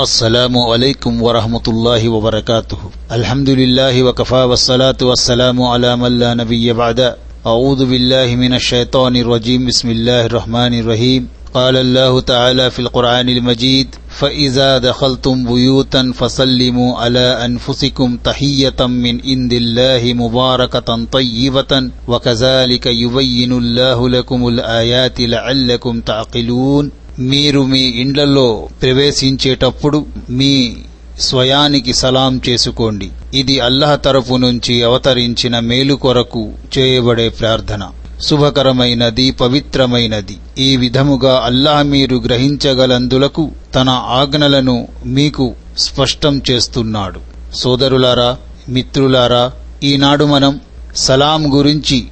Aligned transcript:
السلام 0.00 0.58
عليكم 0.58 1.22
ورحمة 1.22 1.62
الله 1.68 2.08
وبركاته. 2.08 2.78
الحمد 3.12 3.50
لله 3.50 4.02
وكفى 4.02 4.34
والصلاة 4.34 4.96
والسلام 5.02 5.62
على 5.62 5.96
من 5.96 6.18
لا 6.18 6.34
نبي 6.34 6.72
بعد. 6.72 7.16
أعوذ 7.46 7.86
بالله 7.86 8.36
من 8.36 8.54
الشيطان 8.54 9.16
الرجيم. 9.16 9.66
بسم 9.66 9.90
الله 9.90 10.26
الرحمن 10.26 10.80
الرحيم. 10.80 11.28
قال 11.54 11.76
الله 11.76 12.20
تعالى 12.20 12.70
في 12.70 12.78
القرآن 12.78 13.28
المجيد 13.28 13.94
فإذا 14.08 14.78
دخلتم 14.78 15.44
بيوتا 15.44 16.12
فسلموا 16.14 16.96
على 16.96 17.44
أنفسكم 17.44 18.16
تحية 18.24 18.80
من 18.80 19.20
عند 19.24 19.52
الله 19.52 20.12
مباركة 20.14 21.04
طيبة. 21.12 21.90
وكذلك 22.08 22.86
يبين 22.86 23.52
الله 23.52 24.08
لكم 24.08 24.48
الآيات 24.48 25.20
لعلكم 25.20 26.00
تعقلون. 26.00 26.90
మీరు 27.18 27.62
మీ 27.62 27.80
ఇండ్లలో 27.80 28.68
ప్రవేశించేటప్పుడు 28.82 30.06
మీ 30.30 30.76
స్వయానికి 31.20 31.94
సలాం 31.94 32.40
చేసుకోండి. 32.48 33.10
ఇది 33.34 33.60
అల్లహ 33.60 33.94
తరఫు 33.94 34.34
నుంచి 34.34 34.82
అవతరించిన 34.82 35.58
మేలు 35.58 35.94
కొరకు 35.94 36.52
చేయబడే 36.78 37.28
ప్రార్థన. 37.28 37.88
శుభకరమైనది 38.22 39.30
పవిత్రమైనది. 39.30 40.36
ఈ 40.58 40.76
విధముగా 40.76 41.42
అల్లాహ్ 41.44 41.86
మీరు 41.86 42.16
గ్రహించగలందులకు 42.16 43.50
తన 43.74 43.88
ఆజ్ఞలను 43.88 44.88
మీకు 45.06 45.54
స్పష్టం 45.78 46.42
చేస్తున్నాడు. 46.50 47.20
సోదరులారా 47.54 48.36
మిత్రులారా 48.68 49.52
ఈనాడు 49.84 50.24
మనం 50.24 50.60
సలాం 50.96 51.58
గురించి 51.58 52.04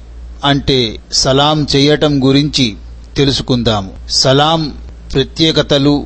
అంటే 0.45 0.99
సలాం 1.11 1.67
చేయటం 1.75 2.27
గురించి 2.27 2.73
తెలుసుకుందాము. 3.17 3.91
సలాం 4.09 4.73
ప్రత్యేకతలు 5.15 6.05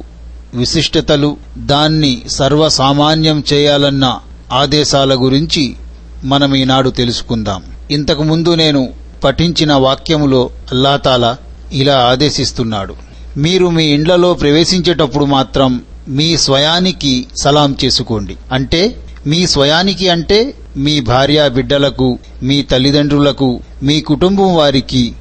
విశిష్టతలు 0.54 1.38
దాన్ని 1.58 2.22
సర్వసామాన్యం 2.28 3.44
చేయాలన్న 3.54 4.20
ఆదేశాల 4.52 5.14
గురించి 5.14 5.76
మనం 6.24 6.56
ఈనాడు 6.56 6.90
తెలుసుకుందాం. 6.90 7.64
ఇంతకుముందు 7.92 8.56
నేను 8.56 8.90
పఠించిన 9.24 9.74
వాక్యములో 9.74 10.50
అల్లాతాలా 10.72 11.38
ఇలా 11.74 11.98
ఆదేశిస్తున్నాడు. 11.98 12.96
మీరు 13.38 13.70
మీ 13.70 13.86
ఇండ్లలో 13.86 14.34
ప్రవేశించేటప్పుడు 14.34 15.26
మాత్రం 15.26 15.82
మీ 16.08 16.38
స్వయానికి 16.38 17.28
సలాం 17.44 17.76
చేసుకోండి. 17.84 18.36
అంటే 18.52 18.82
మీ 19.28 19.48
స్వయానికి 19.48 20.10
అంటే 20.10 20.56
మీ 20.78 21.00
భార్య 21.00 21.50
బిడ్డలకు 21.50 22.20
మీ 22.44 22.62
తల్లిదండ్రులకు 22.62 23.60
మీ 23.84 24.02
కుటుంబం 24.02 24.56
వారికి 24.56 25.14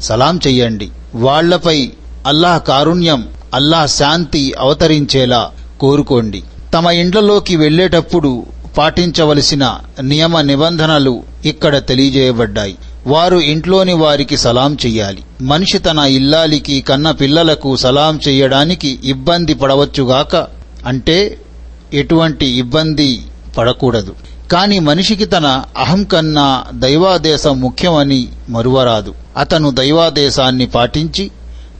సలాం 0.00 0.40
చెయ్యండి 0.46 0.88
వాళ్ళపై 1.14 1.92
అల్లాహ్ 2.26 2.68
కారుణ్యం 2.68 3.28
అల్లాహ్ 3.54 3.88
శాంతి 3.88 4.54
అవతరించేలా 4.58 5.50
కోరుకోండి. 5.80 6.42
తమ 6.74 6.86
ఇండ్లలోకి 6.86 7.56
వెళ్ళేటప్పుడు 7.56 8.46
పాటించవలసిన 8.78 9.78
నియమ 10.02 10.40
నిబంధనలు 10.40 11.22
ఇక్కడ 11.44 11.86
తెలియజేయబడ్డాయి. 11.86 12.76
వారు 13.06 13.36
ఇంట్లోని 13.36 13.92
వారికి 13.92 14.36
సలాం 14.36 14.76
చెయ్యాలి. 14.86 15.22
మనిషి 15.40 15.78
తన 15.78 15.98
ఇల్లాలికి 15.98 16.80
కన్న 16.80 17.10
పిల్లలకు 17.10 17.76
సలాం 17.76 18.20
చెయ్యడానికి 18.28 18.98
ఇబ్బంది 19.04 19.54
పడవచ్చుగాక 19.54 20.36
అంటే 20.86 21.38
ఎటువంటి 21.94 22.46
ఇబ్బంది 22.46 23.22
పడకూడదు. 23.58 24.14
కాని 24.52 24.78
మనిషికి 24.78 25.24
తన 25.24 25.62
అహం 25.78 26.04
కన్నా 26.04 26.64
దైవాదేశం 26.74 27.60
ముఖ్యమని 27.60 28.28
మరువరాదు. 28.48 29.14
అతను 29.36 29.70
దైవాదేశాన్ని 29.70 30.66
పాటించి 30.66 31.30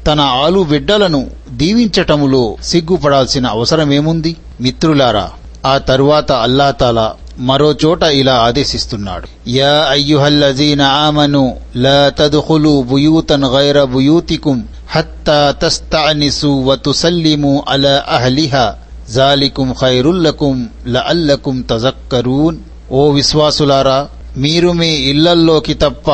తన 0.06 0.20
ఆలు 0.20 0.60
బిడ్డలను 0.64 1.30
దీవించటములో 1.50 2.56
సిగ్గుపడాల్సిన 2.62 3.46
అవసరమేముంది? 3.46 4.36
మిత్రులారా 4.60 5.30
ఆ 5.66 5.78
తరువాత 5.78 6.32
అల్లాతాలా 6.32 7.14
మరో 7.38 7.74
చోట 7.84 8.02
ఇలా 8.02 8.34
ఆదేశిస్తున్నాడు. 8.34 9.48
యా 9.48 9.86
అయ్యుహల్లజీన 9.90 10.82
ఆమను 10.82 11.56
లా 11.76 12.08
తదుఖులు 12.08 12.82
బుయూతన్ 12.82 13.44
గైర 13.44 13.84
బుయూతికుం 13.84 14.58
హత్తా 14.90 15.54
తస్తఅనిసు 15.62 16.46
వ 16.46 16.74
తుసల్లిము 16.76 17.64
అలా 17.68 18.04
అహ్లిహా 18.08 18.74
జాలికుం 19.14 19.74
ఖైరుల్లకుం 19.80 20.56
లఅల్లకుం 20.86 21.60
తజక్కరూన్. 21.70 22.58
ఓ 22.90 23.10
విశ్వాసులారా 23.10 23.98
మీరు 24.36 24.72
మీ 24.72 24.90
ఇళ్ళల్లోకి 25.10 25.74
తప్ప 25.74 26.08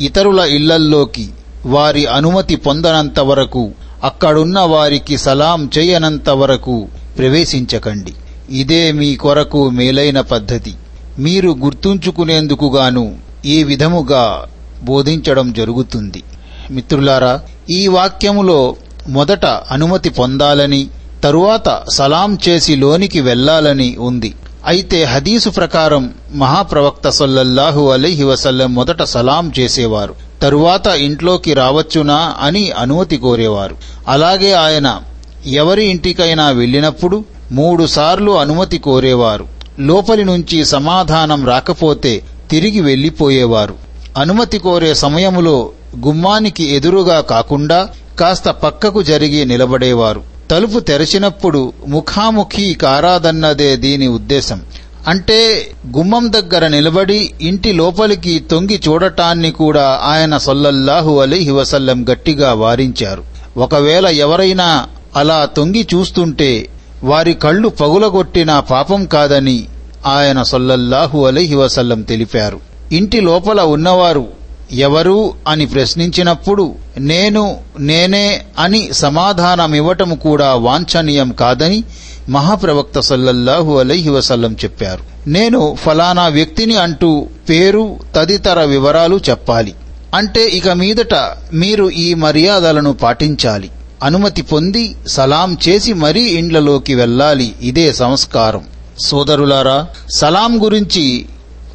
ఇతరుల 0.00 0.38
ఇళ్ళల్లోకి 0.38 1.26
వారి 1.66 2.06
అనుమతి 2.06 2.56
పొందనంత 2.56 3.20
వరకు 3.20 3.70
అక్కడున్న 4.04 4.60
వారికి 4.60 5.18
సలాం 5.18 5.70
చేయనంత 5.78 6.30
వరకు 6.30 6.88
ప్రవేశించకండి. 7.18 8.12
ఇదే 8.50 8.92
మీ 8.92 9.16
కొరకు 9.16 9.70
మేలైన 9.70 10.20
పద్ధతి. 10.20 10.74
మీరు 11.18 11.56
గుర్తుంచుకునేందుకుగాను 11.64 13.14
ఈ 13.44 13.64
విధముగా 13.64 14.44
బోధించడం 14.82 15.52
జరుగుతుంది. 15.52 16.22
మిత్రులారా 16.70 17.40
ఈ 17.70 17.86
వాక్యములో 17.86 18.76
మొదట 19.08 19.46
అనుమతి 19.46 20.10
పొందాలని 20.10 20.86
తరువాత 21.22 21.82
సలాం 21.92 22.38
చేసి 22.48 22.76
లోనికి 22.76 23.20
వెళ్ళాలని 23.20 23.96
ఉంది. 23.96 24.34
అయితే 24.66 25.04
హదీసు 25.04 25.50
ప్రకారం 25.50 26.14
మహాప్రవక్త 26.34 27.08
సొల్లల్లాహు 27.08 27.90
అలైహి 27.90 28.24
వసల్లం 28.24 28.74
మొదట 28.74 29.02
సలాం 29.02 29.52
చేసేవారు. 29.58 30.14
తరువాత 30.42 30.86
ఇంట్లోకి 30.86 31.54
రావచ్చునా 31.54 32.34
అని 32.40 32.70
అనుమతి 32.70 33.16
కోరేవారు. 33.16 33.76
అలాగే 34.08 34.52
ఆయన 34.52 35.00
ఎవరి 35.46 35.84
ఇంటికైనా 35.84 36.50
వెళ్ళినప్పుడు 36.50 37.24
మూడుసార్లు 37.52 38.32
అనుమతి 38.38 38.78
కోరేవారు. 38.78 39.46
లోపలి 39.78 40.24
నుంచి 40.24 40.64
సమాధానం 40.64 41.46
రాకపోతే 41.46 42.22
తిరిగి 42.50 42.80
వెళ్ళిపోయేవారు 42.80 43.74
అనుమతి 44.18 44.58
కోరే 44.58 44.94
సమయములో 44.94 45.70
గుమ్మానికి 46.06 46.74
ఎదురుగా 46.74 47.20
కాకుండా 47.20 47.88
కాస్త 48.20 48.48
పక్కకు 48.48 49.02
జరిగి 49.02 49.44
నిలబడేవారు. 49.44 50.29
తలుపు 50.50 50.80
తెరచినప్పుడు 50.80 51.72
ముఖాముఖి 51.88 52.74
కారాదన్నదే 52.74 53.76
దీని 53.76 54.06
ఉద్దేశం. 54.06 54.62
అంటే 55.08 55.70
గుమ్మం 55.96 56.32
దగ్గర 56.32 56.66
నిలబడి 56.66 57.30
ఇంటి 57.40 57.72
లోపలికి 57.72 58.38
తొంగి 58.50 58.80
చూడటాన్ని 58.88 59.50
కూడా 59.50 60.00
ఆయన 60.02 60.36
సొల్లల్లాహు 60.36 61.20
అలీహి 61.20 61.50
వసల్లం 61.50 62.06
గట్టిగా 62.12 62.52
వారించారు. 62.52 63.22
ఒకవేళ 63.56 64.06
ఎవరైనా 64.06 64.86
అలా 65.16 65.44
తొంగి 65.44 65.86
చూస్తుంటే 65.94 66.68
వారి 67.04 67.34
కళ్ళు 67.34 67.68
పగులగొట్టిన 67.68 68.58
పాపం 68.58 69.04
కాదని 69.04 69.64
ఆయన 70.06 70.42
సొల్లల్లాహు 70.42 71.26
అలీహి 71.26 71.54
వసల్లం 71.54 72.02
తెలిపారు. 72.02 72.60
ఇంటి 72.92 73.20
లోపల 73.20 73.60
ఉన్నవారు 73.60 74.39
ఎవరు 74.72 75.34
అని 75.48 75.66
ప్రశ్నించినప్పుడు 75.66 76.74
నేను 76.98 77.56
నేనే 77.78 78.42
అని 78.58 78.88
సమాధానమివ్వటం 78.92 80.14
కూడా 80.14 80.54
వాంఛనీయం 80.54 81.32
కాదని 81.32 81.84
మహాప్రవక్త 82.28 83.00
సల్లల్లాహు 83.00 83.78
అలైహి 83.78 84.10
వసల్లం 84.10 84.52
చెప్పారు. 84.52 85.30
నేను 85.30 85.76
ఫలానా 85.84 86.26
వ్యక్తిని 86.26 86.76
అంటూ 86.76 87.28
పేరు 87.48 88.00
తదితర 88.16 88.62
వివరాలు 88.64 89.20
చెప్పాలి. 89.30 89.74
అంటే 90.14 90.48
ఇక 90.48 90.68
మీదట 90.68 91.14
మీరు 91.52 91.90
ఈ 91.90 92.14
మర్యాదలను 92.14 92.92
పాటించాలి. 92.92 93.70
అనుమతి 94.02 94.42
పొంది 94.42 94.96
సలాం 95.06 95.58
చేసి 95.68 95.92
మరీ 95.92 96.22
ఇండ్లలోకి 96.22 96.94
వెళ్ళాలి. 96.94 97.54
ఇదే 97.62 97.92
సంస్కారం. 97.92 98.64
సోదరులారా 99.00 99.86
సలాం 100.10 100.64
గురించి 100.64 101.26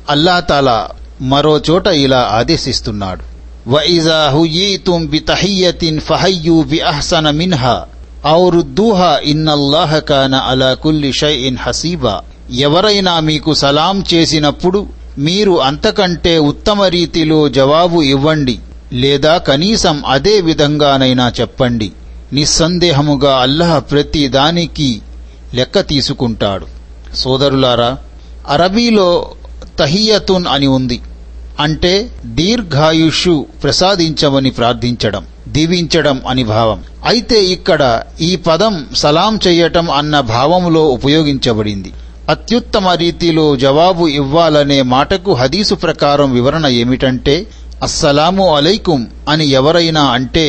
అల్లాతాలా 0.10 0.90
మరో 1.22 1.62
చోట 1.70 1.88
ఇలా 1.88 2.30
ఆదేశిస్తున్నాడు. 2.32 3.36
వైజా 3.70 4.30
హుయీతుం 4.34 5.06
బితహియ్యతిన్ 5.06 6.00
ఫహయ్యూ 6.00 6.64
బి 6.64 6.80
అహ్సన 6.80 7.30
మిన్హా. 7.30 7.86
ఔరుద్దూహా 8.30 9.20
ఇన్నల్లాహ 9.24 9.98
కాన 9.98 10.36
అలా 10.36 10.74
కుల్లి 10.74 11.12
షైఇన్ 11.14 11.58
హసీబా. 11.58 12.22
ఎవరైనా 12.52 13.20
మీకు 13.20 13.54
సలాం 13.54 14.04
చేసినప్పుడు 14.14 14.88
మీరు 15.18 15.62
అంతకంటే 15.62 16.38
ఉత్తమ 16.38 16.82
రీతిలో 16.82 17.50
జవాబు 17.50 18.02
ఇవ్వండి. 18.02 18.60
లేదా 18.94 19.38
కనీసం 19.38 20.04
అదే 20.08 20.42
విధంగానైనా 20.42 21.32
చెప్పండి. 21.42 21.92
నిస్సందేహముగా 22.34 23.38
అల్లాహ్ 23.38 23.92
ప్రతి 23.92 24.28
దానికి 24.28 25.02
లెక్క 25.54 25.80
తీసుకుంటాడు. 25.80 26.68
సోదరులారా 27.16 27.98
అరబీలో 28.50 29.32
తహియతున్ 29.80 30.48
అని 30.48 30.68
ఉంది. 30.78 30.98
అంటే 31.60 31.94
దీర్ఘాయుషు 32.38 33.34
ప్రసాదించమని 33.64 34.52
ప్రార్థించడం 34.52 35.24
దీవించడం 35.48 36.18
అని 36.28 36.44
భావం. 36.44 36.80
అయితే 37.06 37.46
ఇక్కడ 37.46 37.82
ఈ 38.22 38.36
పదం 38.48 38.74
సలాం 38.96 39.40
చెయ్యటం 39.48 39.88
అన్న 39.92 40.20
భావములో 40.34 40.84
ఉపయోగించబడింది. 40.98 41.92
అత్యుత్తమ 42.30 42.88
రీతిలో 43.04 43.56
జవాబు 43.56 44.08
ఇవ్వాలనే 44.22 44.82
మాటకు 44.94 45.32
హదీసు 45.34 45.76
ప్రకారం 45.76 46.30
వివరణ 46.34 46.66
ఏమిటంటే 46.82 47.36
అస్సలాము 47.84 48.46
అలైకుం 48.56 49.02
అని 49.30 49.46
ఎవరైనా 49.60 50.04
అంటే 50.18 50.48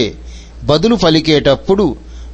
బదులు 0.65 0.97
పలికేటప్పుడు 0.97 1.87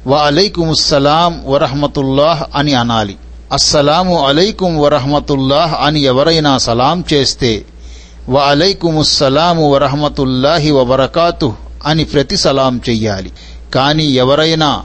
వ 0.07 0.13
అలైకుముస్సలాం 0.29 1.33
వరహమతుల్లాహ్ 1.45 2.43
అని 2.55 2.73
అనాలి. 2.73 3.15
అస్సలాము 3.53 4.27
అలైకుం 4.27 4.79
వరహమతుల్లాహ్ 4.79 5.73
అని 5.81 6.01
ఎవరైనా 6.01 6.57
సలాం 6.57 7.03
చేస్తే 7.13 7.65
వ 8.29 8.37
అలైకుముస్సలాము 8.37 9.73
వరహమతుల్లాహి 9.73 10.71
వబరకాతు 10.71 11.53
అని 11.85 12.03
ప్రతి 12.03 12.37
సలాం 12.37 12.81
చెయ్యాలి. 12.89 13.31
కాని 13.75 14.11
ఎవరైనా 14.11 14.83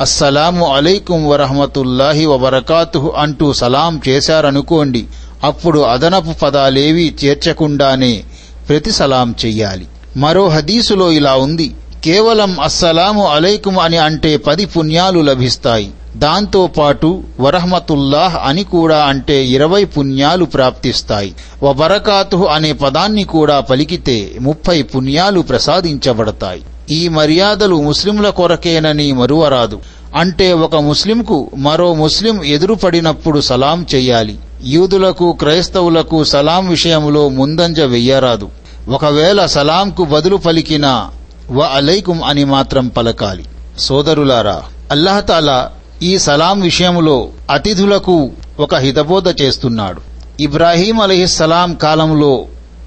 అస్సలాము 0.00 0.74
అలైకుం 0.74 1.28
వరహమతుల్లాహి 1.28 2.26
వబరకాతు 2.26 3.12
అంటూ 3.16 3.52
సలాం 3.52 4.00
చేశారనుకోండి 4.08 5.04
అప్పుడు 5.44 5.80
అదనపు 5.80 6.32
పదాలేవీ 6.42 7.14
చేర్చకుండానే 7.24 8.22
ప్రతి 8.68 8.90
సలాం 8.90 9.34
చెయ్యాలి. 9.44 9.86
మరో 10.16 10.48
హదీసులో 10.48 11.12
ఇలా 11.12 11.34
ఉంది 11.34 11.74
కేవలం 12.04 12.60
అస్సలాము 12.60 13.26
అలైకుం 13.26 13.78
అని 13.78 13.96
అంటే 13.96 14.36
పది 14.36 14.66
పుణ్యాలు 14.66 15.20
లభిస్తాయి. 15.20 15.90
దాంతోపాటు 16.16 17.22
వరహమతుల్లాహ్ 17.40 18.36
అని 18.44 18.64
కూడా 18.64 19.04
అంటే 19.04 19.46
ఇరవై 19.46 19.84
పుణ్యాలు 19.84 20.44
ప్రాప్తిస్తాయి. 20.44 21.34
వబరకాతు 21.62 22.36
అనే 22.36 22.72
పదాన్ని 22.72 23.24
కూడా 23.24 23.60
పలికితే 23.60 24.32
ముప్పై 24.40 24.82
పుణ్యాలు 24.82 25.40
ప్రసాదించబడతాయి. 25.40 26.62
ఈ 26.90 27.08
మర్యాదలు 27.08 27.82
ముస్లింల 27.82 28.28
కొరకేనని 28.28 29.12
మరువరాదు. 29.12 29.80
అంటే 30.16 30.52
ఒక 30.52 30.76
ముస్లింకు 30.76 31.50
మరో 31.56 31.94
ముస్లిం 31.94 32.44
ఎదురుపడినప్పుడు 32.44 33.40
సలాం 33.40 33.86
చెయ్యాలి 33.94 34.38
యూదులకు 34.64 35.32
క్రైస్తవులకు 35.32 36.24
సలాం 36.24 36.68
విషయంలో 36.68 37.28
ముందంజ 37.28 37.80
వెయ్యరాదు. 37.80 38.48
ఒకవేళ 38.88 39.46
సలాంకు 39.46 40.04
బదులు 40.04 40.36
పలికినా 40.36 41.10
వ 41.50 41.60
అలైకుం 41.60 42.24
అని 42.24 42.44
మాత్రం 42.44 42.88
పలకాలి. 42.88 43.44
సోదరులారా 43.78 44.62
అల్లహతాలా 44.90 45.70
ఈ 46.02 46.18
సలాం 46.18 46.60
విషయంలో 46.60 47.28
అతిథులకు 47.50 48.30
ఒక 48.60 48.74
హితబోధ 48.74 49.42
చేస్తున్నాడు. 49.42 50.00
ఇబ్రాహీం 50.40 51.00
అలహిస్సలాం 51.00 51.74
కాలంలో 51.74 52.44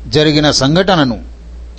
జరిగిన 0.07 0.51
సంఘటనను 0.51 1.19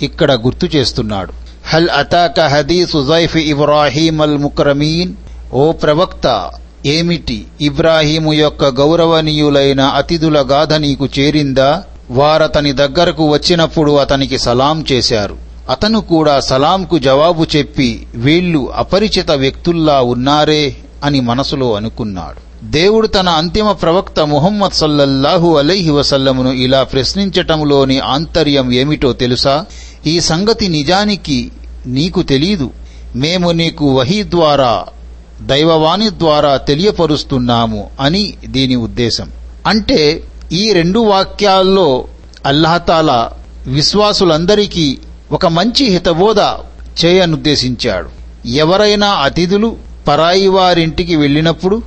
ఇక్కడ 0.01 0.33
గుర్తు 0.33 0.69
చేస్తున్నాడు. 0.75 1.33
హల్ 1.67 1.89
అతాక 1.89 2.39
హదీసు 2.39 3.07
జైఫ్ 3.07 3.37
ఇబ్రాహీం 3.37 4.21
అల్ 4.21 4.37
ముక్రమీన్? 4.37 5.13
ఓ 5.53 5.71
ప్రవక్త 5.71 6.51
ఏమిటి 6.85 7.45
ఇబ్రాహీము 7.61 8.33
యొక్క 8.33 8.65
గౌరవనీయులైన 8.65 9.81
అతిథుల 9.81 10.45
గాథ 10.51 10.73
నీకు 10.73 11.09
చేరిందా? 11.19 11.83
వారతని 12.11 12.73
దగ్గరకు 12.73 13.31
వచ్చినప్పుడు 13.31 13.91
అతనికి 13.91 14.39
సలాం 14.39 14.85
చేశారు. 14.91 15.37
అతను 15.69 16.01
కూడా 16.01 16.39
సలాంకు 16.39 16.99
జవాబు 16.99 17.45
చెప్పి 17.55 18.07
వీళ్ళు 18.15 18.71
అపరిచిత 18.75 19.31
వ్యక్తుల్లా 19.31 20.01
ఉన్నారే? 20.01 20.75
అని 21.03 21.19
మనసులో 21.19 21.75
అనుకున్నాడు. 21.75 22.49
దేవుడు 22.63 23.07
తన 23.07 23.29
అంతిమ 23.29 23.71
ప్రవక్త 23.71 24.19
ముహమ్మద్ 24.19 24.71
సల్లల్లాహు 24.71 25.57
అలైహి 25.57 25.89
వసల్లమును 25.89 26.49
ఇలా 26.49 26.83
ప్రశ్నించటంలోని 26.83 27.99
ఆంతర్యం 27.99 28.71
ఏమిటో 28.71 29.13
తెలుసా? 29.13 29.65
ఈ 30.07 30.19
సంగతి 30.19 30.67
నిజానికి 30.67 31.51
నీకు 31.85 32.21
తెలీదు. 32.21 32.69
మేము 33.15 33.51
నీకు 33.51 33.95
వహీ 33.95 34.23
ద్వారా 34.23 34.85
దైవవాణి 35.41 36.09
ద్వారా 36.09 36.57
తెలియపరుస్తున్నాము 36.57 37.89
అని 37.99 38.33
దీని 38.47 38.75
ఉద్దేశం. 38.75 39.31
అంటే 39.67 40.23
ఈ 40.51 40.73
రెండు 40.73 40.99
వాక్యాల్లో 40.99 42.05
అల్లాహతాలా 42.45 43.31
విశ్వాసులందరికీ 43.67 44.97
ఒక 45.31 45.45
మంచి 45.45 45.85
హితబోధ 45.85 46.39
చేయనుద్దేశించాడు. 47.05 48.09
ఎవరైనా 48.47 49.07
అతిథులు 49.07 49.88
పరాయి 50.09 50.47
వారింటికి 50.47 51.15
వెళ్ళినప్పుడు 51.15 51.81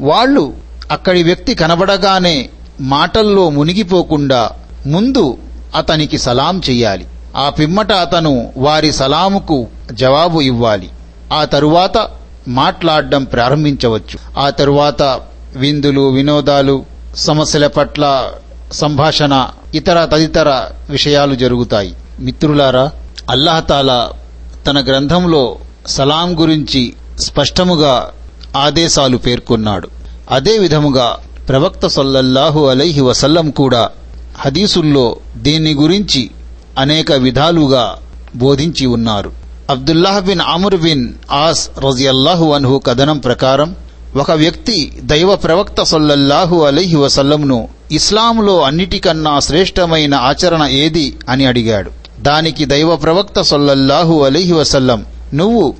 వాళ్ళు 0.00 0.52
అక్కడి 0.90 1.22
వ్యక్తి 1.22 1.54
కనబడగానే 1.54 2.48
మాటల్లో 2.80 3.50
మునిగిపోకుండా 3.50 4.50
ముందు 4.86 5.38
అతనికి 5.76 6.18
సలాం 6.18 6.60
చెయ్యాలి. 6.70 7.06
ఆ 7.36 7.48
పిమ్మట 7.48 7.92
అతను 7.92 8.52
వారి 8.56 8.92
సలాముకు 8.92 9.66
జవాబు 9.92 10.40
ఇవ్వాలి. 10.40 10.88
ఆ 11.32 11.44
తరువాత 11.44 12.08
మాట్లాడడం 12.48 13.24
ప్రారంభించవచ్చు. 13.24 14.40
ఆ 14.40 14.50
తరువాత 14.50 15.20
విందులు 15.56 16.10
వినోదాలు 16.10 16.84
సమస్యల 17.16 17.66
పట్ల 17.66 18.30
సంభాషణ 18.72 19.48
ఇతర 19.74 20.04
తదితర 20.04 20.64
విషయాలు 20.90 21.34
జరుగుతాయి. 21.34 21.94
మిత్రులారా 22.20 22.90
అల్లాహతాలా 23.30 24.10
తన 24.66 24.84
గ్రంథంలో 24.84 25.56
సలాం 25.86 26.40
గురించి 26.40 26.92
స్పష్టముగా 27.18 28.10
ఆదేశాలు 28.56 29.16
పేర్కొన్నాడు. 29.16 29.88
అదే 30.30 30.58
విధముగా 30.58 31.16
ప్రవక్త 31.48 31.86
సొల్లల్లాహు 31.86 32.66
అలైహి 32.66 33.00
వసల్లం 33.00 33.50
కూడా 33.50 33.88
హదీసుల్లో 34.38 35.16
దీని 35.36 35.74
గురించి 35.74 36.30
అనేక 36.78 37.12
విధాలుగా 37.12 37.96
బోధించి 38.36 38.86
ఉన్నారు. 38.86 39.32
Abdullah 39.70 40.24
bin 40.24 40.40
Amr 40.40 40.76
bin 40.76 41.12
Aas 41.30 41.70
రజియల్లాహు 41.78 42.52
అన్హు 42.52 42.78
కథనం 42.78 43.18
ప్రకారం 43.18 43.76
ఒక 44.16 44.32
వ్యక్తి 44.32 44.98
దైవ 45.02 45.36
ప్రవక్త 45.36 45.82
సొల్లల్లాహు 45.82 46.62
అలైహి 46.62 46.96
వసల్లంను 46.96 47.68
ఇస్లాంలో 47.92 48.62
అన్నిటికన్నా 48.62 49.40
శ్రేష్టమైన 49.40 50.14
ఆచరణ 50.14 50.62
ఏది 50.62 51.16
అని 51.28 51.44
అడిగాడు. 51.46 51.90
దానికి 52.20 52.64
దైవ 52.64 52.96
ప్రవక్త 52.96 53.40
సొల్లల్లాహు 53.40 54.22
అలీహి 54.22 54.52
వసల్లం 54.52 55.06
నువ్వు 55.34 55.74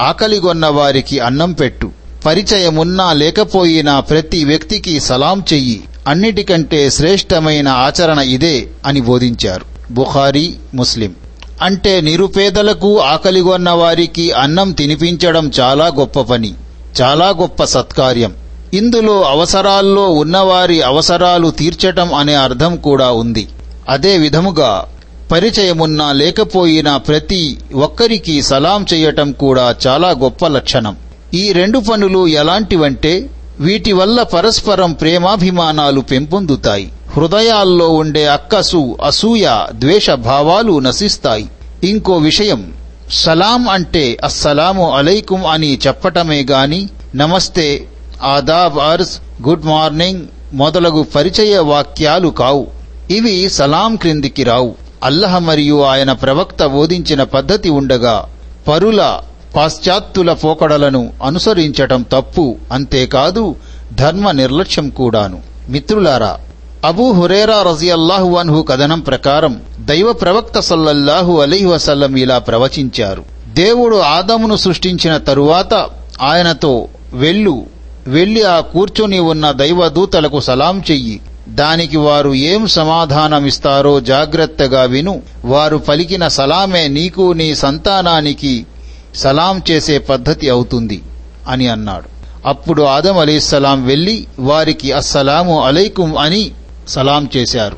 ఆకలిగొన్న 0.00 0.66
వారికి 0.66 1.18
అన్నం 1.18 1.52
పెట్టు. 1.52 1.90
పరిచయమున్నా 2.26 3.12
లేకపోయినా 3.12 4.00
ప్రతి 4.00 4.44
వ్యక్తికి 4.44 5.00
సలాం 5.00 5.44
చెయ్యి. 5.52 5.84
అన్నిటికంటే 6.08 6.90
శ్రేష్టమైన 6.90 7.68
ఆచరణ 7.68 8.18
ఇదే 8.18 8.68
అని 8.86 9.00
బోధించారు. 9.00 9.64
బుఖారీ 9.90 10.54
ముస్లిం. 10.74 11.14
అంటే 11.62 12.00
నిరుపేదలకు 12.00 13.00
ఆకలిగొన్న 13.00 13.70
వారికి 13.70 14.32
అన్నం 14.32 14.72
తినిపించడం 14.72 15.50
చాలా 15.60 15.86
గొప్ప 15.86 16.20
పని 16.20 16.54
చాలా 17.02 17.28
గొప్ప 17.28 17.64
సత్కార్యం. 17.64 18.34
ఇందులో 18.74 19.22
అవసరాల్లో 19.22 20.10
ఉన్నవారి 20.10 20.82
అవసరాలు 20.82 21.50
తీర్చటం 21.50 22.14
అనే 22.14 22.34
అర్థం 22.34 22.76
కూడా 22.76 23.10
ఉంది. 23.10 23.48
అదే 23.88 24.18
విధముగా 24.18 24.84
పరిచయమున్నా 25.30 26.12
లేకపోయినా 26.12 26.96
ప్రతి 26.96 27.58
ఒక్కరికి 27.74 28.42
సలాం 28.42 28.86
చేయటం 28.94 29.32
కూడా 29.32 29.74
చాలా 29.86 30.10
గొప్ప 30.10 30.46
లక్షణం. 30.46 30.96
ఈ 31.34 31.52
రెండు 31.52 31.78
పనులు 31.78 32.26
ఎలాంటివంటే 32.26 33.30
వీటి 33.60 33.92
వల్ల 33.92 34.22
పరస్పరం 34.22 34.92
ప్రేమాభిమానాలు 34.92 36.00
పెంపొందుతాయి. 36.00 36.92
హృదయాల్లో 37.16 37.88
ఉండే 37.88 38.26
అక్కసు 38.26 38.96
అసూయ 39.04 39.48
ద్వేష 39.72 40.10
భావాలు 40.10 40.78
నశిస్తాయి. 40.78 41.48
ఇంకో 41.84 42.16
విషయం 42.16 42.72
సలాం 43.10 43.68
అంటే 43.68 44.18
అస్సలాము 44.24 44.92
అలైకుం 44.92 45.46
అని 45.46 45.78
చెప్పటమే 45.86 46.46
గాని 46.50 46.88
నమస్తే 47.14 47.88
ఆదాబ్ 48.22 48.78
అర్జ్ 48.78 49.42
గుడ్ 49.48 49.64
మార్నింగ్ 49.64 50.22
మొదలగు 50.52 51.02
పరిచయ 51.02 51.58
వాక్యాలు 51.58 52.28
కావు. 52.28 52.66
ఇవి 53.10 53.48
సలాం 53.48 53.96
క్రిందికి 53.96 54.42
రావు. 54.42 54.83
అల్లహ 55.04 55.38
మరియు 55.38 55.82
ఆయన 55.82 56.12
ప్రవక్త 56.12 56.66
బోధించిన 56.66 57.22
పద్ధతి 57.22 57.70
ఉండగా 57.70 58.24
పరుల 58.68 59.18
పాశ్చాత్తుల 59.56 60.32
పోకడలను 60.32 61.12
అనుసరించటం 61.22 62.02
తప్పు 62.12 62.56
అంతేకాదు 62.72 63.54
ధర్మ 63.92 64.30
నిర్లక్ష్యం 64.30 64.90
కూడాను. 64.90 65.40
మిత్రులారా 65.68 66.38
అబూ 66.84 67.12
హురేరా 67.12 67.62
రజియల్లాహు 67.62 68.36
అన్హు 68.36 68.62
కథనం 68.62 69.00
ప్రకారం 69.00 69.62
దైవ 69.80 70.12
ప్రవక్త 70.12 70.60
సల్లల్లాహు 70.60 71.40
అలైహి 71.40 71.64
వసల్లం 71.64 72.16
ఇలా 72.16 72.38
ప్రవచించారు. 72.38 73.24
దేవుడు 73.52 73.96
ఆదమును 73.96 74.56
సృష్టించిన 74.56 75.16
తరువాత 75.16 75.74
ఆయనతో 76.22 76.88
వెళ్ళు 77.12 77.66
వెళ్ళి 78.06 78.42
ఆ 78.42 78.60
కూర్చొని 78.60 79.18
ఉన్న 79.18 79.50
దైవదూతలకు 79.50 80.40
సలాం 80.40 80.82
చెయ్యి. 80.90 81.20
దానికి 81.48 81.96
వారు 81.96 82.34
ఏం 82.34 82.66
సమాధానమిస్తారో 82.66 84.00
జాగ్రత్తగా 84.00 84.82
విను. 84.82 85.22
వారు 85.44 85.76
పలికిన 85.76 86.28
సలామే 86.28 86.88
నీకు 86.88 87.32
నీ 87.32 87.54
సంతానానికి 87.54 88.66
సలాం 89.14 89.62
చేసే 89.70 89.98
పద్ధతి 89.98 90.50
అవుతుంది 90.50 91.02
అని 91.48 91.68
అన్నాడు. 91.68 92.04
అప్పుడు 92.48 92.82
ఆదం 92.82 93.18
అలీస్సలాం 93.18 93.86
వెళ్ళి 93.86 94.26
వారికి 94.38 94.92
అస్సలాము 94.92 95.64
అలైకుం 95.64 96.16
అని 96.16 96.50
సలాం 96.88 97.28
చేశారు. 97.36 97.76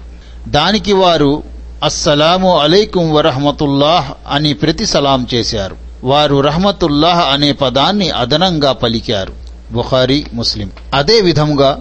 దానికి 0.48 0.92
వారు 0.92 1.42
అస్సలాము 1.84 2.58
అలైకుం 2.58 3.12
వరహమతుల్లాహ్ 3.12 4.12
అని 4.30 4.54
ప్రతి 4.54 4.86
సలాం 4.86 5.26
చేశారు. 5.34 5.76
వారు 6.04 6.40
రహమతుల్లాహ్ 6.40 7.32
అనే 7.32 7.52
పదాన్ని 7.52 8.10
అదనంగా 8.10 8.72
పలికారు. 8.72 9.32
బుఖారీ 9.72 10.26
ముస్లిం. 10.34 10.70
అదే 10.94 11.20
విధముగా 11.20 11.78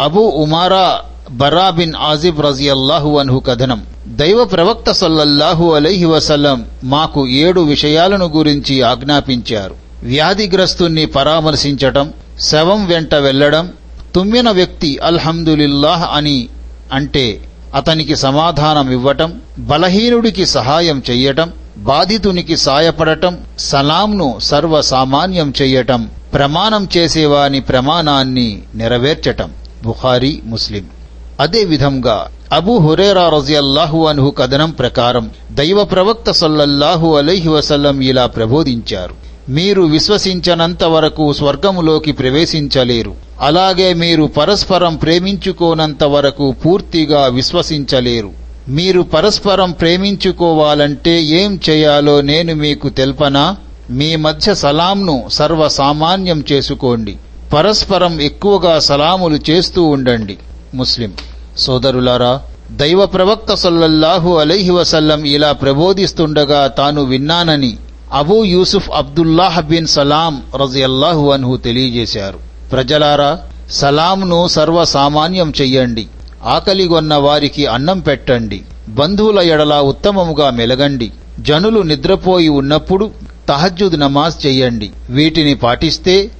అబూ 0.00 0.20
ఉమారా 0.20 1.00
బరా 1.32 1.70
బిన్ 1.70 1.92
ఆజిబ్ 1.94 2.40
రజియల్లాహు 2.40 3.18
అన్హు 3.18 3.38
కథనం. 3.38 3.86
దైవ 4.06 4.44
ప్రవక్త 4.44 4.90
సల్లల్లాహు 4.90 5.72
అలైహి 5.72 6.04
వసల్లం 6.04 6.64
మాకు 6.84 7.28
ఏడు 7.28 7.60
విషయాలను 7.60 8.24
గురించి 8.24 8.82
ఆజ్ఞాపించారు. 8.82 9.74
వ్యాధిగ్రస్తుణ్ణి 10.02 11.06
పరామర్శించటం 11.06 12.12
శవం 12.40 12.86
వెంట 12.86 13.14
వెళ్ళడం 13.14 13.72
తుమ్మిన 14.14 14.50
వ్యక్తి 14.50 14.98
అల్హందులిల్లాహ్ 14.98 16.08
అని 16.12 16.48
అంటే 16.92 17.40
అతనికి 17.74 18.16
సమాధానం 18.16 18.90
ఇవ్వటం 18.90 19.40
బలహీనుడికి 19.58 20.46
సహాయం 20.46 21.02
చెయ్యటం 21.10 21.52
బాధితునికి 21.76 22.56
సాయపడటం 22.56 23.38
సలాంను 23.58 24.38
సర్వసామాన్యం 24.42 25.52
చెయ్యటం 25.62 26.10
ప్రమాణం 26.34 26.88
చేసేవాని 26.96 27.60
ప్రమాణాన్ని 27.60 28.62
నెరవేర్చటం. 28.74 29.50
బుఖారీ 29.82 30.40
ముస్లిం. 30.44 31.01
అదే 31.40 31.64
విధంగా 31.64 32.26
అబూ 32.52 32.78
హురేరా 32.78 33.28
రజియల్లాహు 33.28 34.06
అన్హు 34.06 34.30
కథనం 34.30 34.70
ప్రకారం 34.70 35.30
దైవ 35.52 35.84
ప్రవక్త 35.84 36.30
సల్లల్లాహు 36.30 37.16
అలైహి 37.16 37.48
వసల్లం 37.48 38.00
ఇలా 38.00 38.26
ప్రబోధించారు. 38.26 39.14
మీరు 39.48 39.82
విశ్వసించనంత 39.82 40.84
వరకు 40.84 41.32
స్వర్గములోకి 41.32 42.12
ప్రవేశించలేరు. 42.12 43.14
అలాగే 43.40 43.94
మీరు 43.94 44.24
పరస్పరం 44.24 44.96
ప్రేమించుకోనంత 44.96 46.04
వరకు 46.04 46.52
పూర్తిగా 46.52 47.26
విశ్వసించలేరు. 47.26 48.30
మీరు 48.68 49.02
పరస్పరం 49.02 49.70
ప్రేమించుకోవాలంటే 49.70 51.22
ఏం 51.22 51.60
చేయాలో 51.70 52.20
నేను 52.20 52.54
మీకు 52.54 52.88
తెల్పనా? 52.88 53.56
మీ 53.90 54.16
మధ్య 54.16 54.54
సలాంను 54.54 55.24
సర్వసామాన్యం 55.32 56.44
చేసుకోండి. 56.52 57.16
పరస్పరం 57.52 58.20
ఎక్కువగా 58.20 58.78
సలాములు 58.78 59.38
చేస్తూ 59.50 59.84
ఉండండి. 59.84 60.38
ముస్లిం 60.74 61.12
సోదరులారా 61.58 62.40
దైవ 62.70 63.06
ప్రవక్త 63.06 63.54
సల్లల్లాహు 63.54 64.36
అలైహి 64.36 64.70
వసల్లం 64.70 65.24
ఇలా 65.24 65.52
ప్రబోధిస్తుండగా 65.52 66.66
తాను 66.66 67.02
విన్నానని 67.02 67.76
Abu 68.12 68.44
Yusuf 68.44 68.90
Abdullah 68.94 69.62
bin 69.62 69.86
Salam 69.86 70.42
రజియల్లాహు 70.62 71.30
అన్హు 71.30 71.56
తెలియజేశారు. 71.56 72.38
ప్రజలారా 72.72 73.38
సలాంను 73.70 74.48
సర్వసామాన్యం 74.48 75.52
చెయ్యండి. 75.60 76.06
ఆకలిగొన్న 76.44 77.14
వారికి 77.14 77.66
అన్నం 77.66 78.00
పెట్టండి. 78.00 78.62
బంధువుల 78.88 79.38
ఎడల 79.38 79.74
ఉత్తమముగా 79.74 80.50
మెలగండి. 80.50 81.12
జనులు 81.40 81.80
నిద్రపోయి 81.80 82.48
ఉన్నప్పుడు 82.48 83.10
తహజ్జుద్ 83.48 84.00
నమాజ్ 84.00 84.46
చెయ్యండి. 84.46 84.90
వీటిని 85.10 85.54
పాటిస్తే 85.54 86.30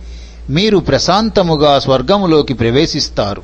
మీరు 0.51 0.79
ప్రశాంతముగా 0.79 1.79
స్వర్గములోకి 1.79 2.55
ప్రవేశిస్తారు. 2.55 3.43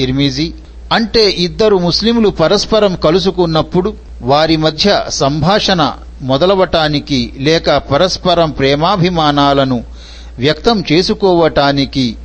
తిర్మిజీ 0.00 0.52
అంటే 0.92 1.30
ఇద్దరు 1.30 1.76
ముస్లింలు 1.76 2.28
పరస్పరం 2.28 2.94
కలుసుకున్నప్పుడు 2.94 3.94
వారి 4.22 4.56
మధ్య 4.56 5.04
సంభాషణ 5.08 5.92
మొదలవటానికి 6.22 7.32
లేక 7.38 7.70
పరస్పరం 7.70 8.50
ప్రేమాభిమానాలను 8.50 9.84
వ్యక్తం 10.38 10.84
చేసుకోవటానికి 10.92 12.16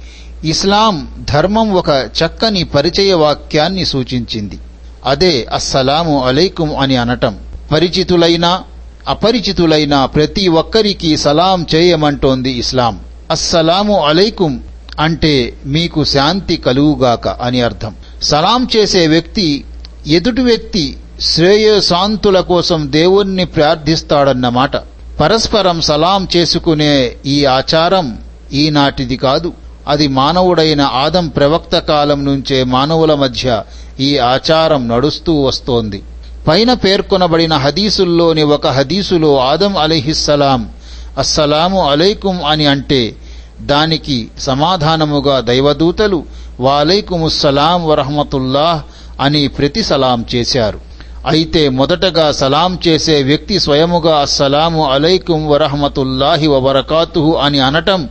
ఇస్లాం 0.43 1.25
ధర్మం 1.29 1.73
ఒక 1.73 1.89
చక్కని 1.89 2.63
పరిచయ 2.63 3.13
వాక్యాన్ని 3.13 3.85
సూచించింది. 3.85 4.59
అదే 5.05 5.47
అస్సలాము 5.53 6.23
అలైకుం 6.23 6.75
అని 6.75 6.97
అనటం. 6.97 7.37
పరిచితులైనా 7.71 8.63
అపరిచితులైన 9.07 10.05
ప్రతి 10.05 10.47
ఒక్కరికి 10.47 11.17
సలాం 11.17 11.65
చేయమంటోంది 11.75 12.51
ఇస్లాం. 12.51 12.99
అస్సలాము 13.31 14.05
అలైకుం 14.05 14.63
అంటే 14.99 15.53
మీకు 15.65 16.03
శాంతి 16.03 16.57
కలుగుగాక 16.57 17.27
అని 17.27 17.61
అర్థం. 17.61 17.95
సలాం 18.21 18.67
చేసే 18.75 19.07
వ్యక్తి 19.07 19.65
ఎదుటి 20.07 20.41
వ్యక్తి 20.41 20.97
శ్రేయశాంతుల 21.21 22.39
కోసం 22.39 22.87
దేవుణ్ణి 22.91 23.45
ప్రార్థిస్తాడన్నమాట 23.45 24.77
పరస్పరం 25.19 25.81
సలాం 25.81 26.27
చేసుకునే 26.35 27.11
ఈ 27.25 27.45
ఆచారం 27.45 28.17
ఈనాటిది 28.53 29.17
కాదు. 29.17 29.53
అది 29.87 30.07
మానవుడైన 30.07 30.81
ఆదం 30.81 31.27
ప్రవక్త 31.27 31.79
కాలం 31.79 32.25
నుంచే 32.25 32.63
మానవుల 32.63 33.13
మధ్య 33.13 33.63
ఈ 33.99 34.17
ఆచారం 34.17 34.87
నడుస్తూ 34.87 35.41
వస్తోంది. 35.41 36.03
పైన 36.47 36.73
పేర్కొనబడిన 36.73 37.53
హదీసుల్లోని 37.53 38.43
ఒక 38.43 38.67
హదీసులో 38.67 39.37
ఆదం 39.37 39.77
అలీహిస్సలాం 39.77 40.69
అస్సలాము 41.17 41.89
అలైకుం 41.89 42.43
అని 42.43 42.65
అంటే 42.65 43.15
దానికి 43.61 44.27
సమాధానముగా 44.39 45.39
దైవదూతలు 45.39 46.23
వాలైకుముస్సలాం 46.59 47.87
వరహమతుల్లాహ్ 47.87 48.81
అని 49.21 49.47
ప్రతి 49.47 49.83
సలాం 49.83 50.25
చేశారు. 50.35 50.79
అయితే 51.27 51.69
మొదటగా 51.69 52.31
సలాం 52.31 52.79
చేసే 52.87 53.23
వ్యక్తి 53.23 53.59
స్వయముగా 53.59 54.17
అస్సలాము 54.17 54.91
అలైకుం 54.91 55.47
వరహమతుల్లాహి 55.47 56.47
వబరకాతుహు 56.47 57.33
అని 57.33 57.59
అనటం 57.59 58.09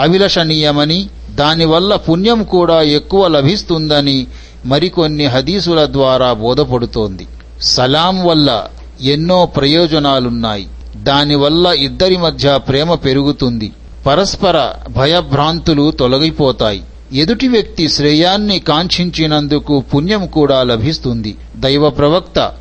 అభిలషణీయమని 0.00 1.08
దానివల్ల 1.30 1.96
పుణ్యం 1.96 2.44
కూడా 2.44 2.82
ఎక్కువ 2.82 3.28
లభిస్తుందని 3.28 4.26
మరికొన్ని 4.66 5.26
హదీసుల 5.26 5.84
ద్వారా 5.84 6.32
బోధపడుతోంది. 6.32 7.26
సలాం 7.62 8.24
వల్ల 8.24 8.64
ఎన్నో 9.00 9.46
ప్రయోజనాలున్నాయి. 9.46 10.68
దానివల్ల 10.96 11.66
ఇద్దరి 11.66 12.16
మధ్య 12.16 12.58
ప్రేమ 12.58 12.94
పెరుగుతుంది. 12.94 13.72
పరస్పర 14.06 14.72
భయభ్రాంతులు 14.90 15.90
తొలగిపోతాయి. 15.90 16.82
ఎదుటి 17.12 17.48
వ్యక్తి 17.48 17.88
శ్రేయాన్ని 17.88 18.58
కాంక్షించినందుకు 18.58 19.80
పుణ్యం 19.80 20.26
కూడా 20.26 20.62
లభిస్తుంది. 20.62 21.36
దైవ 21.56 21.90
ప్రవక్త 21.90 22.52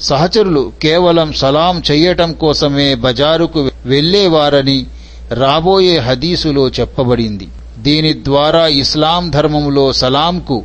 సహచరులు 0.00 0.72
కేవలం 0.82 1.32
సలాం 1.32 1.82
చెయ్యటం 1.90 2.32
కోసమే 2.32 2.94
బజారుకు 2.94 3.70
వెళ్ళేవారని 3.86 4.86
రాబోయే 5.30 5.98
హదీసులో 5.98 6.68
చెప్పబడింది. 6.68 7.48
దీని 7.78 8.12
ద్వారా 8.24 8.66
ఇస్లాం 8.66 9.30
ధర్మంలో 9.30 9.92
సలాంకు 9.92 10.62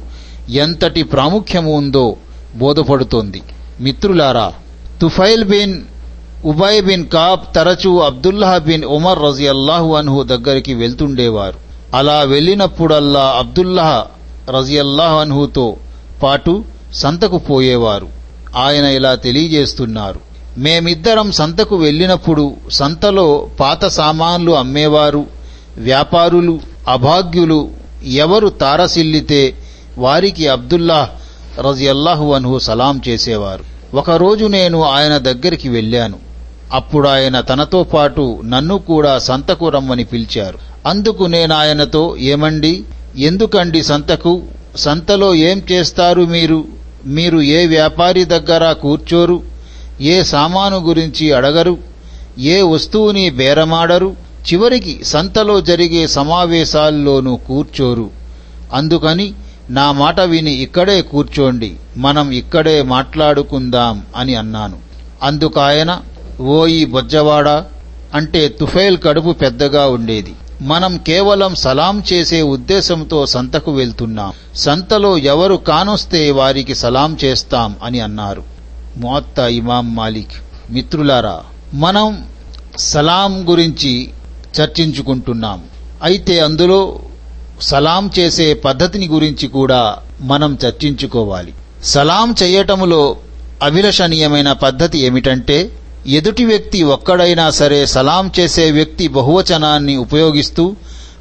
ఎంతటి 0.50 1.04
ప్రాముఖ్యము 1.04 1.76
ఉందో 1.76 2.16
బోధపడుతోంది. 2.56 3.42
మిత్రులారా 3.82 4.54
Tufail 5.02 5.44
bin 5.44 5.82
Ubayy 6.46 6.82
bin 6.82 7.08
Kaab 7.08 7.56
తరచూ 7.56 8.00
అబ్దుల్లాహ్ 8.00 8.64
బిన్ 8.64 8.84
ఉమర్ 8.84 9.20
రజియల్లాహు 9.22 9.96
అన్హు 9.96 10.24
దగ్గరికి 10.24 10.74
వెళ్తుండేవారు. 10.74 11.60
అలా 11.94 12.22
వెళ్ళినప్పుడల్లా 12.22 13.36
అబ్దుల్లాహ్ 13.38 14.04
రజియల్లాహు 14.52 15.18
అన్హుతో 15.18 15.76
పాటు 16.24 16.64
సంతకు 16.94 17.38
పోయేవారు. 17.38 18.08
ఆయన 18.56 18.86
ఇలా 18.86 19.16
తెలియజేస్తున్నారు. 19.16 20.20
మేమిద్దరం 20.58 21.32
సంతకు 21.32 21.76
వెళ్ళినప్పుడు 21.76 22.56
సంతలో 22.72 23.48
పాత 23.60 23.86
సామాన్లు 23.86 24.52
అమ్మేవారు 24.52 25.26
వ్యాపారులు 25.78 26.60
అభాగ్యులు 26.88 27.70
ఎవరు 28.06 28.50
తారసిల్లితే 28.50 29.54
వారికి 29.98 30.48
అబ్దుల్లాహ్ 30.48 31.10
రజియల్లాహు 31.62 32.34
అన్హు 32.34 32.60
సలాం 32.60 33.02
చేసేవారు. 33.08 33.64
ఒకరోజు 33.96 34.46
నేను 34.46 34.84
ఆయన 34.84 35.18
దగ్గరికి 35.18 35.70
వెళ్ళాను. 35.70 36.23
అప్పుడు 36.74 37.08
ఆయన 37.08 37.42
తనతో 37.42 37.84
పాటు 37.84 38.42
నన్ను 38.46 38.78
కూడా 38.78 39.20
సంతకు 39.20 39.70
రమ్మని 39.70 40.04
పిలిచారు. 40.04 40.60
అందుకు 40.88 41.24
నేను 41.24 41.56
ఆయనతో 41.56 42.16
ఏమండి? 42.20 42.84
ఎందుకండి 43.18 43.84
సంతకు? 43.84 44.42
సంతలో 44.76 45.36
ఏం 45.36 45.62
చేస్తారు 45.72 46.22
మీరు? 46.22 46.66
మీరు 47.06 47.42
ఏ 47.42 47.66
వ్యాపారి 47.66 48.26
దగ్గర 48.26 48.72
కూర్చోరు? 48.72 49.44
ఏ 50.02 50.24
సామాను 50.24 50.78
గురించి 50.78 51.32
అడగరు? 51.32 51.78
ఏ 52.40 52.62
వస్తువుని 52.62 53.30
బేరమాడరు? 53.30 54.16
చివరికి 54.54 55.04
సంతలో 55.04 55.62
జరిగే 55.62 56.08
సమావేశాల్లోనూ 56.08 57.36
కూర్చోరు. 57.36 58.10
అందుకని 58.74 59.34
నా 59.70 59.92
మాట 59.92 60.20
విని 60.20 60.52
ఇక్కడే 60.52 61.02
కూర్చోండి. 61.02 61.74
మనం 61.98 62.32
ఇక్కడే 62.32 62.82
మాట్లాడుకుందాం 62.82 64.04
అని 64.16 64.36
అన్నాను. 64.36 64.78
అందుకాయన 65.24 66.02
ఓయి 66.44 66.86
బొజ్జవాడా 66.86 67.66
అంటే 68.14 68.48
తుఫైల్ 68.48 68.98
కడుపు 69.04 69.32
పెద్దగా 69.32 69.88
ఉండేది. 69.88 70.34
మనం 70.62 70.98
కేవలం 70.98 71.56
సలాం 71.56 72.04
చేసే 72.14 72.42
ఉద్దేశంతో 72.42 73.26
సంతకు 73.26 73.72
వెళ్తున్నాం. 73.72 74.34
సంతలో 74.56 75.18
ఎవరు 75.18 75.56
కానొస్తే 75.56 76.32
వారికి 76.32 76.76
సలాం 76.76 77.18
చేస్తాం 77.24 77.76
అని 77.84 78.00
అన్నారు. 78.00 78.44
ముఅత్త 78.98 79.40
ఇమాం 79.40 79.96
మాలిక్ 79.96 80.32
మిత్రులారా 80.70 81.42
మనం 81.74 82.26
సలాం 82.78 83.52
గురించి 83.52 84.10
చర్చించుకుంటున్నాం. 84.62 85.64
అయితే 86.04 86.40
అందులో 86.40 87.00
సలాం 87.62 88.12
చేసే 88.20 88.54
పద్ధతిని 88.54 89.08
గురించి 89.08 89.48
కూడా 89.48 89.98
మనం 90.22 90.58
చర్చించుకోవాలి. 90.66 91.54
సలాం 91.84 92.36
చేయటములో 92.44 93.16
అభిలషణీయమైన 93.64 94.52
పద్ధతి 94.52 95.00
ఏమిటంటే 95.00 95.70
ఎదుటి 96.08 96.46
వ్యక్తి 96.46 96.84
ఒక్కడైనా 96.84 97.50
సరే 97.50 97.86
సలాం 97.86 98.32
చేసే 98.40 98.72
వ్యక్తి 98.72 99.08
బహువచనాన్ని 99.08 99.96
ఉపయోగిస్తూ 99.96 100.76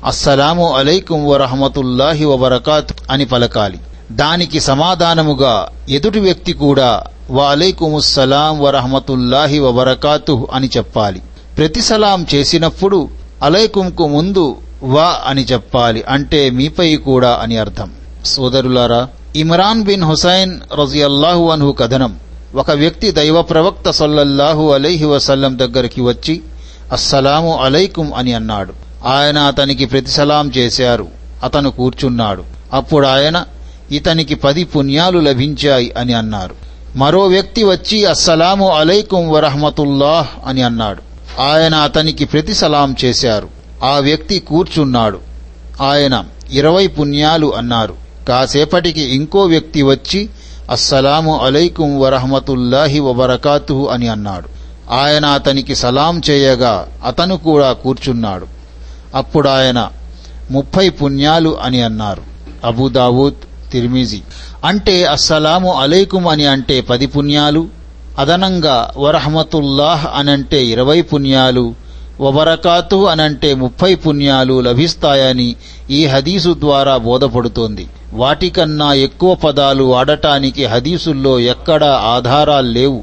అస్సలాము 0.06 0.72
అలైకుం 0.72 1.26
వరహమతుల్లాహి 1.26 2.24
వబరకాత్ 2.24 2.92
అని 3.10 3.24
పలకాలి. 3.24 3.78
దానికి 4.12 4.60
సమాధానముగా 4.60 5.68
ఎదుటి 5.88 6.20
వ్యక్తి 6.20 6.52
కూడా 6.52 7.02
వాలైకుముస్సలాం 7.30 8.60
వరహమతుల్లాహి 8.60 9.58
వబరకాతు 9.58 10.48
అని 10.52 10.70
చెప్పాలి. 10.76 11.22
ప్రతి 11.58 11.80
సలాం 11.80 12.26
చేసినప్పుడు 12.34 13.08
అలైకుంకు 13.42 14.08
ముందు 14.08 14.56
వా 14.82 15.20
అని 15.26 15.44
చెప్పాలి. 15.44 16.04
అంటే 16.08 16.50
మీపై 16.50 16.96
కూడా 16.96 17.38
అని 17.42 17.56
అర్థం. 17.56 17.90
సోదరులారా 18.24 19.08
ఇమ్రాన్ 19.36 19.82
బిన్ 19.82 20.04
హుసైన్ 20.04 20.60
రజియల్లాహు 20.80 21.50
అన్హు 21.50 21.72
కథనం. 21.72 22.16
ఒక 22.54 22.70
వ్యక్తి 22.70 23.10
దైవ 23.10 23.42
ప్రవక్త 23.42 23.90
సల్లల్లాహు 23.90 24.70
అలైహి 24.70 25.04
వసల్లం 25.04 25.58
దగ్గరికి 25.58 26.00
వచ్చి 26.00 26.40
అస్సలాము 26.92 27.56
అలైకుం 27.56 28.14
అని 28.14 28.32
అన్నాడు. 28.32 28.72
ఆయన 29.06 29.38
అతనికి 29.38 29.86
ప్రతిసలాం 29.86 30.52
చేశారు. 30.56 31.08
అతను 31.42 31.70
కూర్చున్నాడు. 31.70 32.44
అప్పుడు 32.72 33.06
ఆయన 33.06 33.44
ఇతనికి 33.90 34.34
పది 34.34 34.64
పుణ్యాలు 34.64 35.18
లభించాయి 35.18 35.92
అని 35.98 36.12
అన్నారు. 36.12 36.54
మరో 36.96 37.24
వ్యక్తి 37.24 37.64
వచ్చి 37.64 38.04
అస్సలాము 38.04 38.70
అలైకుం 38.70 39.30
వరహమతుల్లాహ్ 39.30 40.48
అని 40.48 40.62
అన్నాడు. 40.62 41.02
ఆయన 41.40 41.74
అతనికి 41.74 42.24
ప్రతిసలాం 42.24 42.96
చేశారు. 43.04 43.48
ఆ 43.84 43.98
వ్యక్తి 43.98 44.38
కూర్చున్నాడు. 44.38 45.18
ఆయన 45.80 46.24
ఇరవై 46.52 46.86
పుణ్యాలు 46.86 47.54
అన్నారు. 47.54 47.94
కాసేపటికి 48.28 49.00
ఇంకో 49.00 49.42
వ్యక్తి 49.42 49.82
వచ్చి 49.82 50.28
అస్సలాము 50.72 51.38
అలైకుం 51.38 52.00
వరహమతుల్లాహి 52.00 53.00
వబరకాతు 53.00 53.88
అని 53.92 54.08
అన్నాడు. 54.08 54.48
ఆయన 54.92 55.26
అతనికి 55.26 55.76
సలాం 55.76 56.22
చేయగా 56.30 56.88
అతను 57.06 57.36
కూడా 57.36 57.72
కూర్చున్నాడు. 57.72 58.46
అప్పుడు 59.14 59.48
ఆయన 59.48 59.90
ముప్పై 60.50 60.88
పుణ్యాలు 60.88 61.58
అని 61.62 61.82
అన్నారు. 61.82 62.22
అబూదావూద్ 62.64 63.70
తిర్మిజీ. 63.72 64.20
అంటే 64.64 65.04
అస్సలాము 65.04 65.72
అలైకుం 65.72 66.26
అని 66.26 66.46
అంటే 66.46 66.80
పది 66.80 67.06
పుణ్యాలు 67.06 67.66
అదనంగా 68.18 68.92
వరహమతుల్లాహ్ 68.98 70.06
అనంటే 70.14 70.64
ఇరవై 70.64 71.02
పుణ్యాలు 71.02 71.74
వబరకాతు 72.22 73.06
అనంటే 73.06 73.54
ముప్పై 73.54 73.94
పుణ్యాలు 73.94 74.60
లభిస్తాయని 74.60 75.56
ఈ 75.90 76.06
హదీసు 76.06 76.56
ద్వారా 76.60 76.96
బోధపడుతోంది. 76.96 77.88
వాటికన్నా 78.12 78.92
ఎక్కువ 78.92 79.34
పదాలు 79.34 79.84
వాడటానికి 79.84 80.64
హదీసుల్లో 80.66 81.40
ఎక్కడా 81.40 81.94
ఆధారాలు 81.94 82.70
లేవు. 82.70 83.02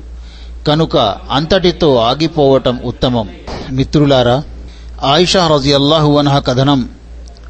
కనుక 0.67 0.97
అంతటితో 1.31 1.95
ఆగిపోవటం 1.95 2.79
ఉత్తమం. 2.85 3.29
మిత్రులారా 3.71 4.43
ఆయిషా 5.03 5.47
రజియల్లాహు 5.47 6.17
అన్హ 6.17 6.39
కథనం 6.39 6.89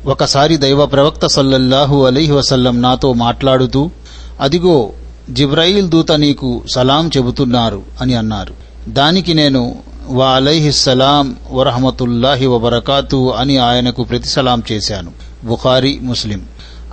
ఒకసారి 0.05 0.57
దైవ 0.57 0.85
ప్రవక్త 0.85 1.25
సల్లల్లాహు 1.25 2.05
అలీహి 2.05 2.31
వసల్లం 2.31 2.81
నాతో 2.81 3.13
మాట్లాడుతూ 3.13 3.89
అదిగో 4.41 4.89
జిబ్రాయిల్ 5.29 5.89
దూత 5.89 6.11
నీకు 6.11 6.63
సలాం 6.75 7.11
చెబుతున్నారు 7.17 7.81
అని 8.01 8.15
అన్నారు. 8.15 8.53
దానికి 8.89 9.33
నేను 9.33 9.75
వాలైహిస్సలాం 10.09 11.35
వరహమతుల్లాహి 11.51 12.45
వబరకాతు 12.45 13.33
అని 13.37 13.57
ఆయనకు 13.57 14.03
ప్రతిసలాం 14.03 14.63
చేశాను. 14.71 15.11
బుఖారి 15.43 15.99
ముస్లిం. 16.01 16.41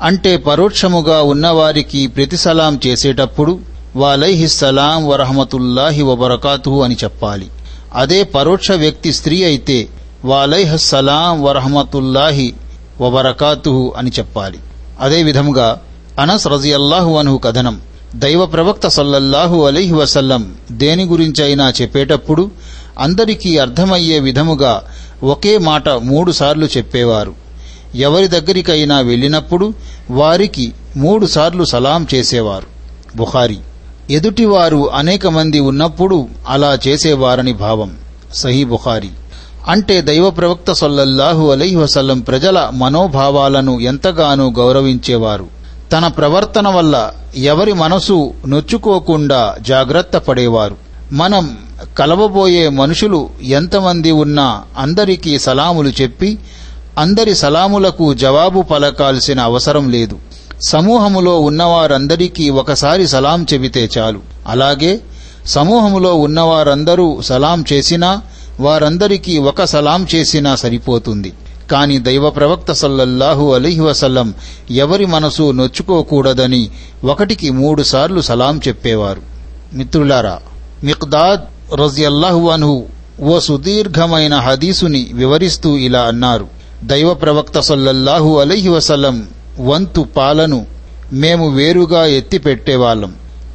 అంటే 0.02 0.36
పరోక్షముగా 0.36 1.22
ఉన్నవారికి 1.22 2.06
ప్రతిసలాం 2.06 2.80
చేసేటప్పుడు 2.86 3.58
వాలైహిస్సలాం 3.96 5.08
వరహమతుల్లాహి 5.08 6.02
వబరకాతు 6.02 6.82
అని 6.82 6.96
చెప్పాలి. 7.04 7.46
అదే 7.94 8.22
పరోక్ష 8.22 8.72
వ్యక్తి 8.72 9.12
స్త్రీ 9.12 9.44
అయితే 9.44 9.88
వాలైహస్సలాం 10.24 11.42
వరహమతుల్లాహి 11.42 12.54
వబరకాతు 13.00 13.94
అని 13.96 14.10
చెప్పాలి. 14.18 14.58
అదే 15.00 15.22
విధముగా 15.22 15.80
అనస్ 16.20 16.46
రజియల్లాహు 16.46 17.16
అనుహు 17.16 17.38
కథనం 17.38 17.80
దైవ 18.14 18.46
ప్రవక్త 18.46 18.88
సల్లల్లాహు 18.88 19.66
అలైహి 19.66 19.92
వసల్లం 19.92 20.54
దేని 20.72 21.04
గురించైనా 21.04 21.72
చెప్పేటప్పుడు 21.82 22.50
అందరికీ 22.98 23.58
అర్థమయ్యే 23.58 24.20
విధముగా 24.20 24.82
ఒకే 25.22 25.58
మాట 25.58 25.88
మూడుసార్లు 25.88 26.66
చెప్పేవారు. 26.66 27.34
ఎవరి 27.94 28.28
దగ్గరికైనా 28.28 29.00
వెళ్ళినప్పుడు 29.00 29.74
వారికి 30.10 30.72
మూడుసార్లు 30.96 31.64
సలాం 31.64 32.06
చేసేవారు. 32.14 32.66
బుఖారి. 33.16 33.58
ఎదుటివారు 34.10 34.92
అనేక 34.92 35.26
మంది 35.26 35.60
ఉన్నప్పుడు 35.60 36.28
అలా 36.48 36.78
చేసేవారని 36.88 37.52
భావం. 37.52 37.96
సహీ 38.34 38.64
బుఖారి. 38.64 39.08
అంటే 39.68 40.00
దైవ 40.00 40.30
ప్రవక్త 40.30 40.72
సల్లల్లాహు 40.72 41.50
అలైహి 41.50 41.76
వసల్లం 41.76 42.20
ప్రజల 42.20 42.70
మనోభావాలను 42.74 43.80
ఎంతగానో 43.80 44.50
గౌరవించేవారు. 44.50 45.46
తన 45.92 46.06
ప్రవర్తన 46.06 46.68
వల్ల 46.68 47.12
ఎవరి 47.36 47.72
మనసు 47.72 48.34
నొచ్చుకోకుండా 48.46 49.56
జాగ్రత్త 49.60 50.16
పడేవారు. 50.16 50.76
మనం 51.12 51.65
కలవబోయే 51.98 52.68
మనుషులు 52.68 53.30
ఎంతమంది 53.42 54.10
ఉన్నా 54.10 54.62
అందరికీ 54.78 55.38
సలాములు 55.38 55.88
చెప్పి 55.88 56.38
అందరి 56.98 57.34
సలాములకు 57.34 58.14
జవాబు 58.14 58.62
పలకాల్సిన 58.62 59.40
అవసరం 59.40 59.90
లేదు. 59.90 60.18
సమూహములో 60.68 61.40
ఉన్నవారందరికీ 61.40 62.50
ఒకసారి 62.50 63.08
సలాం 63.08 63.46
చెబితే 63.52 63.88
చాలు. 63.98 64.20
అలాగే 64.46 65.00
సమూహములో 65.46 66.14
ఉన్నవారందరూ 66.14 67.20
సలాం 67.20 67.64
చేసినా 67.72 68.22
వారందరికీ 68.60 69.38
ఒక 69.38 69.64
సలాం 69.64 70.06
చేసినా 70.14 70.56
సరిపోతుంది. 70.56 71.32
కాని 71.70 71.98
దైవ 71.98 72.30
ప్రవక్త 72.30 72.72
సల్లల్లాహు 72.72 73.54
అలీహి 73.54 73.80
వసల్లం 73.80 74.34
ఎవరి 74.70 75.06
మనసు 75.06 75.50
నొచ్చుకోకూడదని 75.50 76.70
ఒకటికి 77.04 77.50
మూడుసార్లు 77.50 78.20
సలాం 78.20 78.60
చెప్పేవారు. 78.68 79.22
మిత్రులారా 79.72 80.40
మిక్దాద్ 80.84 81.55
రజియల్లాహు 81.74 82.48
అన్హు 82.48 82.84
ఓ 83.22 83.38
సుదీర్ఘమైన 83.38 84.34
హదీసుని 84.36 85.10
వివరిస్తూ 85.12 85.76
ఇలా 85.76 86.00
అన్నారు. 86.00 86.46
దైవ 86.84 87.14
ప్రవక్త 87.14 87.60
సల్లల్లాహు 87.60 88.38
అలైహి 88.38 88.68
వంతు 89.60 90.00
పాలను 90.00 90.66
మేము 91.12 91.48
వేరుగా 91.48 92.06
ఎత్తిపెట్టేవాళ్ళం 92.06 93.14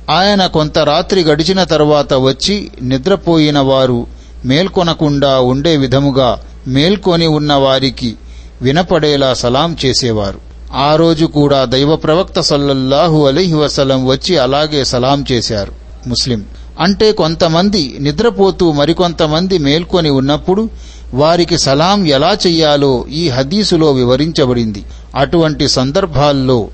ఆయన 0.10 0.46
కొంత 0.46 0.80
రాత్రి 0.80 1.24
గడిచిన 1.24 1.64
తరువాత 1.64 2.14
వచ్చి 2.14 2.72
నిద్రపోయిన 2.82 3.60
వారు 3.60 4.08
మేల్కొనకుండా 4.46 5.40
ఉండే 5.40 5.78
విధముగా 5.78 6.40
మేల్కొని 6.68 7.28
ఉన్న 7.28 7.54
వారికి 7.54 8.16
వినపడేలా 8.62 9.34
సలాం 9.34 9.78
చేసేవారు. 9.86 10.40
ఆ 10.74 10.96
రోజు 10.96 11.26
కూడా 11.26 11.66
దైవ 11.66 11.96
ప్రవక్త 11.96 12.40
సల్లల్లాహు 12.40 13.28
అలీహి 13.28 13.54
వసలం 13.54 14.06
వచ్చి 14.06 14.38
అలాగే 14.38 14.84
సలాం 14.84 15.26
చేశారు. 15.32 15.74
ముస్లిం 16.08 16.46
అంటే 16.82 17.12
కొంతమంది 17.12 17.98
నిద్రపోతూ 18.00 18.72
మరికొంతమంది 18.72 19.58
మేల్కొని 19.58 20.10
ఉన్నప్పుడు 20.10 20.70
వారికి 21.14 21.58
సలాం 21.58 22.08
ఎలా 22.08 22.38
చెయ్యాలో 22.48 23.06
ఈ 23.12 23.30
హదీసులో 23.30 23.92
వివరించబడింది. 23.92 24.84
అటువంటి 25.16 25.68
సందర్భాల్లో 25.68 26.68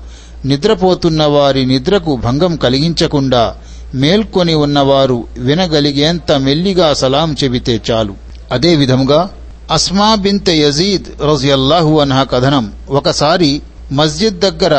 నిద్రపోతున్న 0.44 1.24
వారి 1.24 1.66
నిద్రకు 1.66 2.16
భంగం 2.16 2.56
కలిగించకుండా 2.56 3.56
మేల్కొని 3.94 4.54
ఉన్నవారు 4.54 5.24
వినగలిగేంత 5.38 6.32
మెల్లిగా 6.32 6.94
సలాం 6.94 7.36
చెబితే 7.44 7.80
చాలు. 7.90 8.14
అదే 8.52 8.74
విధముగా 8.74 9.30
అస్మా 9.70 10.14
బింత్ 10.14 10.50
యజీద్ 10.50 11.22
రజియల్లాహు 11.22 11.98
అన్హా 11.98 12.22
కథనం. 12.22 12.72
ఒకసారి 12.90 13.62
మస్జిద్ 13.92 14.40
దగ్గర 14.40 14.74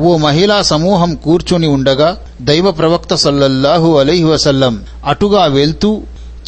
ఓ 0.00 0.16
మహిళా 0.16 0.62
సమూహం 0.62 1.14
కూర్చుని 1.14 1.66
ఉండగా 1.66 2.16
దైవ 2.42 2.70
ప్రవక్త 2.70 3.14
సల్లల్లాహు 3.14 3.98
అలైహి 3.98 4.24
వసల్లం 4.24 4.84
అటుగా 5.06 5.44
వెళ్తూ 5.44 6.02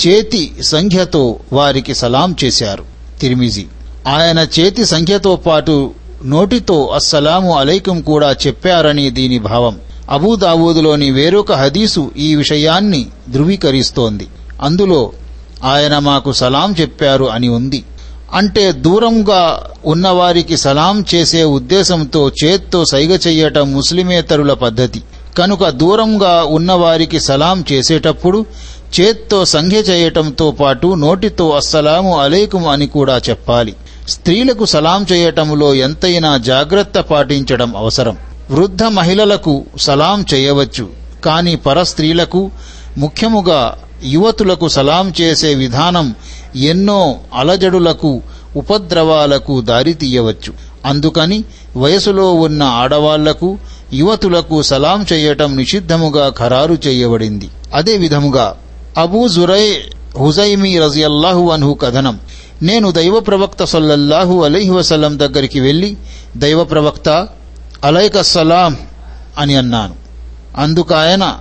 చేతి 0.06 0.52
సంఖ్యతో 0.62 1.36
వారికి 1.52 1.94
సలాం 1.94 2.36
చేశారు. 2.44 2.84
తిరిమిజి. 3.20 3.66
ఆయన 4.06 4.46
చేతి 4.60 4.84
సంఖ్యతో 4.84 5.36
పాటు 5.36 5.90
నోటితో 6.24 6.86
అస్సలాము 6.86 7.58
అలైకుం 7.58 8.00
కూడా 8.00 8.36
చెప్పారని 8.46 9.10
దీని 9.10 9.38
భావం. 9.38 9.78
అబూదావూదులోని 10.10 11.10
వేరొక 11.10 11.52
హదీసు 11.52 12.10
ఈ 12.16 12.34
విషయాన్ని 12.34 13.06
ధృవీకరిస్తోంది. 13.30 14.26
అందులో 14.62 15.12
ఆయన 15.64 15.98
మాకు 15.98 16.32
సలాం 16.32 16.74
చెప్పారు 16.80 17.24
అని 17.24 17.48
ఉంది. 17.48 17.84
అంటే 18.34 18.72
దూరంగా 18.72 19.70
ఉన్నవారికి 19.84 20.56
సలాం 20.56 21.04
చేసే 21.14 21.44
ఉద్దేశంతో 21.44 22.30
చేత్తో 22.44 22.84
సైగ 22.84 23.16
చెయ్యటం 23.16 23.72
ముస్లిమేతరుల 23.72 24.52
పద్ధతి. 24.52 25.02
కనుక 25.38 25.68
దూరంగా 25.68 26.44
ఉన్నవారికి 26.48 27.20
సలాం 27.20 27.64
చేసేటప్పుడు 27.72 28.46
చేత్తో 29.00 29.44
సంఖ్య 29.44 29.76
చేయటంతో 29.76 30.50
పాటు 30.50 30.94
నోటితో 30.94 31.50
అస్సలాము 31.50 32.18
అలైకుం 32.18 32.68
అని 32.68 32.86
కూడా 32.86 33.20
చెప్పాలి. 33.28 33.74
స్త్రీలకు 34.08 34.64
సలాం 34.64 35.06
చేయటంలో 35.12 35.74
ఎంతైనా 35.74 36.36
జాగ్రత్త 36.36 36.98
పాటించడం 36.98 37.76
అవసరం. 37.76 38.16
వృద్ధ 38.50 38.84
మహిళలకు 38.84 39.64
సలాం 39.80 40.24
చేయవచ్చు. 40.34 40.88
కాని 41.24 41.56
పరస్త్రీలకు 41.56 42.50
ముఖ్యముగా 42.98 43.78
యువతులకు 44.04 44.68
సలాం 44.68 45.12
చేసే 45.20 45.54
విధానం 45.54 46.14
ఎన్నో 46.56 47.18
అలజడులకు 47.34 48.22
ఉపద్రవాలకు 48.56 49.60
దారితీయవచ్చు 49.60 50.52
అందుకని 50.86 51.44
వయసులో 51.76 52.32
ఉన్న 52.32 52.62
ఆడవాళ్ళకు 52.62 53.58
యువతులకు 53.92 54.62
సలాం 54.62 55.06
చేయటం 55.12 55.56
నిషిద్ధముగా 55.56 56.28
ఖరారు 56.28 56.78
చేయబడింది. 56.86 57.48
అదే 57.74 57.96
విధముగా 57.96 58.56
అబూ 58.98 59.28
జురై 59.28 59.76
హుజైమీ 60.18 60.78
రజియల్లాహు 60.78 61.50
అన్హు 61.50 61.74
కథనం. 61.74 62.20
నేను 62.62 62.90
దైవ 62.90 63.20
ప్రవక్త 63.20 63.64
సల్లల్లాహు 63.64 64.44
అలైహి 64.44 64.70
వసల్లం 64.70 65.18
దగ్గరికి 65.18 65.60
వెళ్ళి 65.60 65.96
దైవ 66.36 66.64
ప్రవక్త 66.64 67.28
అలైకస్సలాం 67.84 68.78
అని 69.38 69.54
అన్నాను. 69.54 69.94
అందుకు 70.56 70.94
ఆయన 70.94 71.38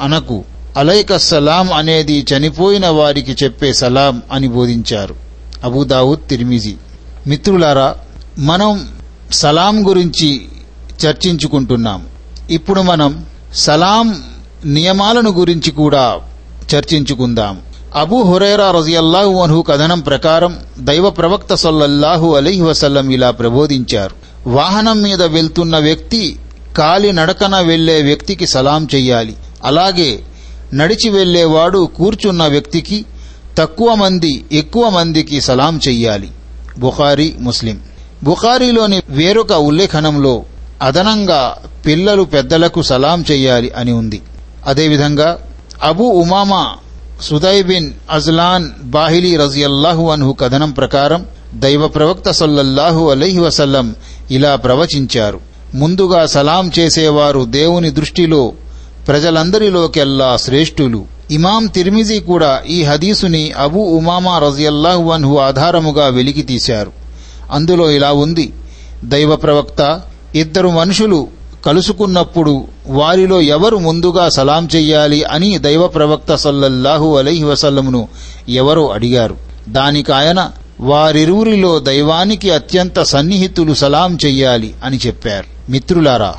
అనకు. 0.00 0.44
అలైక 0.76 1.16
సలాం 1.16 1.72
అనేది 1.72 2.26
చనిపోయిన 2.32 2.88
వారికి 2.88 3.36
చెప్పే 3.44 3.72
సలాం 3.72 4.22
అని 4.32 4.48
బోధించారు. 4.48 5.14
అబూదావుద్ 5.64 6.28
తిరిమిజీ. 6.28 6.74
మిత్రులారా 7.26 7.96
మనం 8.38 8.88
సలాం 9.32 9.88
గురించి 9.88 10.42
చర్చించుకుంటున్నాం. 11.06 12.06
ఇప్పుడు 12.50 12.80
మనం 12.80 13.24
సలాం 13.54 14.24
నియమాలను 14.64 15.30
గురించి 15.30 15.70
కూడా 15.70 16.16
చర్చించుకుందాం. 16.74 17.60
అబూ 17.94 18.22
హురైరా 18.22 18.70
రజియల్లాహు 18.70 19.42
అన్హు 19.42 19.62
కథనం 19.62 20.00
ప్రకారం 20.00 20.58
దైవ 20.78 21.10
ప్రవక్త 21.10 21.54
సల్లల్లాహు 21.54 22.34
అలైహి 22.34 22.60
వసల్లం 22.60 23.10
ఇలా 23.10 23.30
ప్రబోధించారు. 23.30 24.14
వాహనం 24.48 25.02
మీద 25.02 25.22
వెళ్తున్న 25.22 25.78
వ్యక్తి 25.78 26.36
కాలి 26.78 27.12
నడకన 27.12 27.60
వెళ్ళే 27.60 28.02
వ్యక్తికి 28.02 28.46
సలాం 28.46 28.88
చెయ్యాలి. 28.94 29.36
అలాగే 29.64 30.20
నడిచి 30.74 31.10
వెళ్ళేవాడు 31.10 31.90
కూర్చున్న 31.96 32.46
వ్యక్తికి 32.46 33.04
తక్కువ 33.58 33.94
మంది 33.94 34.44
ఎక్కువ 34.52 34.88
మందికి 34.88 35.40
సలాం 35.40 35.80
చెయ్యాలి. 35.88 36.28
బుఖారీ 36.78 37.34
ముస్లిం. 37.38 37.80
బుఖారీలోని 38.22 39.02
వేరొక 39.08 39.52
ఉల్లేఖనంలో 39.52 40.42
అదనంగా 40.82 41.56
పిల్లలు 41.86 42.22
పెద్దలకు 42.22 42.82
సలాం 42.82 43.24
చెయ్యాలి 43.30 43.70
అని 43.70 43.92
ఉంది. 43.92 44.22
అదేవిధంగా 44.66 45.38
అబూ 45.82 46.04
ఉమామా 46.04 46.74
సుదైబిన్ 47.22 47.90
అజ్లాన్ 48.10 48.70
బాహిలీ 48.82 49.36
రజియల్లాహు 49.36 50.10
అన్హు 50.10 50.32
కథనం 50.32 50.70
ప్రకారం 50.70 51.26
దైవ 51.54 51.88
ప్రవక్త 51.88 52.30
సల్లల్లాహు 52.30 53.10
అలైహి 53.10 53.38
వసల్లం 53.38 53.94
ఇలా 54.30 54.56
ప్రవచించారు. 54.56 55.40
ముందుగా 55.74 56.26
సలాం 56.26 56.70
చేసేవారు 56.78 57.44
దేవుని 57.44 57.90
దృష్టిలో 57.90 58.52
ప్రజలందరిలోకెల్లా 59.08 60.36
శ్రేష్ఠులు. 60.36 61.04
ఇమాం 61.30 61.66
తిర్మిజీ 61.66 62.20
కూడా 62.20 62.62
ఈ 62.68 62.82
హదీసుని 62.82 63.52
అబూ 63.52 63.80
ఉమామా 63.80 64.38
రజియల్లాహు 64.38 65.10
అన్హు 65.10 65.36
ఆధారముగా 65.38 66.06
వెలికి 66.06 66.42
తీశారు 66.42 66.92
అందులో 67.52 67.90
ఇలా 67.90 68.12
ఉంది. 68.12 68.52
దైవ 69.04 69.36
ప్రవక్త 69.36 70.00
ఇద్దరు 70.34 70.68
మనుషులు 70.68 71.28
కలుసుకున్నప్పుడు 71.66 72.64
వారిలో 72.86 73.40
ఎవరు 73.40 73.76
ముందుగా 73.76 74.28
సలాం 74.28 74.68
చెయ్యాలి 74.76 75.24
అని 75.24 75.58
దైవ 75.58 75.86
ప్రవక్త 75.86 76.34
సల్లల్లాహు 76.34 77.16
అలైహి 77.16 77.44
వసల్లమును 77.44 78.08
ఎవరో 78.48 78.88
అడిగారు. 78.88 79.36
దానికాయన 79.68 80.50
వారిరువురిలో 80.80 81.78
దైవానికి 81.78 82.50
అత్యంత 82.50 83.02
సన్నిహితులు 83.02 83.74
సలాం 83.74 84.18
చెయ్యాలి 84.24 84.74
అని 84.84 84.98
చెప్పారు. 85.06 85.70
మిత్రులారా 85.70 86.34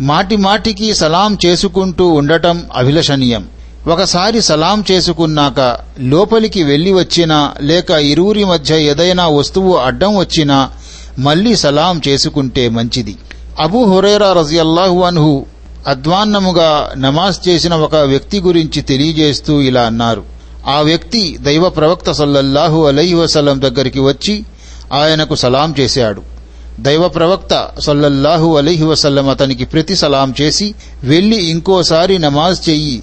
మాటి 0.00 0.36
మాటికి 0.36 0.94
సలాం 0.94 1.38
చేసుకుంటూ 1.46 2.08
ఉండటం 2.08 2.64
అభిలషణీయం. 2.76 3.48
ఒకసారి 3.86 4.42
సలాం 4.42 4.84
చేసుకున్నాక 4.90 5.78
లోపలికి 6.00 6.62
వెళ్ళి 6.62 6.92
వచ్చినా 6.92 7.54
లేక 7.60 7.90
ఇరువురి 7.90 8.44
మధ్య 8.44 8.82
ఏదైనా 8.82 9.28
వస్తువు 9.28 9.76
అడ్డం 9.76 10.16
వచ్చినా 10.16 10.70
మళ్ళీ 11.18 11.56
సలాం 11.56 12.00
చేసుకుంటే 12.08 12.68
మంచిది. 12.68 13.16
అబూ 13.60 13.84
హురైరా 13.84 14.32
రజియల్లాహు 14.32 15.00
అన్హు 15.00 15.46
అధ్వాన్నముగా 15.86 16.90
నమాజ్ 16.96 17.48
చేసిన 17.48 17.74
ఒక 17.74 17.96
వ్యక్తి 17.96 18.40
గురించి 18.40 18.82
తెలియజేస్తూ 18.82 19.60
ఇలా 19.60 19.82
అన్నారు. 19.82 20.22
ఆ 20.66 20.80
వ్యక్తి 20.80 21.38
దైవ 21.40 21.68
ప్రవక్త 21.68 22.12
సల్లల్లాహు 22.12 22.84
అలై 22.84 23.14
వసలం 23.14 23.62
దగ్గరికి 23.62 24.00
వచ్చి 24.00 24.44
ఆయనకు 24.92 25.34
సలాం 25.34 25.74
చేశాడు. 25.80 26.37
దైవ 26.80 27.08
ప్రవక్త 27.08 27.70
సల్లల్లాహు 27.80 28.56
అలీహి 28.56 28.84
వసల్లం 28.84 29.28
అతనికి 29.28 29.64
ప్రతి 29.64 29.96
సలాం 29.96 30.34
చేసి 30.40 30.74
వెళ్ళి 31.04 31.36
ఇంకోసారి 31.36 32.18
నమాజ్ 32.18 32.68
చెయ్యి. 32.68 33.02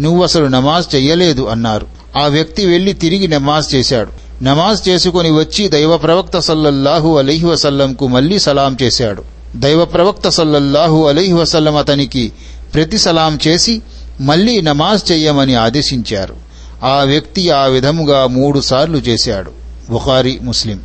నువ్వసలు 0.00 0.46
నమాజ్ 0.46 0.94
చెయ్యలేదు 0.94 1.42
అన్నారు. 1.42 1.86
ఆ 2.16 2.26
వ్యక్తి 2.26 2.66
వెళ్ళి 2.66 2.92
తిరిగి 2.92 3.28
నమాజ్ 3.28 3.74
చేశాడు. 3.74 4.44
నమాజ్ 4.44 4.88
చేసుకుని 4.88 5.30
వచ్చి 5.30 5.68
దైవ 5.68 5.96
ప్రవక్త 5.96 6.38
సల్లల్లాహు 6.38 7.18
అలీహి 7.18 7.46
వసల్లంకు 7.46 8.06
మళ్ళీ 8.06 8.38
సలాం 8.38 8.76
చేశాడు. 8.82 9.22
దైవ 9.56 9.84
ప్రవక్త 9.84 10.28
సల్లల్లాహు 10.28 11.08
అలీహి 11.08 11.32
వసల్లం 11.32 11.76
అతనికి 11.76 12.32
ప్రతి 12.74 12.98
సలాం 12.98 13.38
చేసి 13.46 13.82
మళ్ళీ 14.20 14.60
నమాజ్ 14.60 15.12
చెయ్యమని 15.12 15.54
ఆదేశించారు. 15.54 16.36
ఆ 16.82 17.02
వ్యక్తి 17.02 17.50
ఆ 17.50 17.64
విధముగా 17.64 18.26
మూడు 18.26 18.60
సార్లు 18.60 18.98
చేశాడు. 18.98 19.50
బుఖారీ 19.90 20.38
ముస్లిం. 20.42 20.80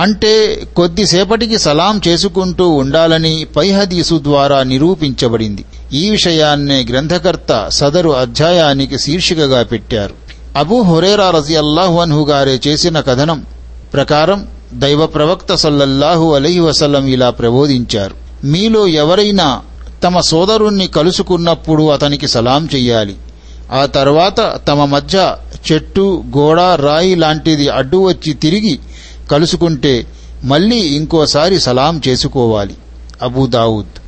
అంటే 0.00 0.62
కొద్దిసేపటికి 0.76 1.58
సలాం 1.58 2.00
చేసుకుంటూ 2.08 2.68
ఉండాలని 2.68 3.46
పై 3.56 3.70
హదీసు 3.70 4.20
ద్వారా 4.22 4.62
నిరూపించబడింది. 4.62 5.64
ఈ 5.92 6.10
విషయాన్నే 6.10 6.86
గ్రంథకర్త 6.90 7.68
సదరు 7.68 8.10
అధ్యాయానికి 8.10 8.98
శీర్షికగా 8.98 9.62
పెట్టారు. 9.62 10.14
అబూ 10.56 10.82
హురేరా 10.82 11.30
రజి 11.30 11.56
అల్లాహు 11.56 12.24
గారే 12.24 12.60
చేసిన 12.66 13.00
కథనం 13.00 13.44
ప్రకారం 13.92 14.48
దైవ 14.74 15.06
ప్రవక్త 15.06 15.54
సల్లల్లాహు 15.54 16.34
అలహి 16.34 16.60
వసల్లం 16.60 17.06
ఇలా 17.06 17.30
ప్రబోధించారు. 17.30 18.46
మీలో 18.46 18.86
ఎవరైనా 18.86 19.60
తమ 20.04 20.20
సోదరుణ్ణి 20.20 20.86
కలుసుకున్నప్పుడు 20.86 21.90
అతనికి 21.90 22.28
సలాం 22.28 22.68
చెయ్యాలి. 22.74 23.14
ఆ 23.72 23.86
తర్వాత 23.86 24.60
తమ 24.68 24.84
మధ్య 24.84 25.36
చెట్టు 25.72 26.24
గోడ 26.36 26.60
రాయి 26.60 27.14
లాంటిది 27.14 27.68
అడ్డు 27.68 28.08
వచ్చి 28.08 28.32
తిరిగి 28.32 28.78
కలుసుకుంటే 29.30 30.06
మళ్ళీ 30.44 30.76
ఇంకోసారి 30.76 31.60
సలాం 31.60 32.02
చేసుకోవాలి. 32.08 32.74
అబూదావుద్ 33.22 33.98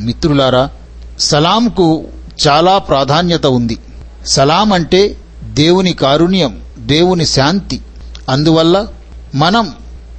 మిత్రులారా 0.00 0.68
సలాంకు 1.18 2.04
చాలా 2.48 2.78
ప్రాధాన్యత 2.78 3.46
ఉంది. 3.46 3.78
సలాం 4.26 4.72
అంటే 4.72 5.16
దేవుని 5.42 5.92
కారుణ్యం 5.92 6.60
దేవుని 6.78 7.26
శాంతి. 7.26 7.80
అందువల్ల 8.28 8.86
మనం 9.34 9.72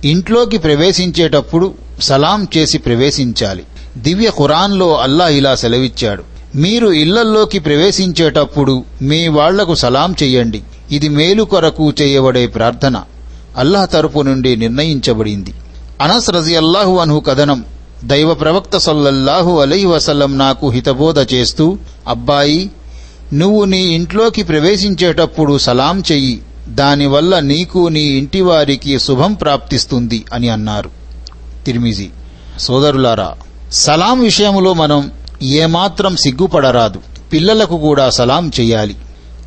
ఇంట్లోకి 0.05 0.57
ప్రవేశించేటప్పుడు 0.57 1.73
సలాం 2.01 2.47
చేసి 2.57 2.77
ప్రవేశించాలి. 2.77 3.63
దివ్య 3.97 4.29
ఖురాన్లో 4.29 4.97
అల్లా 4.97 5.27
ఇలా 5.29 5.55
సెలవిచ్చాడు. 5.55 6.23
మీరు 6.55 6.87
ఇళ్ళల్లోకి 6.87 7.59
ప్రవేశించేటప్పుడు 7.59 8.83
మీ 9.01 9.27
వాళ్ళకు 9.27 9.75
సలాం 9.75 10.15
చెయ్యండి 10.23 10.61
ఇది 10.91 11.09
మేలు 11.09 11.43
కొరకు 11.43 11.93
చేయబడే 12.01 12.47
ప్రార్థన. 12.47 13.01
అల్లాహ్ 13.57 13.87
తరపు 13.87 14.21
నుండి 14.21 14.55
నిర్ణయించబడింది. 14.55 15.53
అనస్ 16.01 16.29
రజి 16.29 16.55
అల్లాహు 16.55 16.97
అన్హు 16.97 17.19
కథనం 17.19 17.65
దైవ 18.03 18.33
ప్రవక్త 18.33 18.77
సల్లల్లాహు 18.77 19.59
అలై 19.59 19.85
వసల్లం 19.85 20.37
నాకు 20.37 20.69
హితబోధ 20.69 21.33
చేస్తూ 21.33 21.77
అబ్బాయి 22.07 22.71
నువ్వు 23.33 23.63
నీ 23.63 23.77
ఇంట్లోకి 23.77 24.43
ప్రవేశించేటప్పుడు 24.43 25.57
సలాం 25.57 26.03
చెయ్యి 26.11 26.41
దానివల్ల 26.67 27.39
నీకు 27.39 27.87
నీ 27.87 28.01
ఇంటివారికి 28.01 28.99
శుభం 28.99 29.33
ప్రాప్తిస్తుంది 29.33 30.25
అని 30.33 30.49
అన్నారు. 30.49 30.89
తిరిమిజి 31.65 32.09
సోదరులారా 32.59 33.35
సలాం 33.71 34.19
విషయంలో 34.19 34.73
మనం 34.73 35.11
ఏమాత్రం 35.41 36.15
సిగ్గుపడరాదు. 36.15 36.99
పిల్లలకు 37.33 37.77
కూడా 37.77 38.09
సలాం 38.09 38.51
చెయ్యాలి. 38.59 38.95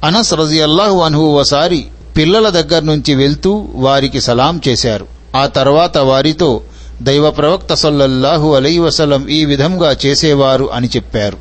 అనస్ 0.05 0.35
రజియల్లాహు 0.35 0.99
అన్హు 0.99 1.23
ఓసారి 1.23 1.85
పిల్లల 2.17 2.49
దగ్గర 2.49 2.83
నుంచి 2.83 3.15
వెళ్తూ 3.15 3.69
వారికి 3.75 4.21
సలాం 4.21 4.61
చేశారు. 4.69 5.07
ఆ 5.37 5.47
తర్వాత 5.47 5.99
వారితో 5.99 6.63
దైవ 7.03 7.31
ప్రవక్త 7.31 7.75
సల్లల్లాహు 7.75 8.55
అలై 8.55 8.79
వసలం 8.79 9.29
ఈ 9.29 9.45
విధంగా 9.45 9.97
చేసేవారు 10.07 10.73
అని 10.73 10.89
చెప్పారు. 10.97 11.37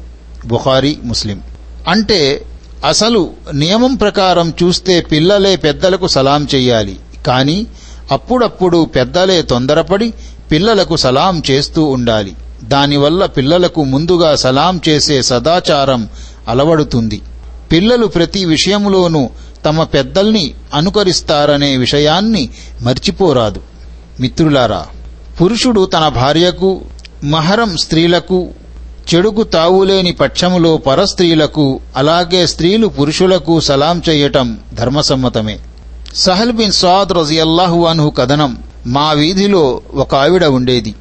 బుఖారీ 0.48 0.98
ముస్లిం. 1.04 1.42
అంటే 1.88 2.46
అసలు 2.86 3.30
నియమం 3.54 3.96
ప్రకారం 3.96 4.54
చూస్తే 4.64 5.02
పిల్లలే 5.02 5.56
పెద్దలకు 5.56 6.08
సలాం 6.08 6.48
చెయ్యాలి 6.56 7.00
కానీ 7.28 7.68
అప్పుడప్పుడు 8.12 8.86
పెద్దలే 8.86 9.42
తొందరపడి 9.42 10.14
పిల్లలకు 10.52 10.96
సలాం 10.96 11.44
చేస్తూ 11.52 11.84
ఉండాలి. 11.84 12.36
దానివల్ల 12.64 13.26
పిల్లలకు 13.26 13.84
ముందుగా 13.84 14.36
సలాం 14.36 14.82
చేసే 14.90 15.22
సదాచారం 15.22 16.10
అలవడుతుంది. 16.48 17.22
పిల్లలు 17.72 18.06
ప్రతి 18.06 18.46
విషయంలోనూ 18.46 19.30
తమ 19.66 19.84
పెద్దల్ని 19.84 20.54
అనుకరిస్తారనే 20.74 21.78
విషయాన్ని 21.78 22.50
మర్చిపోరాదు. 22.82 23.62
మిత్రులారా 24.20 24.86
పురుషుడు 25.42 25.86
తన 25.86 26.08
భార్యకు 26.08 26.82
మహరం 27.24 27.78
స్త్రీలకు 27.78 28.50
చెడుకు 29.16 29.44
తావులేని 29.44 30.12
పక్షములో 30.12 30.78
పరస్త్రీలకు 30.78 31.80
అలాగే 31.98 32.48
స్త్రీలు 32.48 32.88
పురుషులకు 32.88 33.60
సలాం 33.60 34.02
చేయటం 34.10 34.60
ధర్మసమ్మతమే. 34.74 35.60
సహల్ 36.16 36.52
బిన్ 36.52 36.72
సాద్ 36.72 37.14
రజియల్లాహు 37.14 37.86
అన్హు 37.86 38.10
కథనం 38.10 38.58
మా 38.86 39.12
వీధిలో 39.12 39.82
ఒక 39.94 40.16
ఆవిడ 40.16 40.46
ఉండేది. 40.46 40.96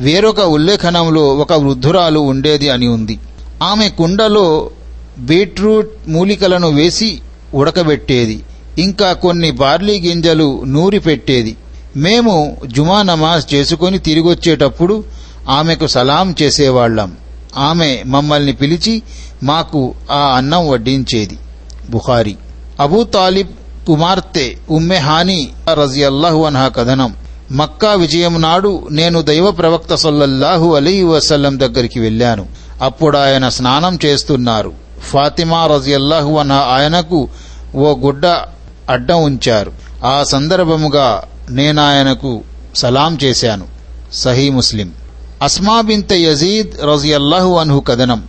వేరొక 0.00 0.40
ఉల్లేఖనంలో 0.40 1.34
ఒక 1.34 1.52
వృద్ధురాలు 1.52 2.20
ఉండేది 2.20 2.70
అని 2.70 2.88
ఉంది. 2.88 3.18
ఆమె 3.62 3.88
కుండలో 3.88 4.70
బీట్రూట్ 5.18 5.88
మూలికలను 6.08 6.70
వేసి 6.70 7.20
ఉడకబెట్టేది. 7.54 8.42
ఇంకా 8.78 9.12
కొన్ని 9.12 9.50
బార్లీ 9.50 10.00
గింజలు 10.00 10.62
నూరి 10.66 10.98
పెట్టేది 10.98 11.56
మేము 11.96 12.56
జుమా 12.66 13.02
నమాజ్ 13.02 13.54
చేసుకుని 13.54 13.98
తిరిగొచ్చేటప్పుడు 13.98 15.04
ఆమెకు 15.48 15.86
సలాం 15.86 16.34
చేసేవాళ్ళం 16.42 17.16
ఆమె 17.56 18.02
మమ్మల్ని 18.06 18.52
పిలిచి 18.52 19.02
మాకు 19.42 19.94
ఆ 20.10 20.34
అన్నం 20.36 20.68
వడ్డించేది. 20.68 21.38
బుఖారి. 21.90 22.36
అబూ 22.80 23.04
తాలిబ్ 23.04 23.48
కుమార్తె 23.86 24.56
ఉమ్మె 24.70 24.96
హాని 24.96 25.48
రజియల్లాహు 25.74 26.42
అన్హా 26.42 26.68
కథనం. 26.68 27.14
మక్కా 27.52 27.92
విజయం 27.92 28.42
నాడు 28.42 28.88
నేను 28.90 29.22
దైవ 29.22 29.50
ప్రవక్త 29.50 29.94
సల్లల్లాహు 29.94 30.74
అలీ 30.74 31.02
వసల్లం 31.02 31.60
దగ్గరికి 31.60 32.00
వెళ్ళాను. 32.00 32.46
అప్పుడు 32.82 33.18
ఆయన 33.18 33.48
స్నానం 33.48 33.98
చేస్తున్నారు. 34.04 34.87
ఫాతిమా 35.02 35.66
రజియల్లాహు 35.66 36.38
అన్న 36.38 36.52
ఆయనకు 36.52 37.28
ఓ 37.74 37.94
గుడ్డ 37.96 38.26
అడ్డం 38.90 39.22
ఉంచారు. 39.22 39.72
ఆ 40.04 40.22
సందర్భముగా 40.22 41.22
నేనాయనకు 41.50 42.40
సలాం 42.76 43.18
చేశాను. 43.24 43.66
సహీ 44.12 44.50
ముస్లిం. 44.50 44.92
అస్మా 45.42 45.80
బింత 45.80 46.12
యజీద్ 46.12 46.84
రజియల్లాహు 46.84 47.54
అన్హు 47.54 47.80
కథనం. 47.80 48.22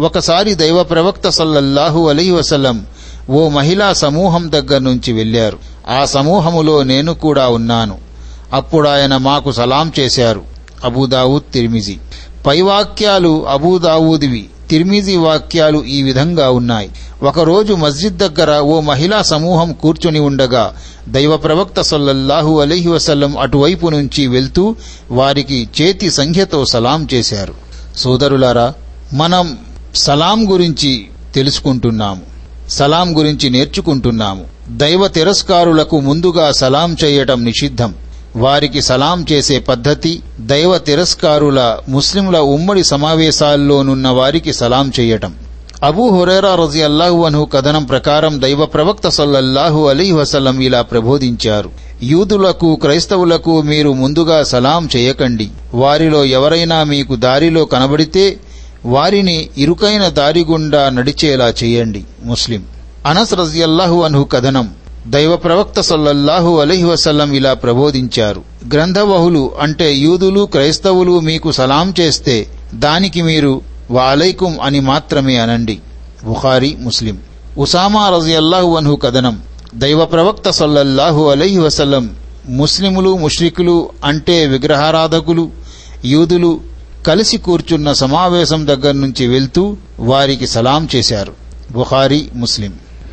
ఒకసారి 0.00 0.54
దైవ 0.54 0.82
ప్రవక్త 0.82 1.28
సల్లల్లాహు 1.28 2.08
అలీ 2.08 2.30
వసలం 2.30 2.86
ఓ 3.30 3.48
మహిళా 3.48 3.92
సమూహం 3.92 4.52
దగ్గర 4.52 4.78
నుంచి 4.78 5.12
వెళ్ళారు 5.12 5.58
ఆ 5.88 6.04
సమూహములో 6.04 6.82
నేను 6.82 7.14
కూడా 7.14 7.48
ఉన్నాను. 7.48 7.98
అప్పుడు 8.52 8.88
ఆయన 8.88 9.16
మాకు 9.16 9.52
సలాం 9.52 9.92
చేశారు. 9.98 10.42
అబూదావూద్ 10.84 11.52
తిరిమిజి. 11.52 11.98
పైవాక్యాలు 12.46 13.48
అబూదావుదివి 13.48 14.48
తిర్మిజీ 14.72 15.16
వాక్యాలు 15.16 15.84
ఈ 15.84 16.02
విధంగా 16.02 16.50
ఉన్నాయి. 16.50 16.90
ఒకరోజు 17.22 17.74
మస్జిద్ 17.74 18.18
దగ్గర 18.18 18.58
ఓ 18.58 18.80
మహిళా 18.80 19.22
సమూహం 19.22 19.72
కూర్చుని 19.72 20.18
ఉండగా 20.18 20.76
దైవ 21.08 21.36
ప్రవక్త 21.36 21.80
సల్లల్లాహు 21.80 22.60
అలీహి 22.60 22.88
వసల్లం 22.88 23.38
అటువైపు 23.38 23.88
నుంచి 23.88 24.26
వెళ్తూ 24.26 24.76
వారికి 25.10 25.68
చేతి 25.82 26.10
సంఖ్యతో 26.10 26.64
సలాం 26.64 27.08
చేశారు. 27.14 27.54
సోదరులారా 27.96 28.74
మనం 29.12 29.58
సలాం 29.94 30.52
గురించి 30.52 31.06
తెలుసుకుంటున్నాము. 31.34 32.22
సలాం 32.70 33.18
గురించి 33.18 33.50
నేర్చుకుంటున్నాము. 33.50 34.44
దైవ 34.68 35.08
తిరస్కారులకు 35.08 36.00
ముందుగా 36.00 36.52
సలాం 36.52 36.96
చేయటం 37.04 37.44
నిషిద్ధం. 37.44 37.94
వారికి 38.36 38.82
సలాం 38.82 39.26
చేసే 39.32 39.58
పద్ధతి 39.58 40.20
దైవ 40.40 40.78
తిరస్కారుల 40.78 41.78
ముస్లింల 41.88 42.38
ఉమ్మడి 42.38 42.84
సమావేశాల్లోనున్న 42.84 44.08
వారికి 44.08 44.52
సలాం 44.52 44.92
చేయటం. 45.00 45.34
అబూ 45.82 46.10
హురేరా 46.10 46.54
రజి 46.54 46.82
అల్లాహు 46.82 47.24
అన్హు 47.24 47.44
కథనం 47.44 47.84
ప్రకారం 47.84 48.42
దైవ 48.42 48.66
ప్రవక్త 48.66 49.08
సల్లల్లాహు 49.08 49.86
అలీ 49.86 50.10
వసల్లం 50.10 50.60
ఇలా 50.60 50.82
ప్రబోధించారు. 50.82 51.70
యూదులకు 52.02 52.76
క్రైస్తవులకు 52.76 53.62
మీరు 53.62 53.92
ముందుగా 53.92 54.42
సలాం 54.42 54.88
చేయకండి. 54.96 55.48
వారిలో 55.74 56.24
ఎవరైనా 56.24 56.84
మీకు 56.84 57.16
దారిలో 57.16 57.64
కనబడితే 57.64 58.36
వారిని 58.84 59.48
ఇరుకైన 59.58 60.08
దారి 60.08 60.44
గుండా 60.44 60.90
నడిచేలా 60.90 61.54
చేయండి. 61.64 62.04
ముస్లిం. 62.24 62.64
అనస్ 63.06 63.34
రజియల్లాహు 63.34 64.02
అన్హు 64.02 64.24
కథనం 64.24 64.70
దైవ 65.06 65.36
ప్రవక్త 65.36 65.80
సల్లల్లాహు 65.80 66.60
అలహి 66.60 66.84
వసల్లం 66.84 67.32
ఇలా 67.32 67.54
ప్రబోధించారు. 67.54 68.42
గ్రంథవహులు 68.72 69.50
అంటే 69.60 69.94
యూదులు 69.94 70.44
క్రైస్తవులు 70.44 71.20
మీకు 71.20 71.52
సలాం 71.52 71.94
చేస్తే 72.00 72.46
దానికి 72.74 73.22
మీరు 73.22 73.60
వాలైకుం 73.90 74.60
అని 74.62 74.80
మాత్రమే 74.80 75.36
అనండి. 75.36 75.78
బుఖారి 76.24 76.76
ముస్లిం. 76.80 77.18
ఉసామా 77.58 78.08
రజియల్లాహు 78.08 78.76
అన్హు 78.76 78.94
కథనం. 78.94 79.42
దైవ 79.74 80.04
ప్రవక్త 80.04 80.50
సల్లల్లాహు 80.50 81.30
అలహి 81.30 81.58
వసల్లం 81.58 82.10
ముస్లిములు 82.48 83.16
ముష్రికులు 83.16 83.88
అంటే 84.04 84.46
విగ్రహారాధకులు 84.46 85.50
యూదులు 86.04 86.60
కలిసి 87.06 87.38
కూర్చున్న 87.38 87.92
సమావేశం 87.92 88.66
దగ్గర 88.66 88.92
నుంచి 88.92 89.26
వెళ్తూ 89.26 89.76
వారికి 89.98 90.46
సలాం 90.46 90.88
చేశారు. 90.94 91.32
బుఖారి 91.72 92.28
ముస్లిం. 92.34 92.72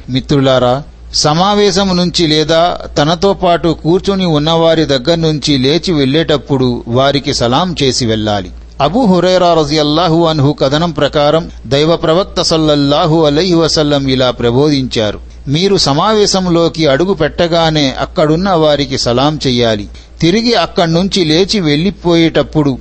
మిత్రులారా 0.09 0.83
సమావేశం 1.13 1.97
నుంచి 1.97 2.27
లేదా 2.27 2.77
తనతో 2.97 3.33
పాటు 3.33 3.77
కూర్చుని 3.83 4.25
ఉన్నవారి 4.25 4.85
దగ్గర 4.85 5.15
నుంచి 5.15 5.57
లేచి 5.57 5.93
వెళ్ళేటప్పుడు 5.93 6.83
వారికి 6.87 7.33
సలాం 7.33 7.75
చేసి 7.83 8.05
వెళ్ళాలి. 8.05 8.51
అబూ 8.81 9.05
హురైరా 9.05 9.53
రజియల్లాహు 9.53 10.25
అన్హు 10.25 10.53
కథనం 10.53 10.91
ప్రకారం 10.91 11.51
దైవ 11.67 11.95
ప్రవక్త 11.95 12.41
సల్లల్లాహు 12.41 13.25
అలైహి 13.25 13.53
వసల్లం 13.53 14.07
ఇలా 14.07 14.31
ప్రబోధించారు. 14.31 15.19
మీరు 15.47 15.77
సమావేశంలోకి 15.77 16.87
అడుగు 16.87 17.13
పెట్టగానే 17.13 17.95
అక్కడున్న 17.99 18.49
వారికి 18.49 18.97
సలాం 18.97 19.39
చెయ్యాలి. 19.47 19.87
తిరిగి 20.21 20.53
అక్కడి 20.53 20.93
నుంచి 20.93 21.25
లేచి 21.25 21.59
వెళ్ళిపోయేటప్పుడు 21.59 22.77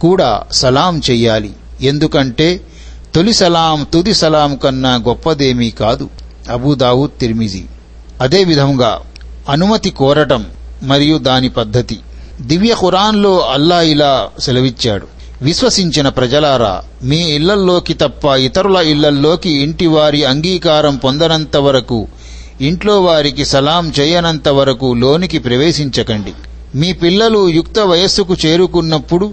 కూడా 0.00 0.42
సలాం 0.52 1.02
చెయ్యాలి. 1.10 1.50
ఎందుకంటే 1.80 2.60
తొలి 3.14 3.34
సలాం 3.34 3.86
తుది 3.92 4.14
సలాం 4.14 4.56
కన్నా 4.56 4.94
గొప్పదేమీ 4.94 5.70
కాదు. 5.70 6.08
అబూదావుద్ 6.50 7.20
తిర్మిజీ. 7.20 7.62
అదేవిధంగా 8.20 9.00
అనుమతి 9.48 9.90
కోరటం 9.90 10.46
మరియు 10.82 11.18
దాని 11.18 11.48
పద్ధతి. 11.48 11.98
దివ్య 12.40 12.74
ఖురాన్లో 12.74 13.40
అల్లా 13.40 13.82
ఇలా 13.82 14.28
సెలవిచ్చాడు. 14.38 15.06
విశ్వసించిన 15.42 16.08
ప్రజలారా 16.08 16.82
మీ 17.02 17.16
ఇళ్ళల్లోకి 17.16 17.94
తప్ప 17.94 18.24
ఇతరుల 18.24 18.76
ఇళ్ళల్లోకి 18.76 19.50
ఇంటి 19.50 19.86
వారి 19.86 20.24
అంగీకారం 20.24 20.96
పొందనంత 20.96 21.56
వరకు 21.56 22.08
ఇంట్లో 22.60 23.00
వారికి 23.00 23.44
సలాం 23.44 23.92
చేయనంత 24.00 24.48
వరకు 24.48 24.94
లోనికి 24.94 25.38
ప్రవేశించకండి. 25.38 26.32
మీ 26.74 26.92
పిల్లలు 26.92 27.48
యుక్త 27.48 27.78
వయస్సుకు 27.78 28.36
చేరుకున్నప్పుడు 28.46 29.32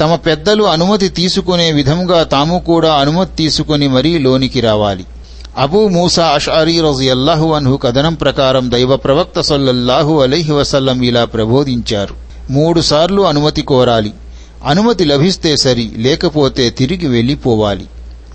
తమ 0.00 0.14
పెద్దలు 0.14 0.64
అనుమతి 0.64 1.08
తీసుకునే 1.08 1.72
విధంగా 1.72 2.22
తాము 2.22 2.58
కూడా 2.58 2.94
అనుమతి 2.94 3.36
తీసుకుని 3.36 3.88
మరీ 3.88 4.18
లోనికి 4.18 4.60
రావాలి. 4.60 5.04
అబూ 5.58 5.88
మూసా 5.88 6.26
అషారీ 6.26 6.80
రజియల్లాహు 6.80 7.52
అన్హు 7.52 7.76
కథనం 7.76 8.14
ప్రకారం 8.14 8.70
దైవ 8.70 8.96
ప్రవక్త 8.96 9.40
సల్లల్లాహు 9.40 10.22
అలైహి 10.22 10.52
వసల్లం 10.52 11.02
ఇలా 11.02 11.24
ప్రబోధించారు. 11.24 12.14
మూడుసార్లు 12.52 13.22
అనుమతి 13.22 13.62
కోరాలి. 13.62 14.12
అనుమతి 14.66 15.04
లభిస్తే 15.04 15.56
సరి 15.56 15.90
లేకపోతే 15.96 16.70
తిరిగి 16.70 17.08
వెళ్ళిపోవాలి 17.08 17.86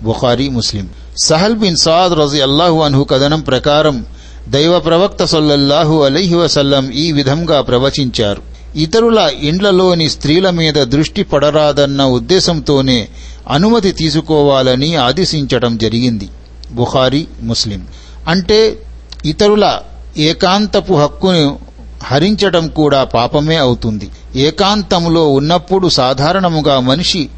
Bukhari 0.02 0.48
Muslim. 0.48 0.88
Sahl 1.22 1.54
bin 1.54 1.76
Saad 1.76 2.12
రజి 2.12 2.40
అల్లాహు 2.40 2.80
అన్హు 2.80 3.04
కథనం 3.04 3.40
ప్రకారం 3.40 4.06
దైవ 4.48 4.78
ప్రవక్త 4.78 5.24
సల్లల్లాహు 5.24 6.02
అలైహి 6.02 6.34
వసల్లం 6.34 6.90
ఈ 6.90 7.12
విధంగా 7.12 7.60
ప్రవచించారు. 7.60 8.42
ఇతరుల 8.78 9.30
ఇండ్లలోని 9.42 10.10
స్త్రీల 10.10 10.50
మీద 10.50 10.74
దృష్టి 10.74 11.22
పడరాదన్న 11.22 12.04
ఉద్దేశంతోనే 12.04 13.08
అనుమతి 13.48 13.92
తీసుకోవాలని 13.92 14.96
ఆదేశించటం 14.96 15.78
జరిగింది. 15.78 16.28
బుఖారీ 16.70 17.26
ముస్లిం. 17.42 17.86
అంటే 18.28 18.78
ఇతరుల 19.24 19.78
ఏకాంతపు 20.16 20.94
హక్కును 20.94 21.58
హరించటం 22.04 22.68
కూడా 22.68 23.04
పాపమే 23.04 23.56
అవుతుంది. 23.56 24.10
ఏకాంతములో 24.36 25.28
ఉన్నప్పుడు 25.28 25.88
సాధారణముగా 25.88 26.80
మనిషి 26.80 27.28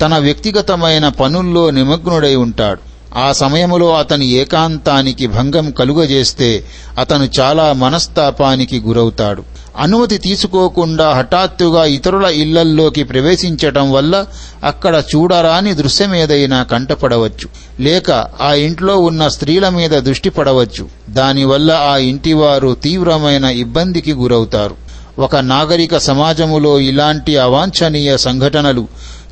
తన 0.00 0.18
వ్యక్తిగతమైన 0.18 1.08
పనుల్లో 1.08 1.70
నిమగ్నుడై 1.70 2.34
ఉంటాడు. 2.34 2.92
ఆ 3.18 3.32
సమయములో 3.32 3.94
అతని 3.94 4.26
ఏకాంతానికి 4.26 5.26
భంగం 5.26 5.70
కలుగజేస్తే 5.70 6.64
అతను 6.98 7.28
చాలా 7.40 7.72
మనస్తాపానికి 7.72 8.80
గురవుతాడు. 8.80 9.44
అనుమతి 9.78 10.18
తీసుకోకుండా 10.18 11.10
హఠాత్తుగా 11.10 11.84
ఇతరుల 11.84 12.24
ఇళ్ళల్లోకి 12.24 13.02
ప్రవేశించటం 13.02 13.92
వల్ల 13.92 14.26
అక్కడ 14.64 15.02
చూడరాని 15.16 15.74
దృశ్యమేదైనా 15.74 16.62
కంటపడవచ్చు. 16.62 17.48
లేక 17.80 18.10
ఆ 18.40 18.52
ఇంట్లో 18.52 18.98
ఉన్న 18.98 19.28
స్త్రీల 19.28 19.68
మీద 19.68 19.90
దృష్టి 19.90 20.30
పడవచ్చు. 20.30 20.88
దానివల్ల 21.10 21.72
ఆ 21.72 21.96
ఇంటివారు 21.96 22.76
తీవ్రమైన 22.82 23.44
ఇబ్బందికి 23.44 24.12
గురవుతారు. 24.12 24.74
ఒక 25.18 25.36
నాగరిక 25.36 25.96
సమాజములో 25.96 26.80
ఇలాంటి 26.80 27.36
అవాంఛనీయ 27.36 28.16
సంఘటనలు 28.16 28.86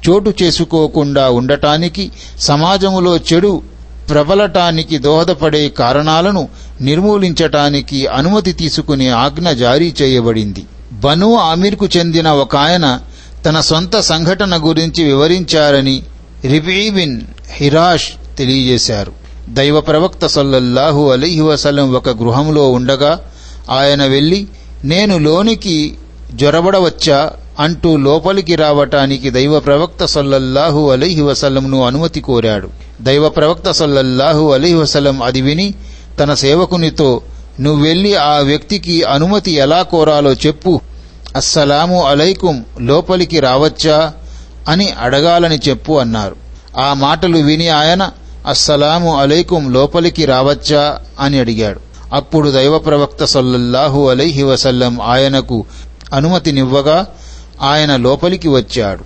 చోటు 0.09 0.35
చేసుకోకుండా 0.43 1.31
ఉండటానికి 1.31 2.11
సమాజములో 2.41 3.17
చెడు 3.17 3.63
ప్రబలటానికి 4.11 4.99
దోహదపడే 4.99 5.69
కారణాలను 5.69 6.49
నిర్మూలించటానికి 6.81 8.07
అనుమతి 8.07 8.53
తీసుకునే 8.53 9.09
ఆజ్ఞ 9.09 9.51
జారీ 9.51 9.95
చేయబడింది. 10.03 10.65
బను 10.93 11.35
ఆమీర్కు 11.37 11.89
చెందిన 11.97 12.29
ఒక 12.29 12.57
ఆయన 12.57 13.01
తన 13.47 13.61
సొంత 13.61 14.01
సంఘటన 14.01 14.61
గురించి 14.67 15.05
వివరించారని 15.05 16.03
రిబీబిన్ 16.45 17.21
హిరాష్ 17.51 18.09
తెలియజేశారు. 18.39 19.13
దైవ 19.49 19.81
ప్రవక్త 19.81 20.27
సల్లల్లాహు 20.27 21.11
అలీహి 21.13 21.41
వసలం 21.41 21.93
ఒక 21.93 22.09
గృహంలో 22.09 22.73
ఉండగా 22.73 23.21
ఆయన 23.71 24.05
వెళ్ళి 24.05 24.47
నేను 24.85 25.19
లోనికి 25.19 25.95
జ్వరబడవచ్చా 26.35 27.33
అంటూ 27.61 27.97
లోపలికి 27.97 28.55
రావటానికి 28.55 29.31
దైవ 29.31 29.61
ప్రవక్త 29.61 30.05
సల్లల్లాహు 30.05 30.91
అలీహి 30.91 31.21
వసల్లంను 31.21 31.83
అనుమతి 31.83 32.21
కోరాడు. 32.21 32.90
దైవ 33.01 33.29
ప్రవక్త 33.29 33.71
సల్లల్లాహు 33.71 34.53
అలీ 34.53 34.75
వసలం 34.75 35.23
అది 35.23 35.41
విని 35.41 35.75
తన 36.21 36.35
సేవకునితో 36.35 37.21
నువ్వెళ్ళి 37.61 38.15
ఆ 38.15 38.39
వ్యక్తికి 38.39 39.03
అనుమతి 39.03 39.51
ఎలా 39.51 39.83
కోరాలో 39.83 40.33
చెప్పు. 40.33 40.81
అస్సలాము 41.37 42.03
అలైకుం 42.03 42.65
లోపలికి 42.81 43.41
రావచ్చా 43.41 44.13
అని 44.69 44.91
అడగాలని 44.91 45.59
చెప్పు 45.69 45.93
అన్నారు. 45.93 46.37
ఆ 46.79 46.95
మాటలు 46.95 47.39
విని 47.39 47.69
ఆయన 47.69 48.11
అస్సలాము 48.47 49.21
అలైకుం 49.21 49.73
లోపలికి 49.73 50.25
రావచ్చా 50.25 50.99
అని 51.21 51.39
అడిగాడు. 51.39 51.81
అప్పుడు 52.13 52.51
దైవ 52.51 52.79
ప్రవక్త 52.79 53.25
సొల్లహు 53.25 54.09
అలైహి 54.09 54.43
వసల్లం 54.43 55.01
ఆయనకు 55.01 55.65
అనుమతినివ్వగా 56.13 57.07
ఆయన 57.63 57.97
లోపలికి 57.97 58.49
వచ్చాడు. 58.49 59.05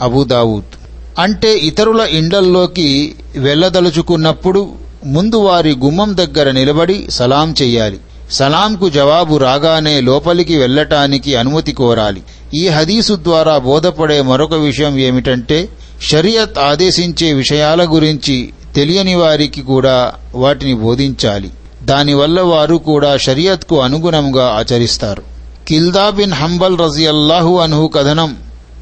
అబూదావూద్ 0.00 0.85
అంటే 1.18 1.58
ఇతరుల 1.58 2.00
ఇండ్లల్లోకి 2.10 3.14
వెళ్ళదలుచుకున్నప్పుడు 3.36 4.68
ముందు 5.04 5.36
వారి 5.36 5.76
గుమ్మం 5.84 6.16
దగ్గర 6.16 6.50
నిలబడి 6.50 7.06
సలాం 7.10 7.54
చెయ్యాలి. 7.62 8.00
సలాంకు 8.30 8.88
జవాబు 8.88 9.36
రాగానే 9.36 10.00
లోపలికి 10.00 10.56
వెళ్ళటానికి 10.56 11.36
అనుమతి 11.36 11.72
కోరాలి. 11.72 12.22
ఈ 12.54 12.68
హదీసు 12.68 13.14
ద్వారా 13.14 13.58
బోధపడే 13.58 14.22
మరొక 14.22 14.54
విషయం 14.54 14.98
ఏమిటంటే 14.98 15.68
షరియత్ 16.02 16.58
ఆదేశించే 16.58 17.32
విషయాల 17.32 17.84
గురించి 17.84 18.52
తెలియని 18.74 19.14
వారికి 19.14 19.60
కూడా 19.60 20.12
వాటిని 20.34 20.74
బోధించాలి. 20.74 21.50
దానివల్ల 21.84 22.40
వారు 22.40 22.76
కూడా 22.76 23.16
షరియత్కు 23.16 23.80
అనుగుణంగా 23.80 24.46
ఆచరిస్తారు. 24.46 25.22
కిల్దా 25.68 26.10
బిన్ 26.10 26.32
హంబల్ 26.32 26.78
రజియల్లాహు 26.78 27.56
అన్హు 27.56 27.86
కథనం. 27.86 28.36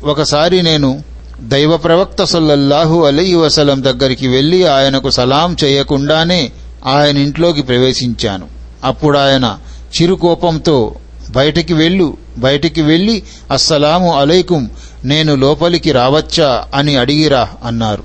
ఒకసారి 0.05 0.63
నేను 0.63 1.14
దైవ 1.41 1.77
ప్రవక్త 1.77 2.25
సల్లల్లాహు 2.25 3.05
అలీ 3.05 3.35
వసలం 3.35 3.85
దగ్గరికి 3.85 4.29
వెళ్ళి 4.29 4.67
ఆయనకు 4.67 5.11
సలాం 5.11 5.57
చేయకుండానే 5.65 6.53
ఆయన 6.87 7.19
ఇంట్లోకి 7.19 7.63
ప్రవేశించాను. 7.63 8.47
అప్పుడు 8.85 9.19
ఆయన 9.19 9.59
చిరుకోపంతో 10.03 10.95
బయటికి 11.31 11.75
వెళ్ళు 11.75 12.17
బయటికి 12.39 12.83
వెళ్ళి 12.83 13.23
అస్సలాము 13.51 14.21
అలైకుం 14.21 14.71
నేను 15.05 15.35
లోపలికి 15.35 15.93
రావచ్చా 15.93 16.67
అని 16.75 16.97
అడిగిరా 16.97 17.49
అన్నారు. 17.65 18.03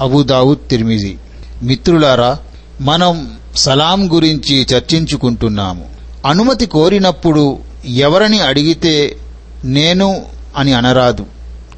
అబుదావుద్ 0.00 0.68
తిర్మిజి 0.70 1.16
మిత్రులారా 1.62 2.38
మనం 2.80 3.32
సలాం 3.56 4.14
గురించి 4.14 4.66
చర్చించుకుంటున్నాము. 4.74 5.84
అనుమతి 6.26 6.66
కోరినప్పుడు 6.66 7.58
ఎవరని 7.86 8.40
అడిగితే 8.40 9.16
నేను 9.64 10.22
అని 10.56 10.72
అనరాదు. 10.72 11.26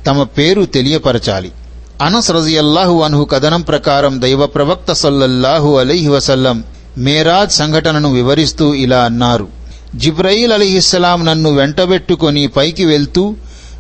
తమ 0.06 0.22
పేరు 0.22 0.64
తెలియపరచాలి. 0.64 1.52
అనస్ 2.02 2.30
రజియల్లాహు 2.30 3.02
అన్హు 3.02 3.24
కథనం 3.24 3.60
ప్రకారం 3.60 4.22
దైవ 4.22 4.46
ప్రవక్త 4.46 4.92
సల్లల్లాహు 4.92 5.78
అలైహి 5.78 6.08
వసల్లం 6.08 6.64
మేరాజ్ 6.98 7.52
సంఘటనను 7.52 8.12
వివరిస్తూ 8.12 8.74
ఇలా 8.74 9.04
అన్నారు. 9.04 9.48
జిబ్రయిల్ 9.94 10.52
అలీహిస్సలాం 10.52 11.24
నన్ను 11.24 11.50
వెంటబెట్టుకొని 11.50 12.46
పైకి 12.46 12.84
వెళ్తూ 12.84 13.34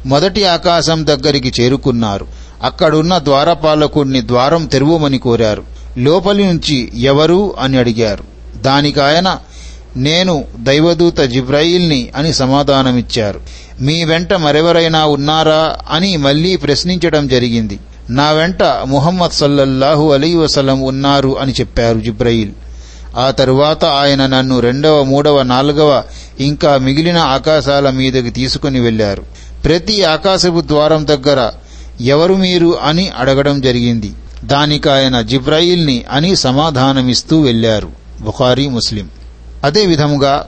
మొదటి 0.06 0.44
ఆకాశం 0.44 1.06
దగ్గరికి 1.06 1.62
చేరుకున్నారు. 1.62 2.26
అక్కడున్న 2.62 3.18
ద్వారపాలకుణ్ణి 3.18 4.26
ద్వారం 4.26 4.66
తెరువమని 4.66 5.18
కోరారు. 5.18 5.62
లోపలి 5.98 6.46
నుంచి 6.46 6.92
ఎవరు 6.94 7.54
అని 7.58 7.78
అడిగారు. 7.78 8.24
దానికాయన 8.60 9.38
నేను 9.96 10.44
దైవదూత 10.58 11.20
జిబ్రాయిల్ని 11.20 12.08
అని 12.16 12.32
సమాధానమిచ్చారు. 12.32 13.40
మీ 13.80 14.04
వెంట 14.04 14.34
మరెవరైనా 14.34 15.04
ఉన్నారా 15.04 15.76
అని 15.90 16.16
మళ్ళీ 16.16 16.56
ప్రశ్నించడం 16.56 17.28
జరిగింది. 17.28 17.78
నా 18.10 18.30
వెంట 18.30 18.62
ముహమ్మద్ 18.62 19.32
సల్లల్లాహు 19.32 20.12
అలీ 20.12 20.34
వసలం 20.34 20.80
ఉన్నారు 20.80 21.38
అని 21.38 21.52
చెప్పారు 21.52 22.00
జిబ్రయిల్. 22.00 22.50
ఆ 23.16 23.30
తరువాత 23.30 23.84
ఆయన 23.84 24.26
నన్ను 24.26 24.60
రెండవ 24.60 25.02
మూడవ 25.02 25.42
నాలుగవ 25.42 26.02
ఇంకా 26.40 26.78
మిగిలిన 26.78 27.18
ఆకాశాల 27.18 27.90
మీదకి 27.90 28.30
తీసుకుని 28.30 28.80
వెళ్ళారు 28.80 29.24
ప్రతి 29.64 30.02
ఆకాశపు 30.02 30.60
ద్వారం 30.60 31.06
దగ్గర 31.06 31.50
ఎవరు 32.00 32.34
మీరు 32.34 32.78
అని 32.82 33.08
అడగడం 33.08 33.60
జరిగింది. 33.60 34.12
దానికాయన 34.44 35.20
జిబ్రాయిల్ని 35.20 36.04
అని 36.10 36.36
సమాధానమిస్తూ 36.36 37.40
వెళ్ళారు 37.40 37.88
బుఖారీ 38.20 38.68
ముస్లిం. 38.68 39.08
అదే 39.64 39.86
విధముగా 39.86 40.46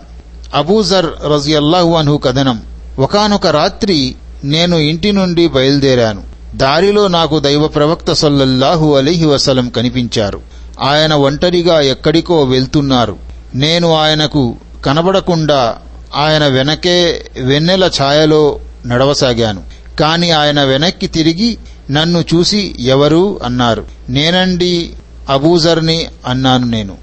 అబూజర్ 0.54 1.06
రజియల్లాహు 1.06 1.94
అన్హు 1.94 2.16
కథనం. 2.16 2.62
ఒకనొక 2.98 3.46
రాత్రి 3.46 4.14
నేను 4.44 4.76
ఇంటి 4.76 5.12
నుండి 5.12 5.48
బయలుదేరాను. 5.48 6.22
దారిలో 6.54 7.08
నాకు 7.08 7.40
దైవ 7.40 7.68
ప్రవక్త 7.68 8.12
సల్లల్లాహు 8.12 8.96
అలీహి 8.96 9.26
వసలం 9.26 9.68
కనిపించారు. 9.68 10.40
ఆయన 10.80 11.14
ఒంటరిగా 11.14 11.80
ఎక్కడికో 11.80 12.42
వెళ్తున్నారు. 12.42 13.16
నేను 13.54 13.94
ఆయనకు 13.94 14.56
కనబడకుండా 14.84 15.76
ఆయన 16.14 16.46
వెనకే 16.46 17.24
వెన్నెల 17.40 17.90
ఛాయలో 18.02 18.58
నడవసాగాను. 18.86 19.62
కాని 20.00 20.30
ఆయన 20.30 20.64
వెనక్కి 20.64 21.06
తిరిగి 21.06 21.58
నన్ను 21.90 22.18
చూసి 22.18 22.76
ఎవరు 22.78 23.40
అన్నారు. 23.44 23.84
నేనండి 24.08 24.90
అబూజర్ని 25.30 26.06
అన్నాను 26.26 26.66
నేను. 26.66 26.96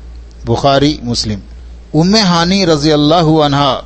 బుఖారీ 0.46 1.00
ముస్లిం. 1.04 1.42
ఉమ్మె 1.96 2.20
హానీ 2.20 2.66
రజియల్లాహు 2.66 3.42
అన్హా 3.42 3.82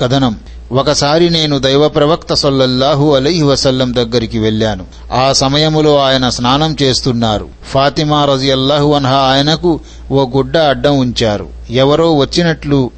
కథనం. 0.00 0.36
ఒకసారి 0.72 1.30
నేను 1.30 1.58
దైవ 1.58 1.88
ప్రవక్త 1.88 2.34
సొల్లల్లాహు 2.34 3.14
అలైహి 3.14 3.42
వసల్లం 3.42 3.94
దగ్గరికి 3.94 4.38
వెళ్ళాను. 4.38 4.84
ఆ 5.12 5.32
సమయములో 5.32 5.98
ఆయన 5.98 6.28
స్నానం 6.28 6.76
చేస్తున్నారు. 6.82 7.48
ఫాతిమా 7.70 8.24
రజియల్లాహు 8.24 8.92
అన్హా 8.92 9.16
ఆయనకు 9.16 9.80
ఓ 10.10 10.26
గుడ్డ 10.36 10.58
అడ్డం 10.58 10.98
ఉంచారు. 10.98 11.48
ఎవరో 11.70 12.16
వచ్చినట్లు 12.16 12.90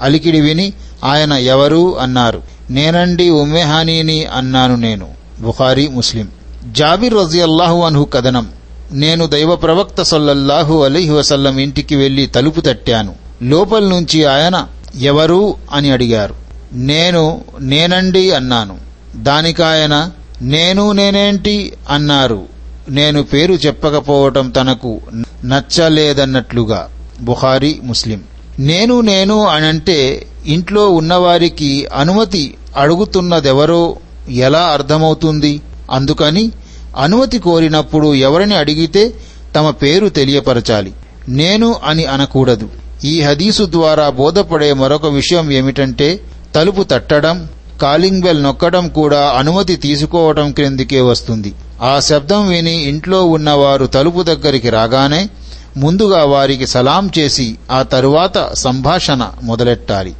అలికిడి 0.00 0.40
విని 0.40 0.72
ఆయన 1.04 1.32
ఎవరు 1.32 1.98
అన్నారు. 1.98 2.42
నేనండి 2.70 3.30
ఉమ్మెహానీని 3.30 4.24
అన్నాను 4.24 4.76
నేను. 4.76 5.08
బుఖారీ 5.40 5.88
ముస్లిం. 5.88 6.28
జాబిర్ 6.72 7.14
రజియల్లాహు 7.14 7.82
అన్హు 7.82 8.04
కథనం. 8.04 8.48
నేను 8.92 9.26
దైవ 9.26 9.56
ప్రవక్త 9.56 10.02
సొల్లల్లాహు 10.02 10.84
అలీహి 10.84 11.10
వసల్లం 11.10 11.58
ఇంటికి 11.58 11.96
వెళ్ళి 11.96 12.26
తలుపు 12.26 12.60
తట్టాను. 12.60 13.25
లోపల 13.42 13.88
నుంచి 13.88 14.24
ఆయన 14.24 14.66
ఎవరు? 15.00 15.54
అని 15.72 15.90
అడిగారు. 15.90 16.34
నేను 16.72 17.44
నేనండి 17.60 18.30
అన్నాను. 18.30 18.78
దానికాయన 19.16 20.10
నేను 20.42 20.92
నేనేంటి? 20.92 21.72
అన్నారు. 21.90 22.46
నేను 22.90 23.22
పేరు 23.22 23.54
చెప్పకపోవటం 23.54 24.50
తనకు 24.50 25.00
నచ్చలేదన్నట్లుగా. 25.44 26.88
బుహారీ 27.20 27.80
ముస్లిం. 27.82 28.20
నేను 28.58 29.00
నేను 29.00 29.46
అనంటే 29.46 30.26
ఇంట్లో 30.46 30.90
ఉన్నవారికి 30.90 31.86
అనుమతి 31.94 32.54
అడుగుతున్నదెవరో 32.76 33.96
ఎలా 34.30 34.60
అర్థమవుతుంది? 34.60 35.60
అందుకని 35.90 36.52
అనుమతి 36.98 37.38
కోరినప్పుడు 37.38 38.14
ఎవరిని 38.14 38.54
అడిగితే 38.54 39.12
తమ 39.56 39.70
పేరు 39.70 40.08
తెలియపరచాలి. 40.08 40.92
నేను 41.28 41.76
అని 41.84 42.04
అనకూడదు. 42.04 42.68
ఈ 43.04 43.20
హదీసు 43.20 43.68
ద్వారా 43.70 44.10
బోధపడే 44.10 44.72
మరొక 44.72 45.06
విషయం 45.06 45.50
ఏమిటంటే 45.50 46.20
తలుపు 46.54 46.82
తట్టడం 46.82 47.48
కాలింగ్ 47.82 48.22
బెల్ 48.22 48.42
నొక్కడం 48.42 48.88
కూడా 48.88 49.34
అనుమతి 49.38 49.76
తీసుకోవటం 49.76 50.52
క్రిందికే 50.52 51.00
వస్తుంది. 51.00 51.54
ఆ 51.82 52.00
శబ్దం 52.00 52.48
విని 52.48 52.82
ఇంట్లో 52.82 53.24
ఉన్నవారు 53.24 53.86
తలుపు 53.86 54.22
దగ్గరికి 54.22 54.70
రాగానే 54.70 55.28
ముందుగా 55.76 56.24
వారికి 56.24 56.66
సలాం 56.66 57.10
చేసి 57.18 57.56
ఆ 57.70 57.82
తరువాత 57.82 58.52
సంభాషణ 58.54 59.30
మొదలెట్టాలి. 59.42 60.14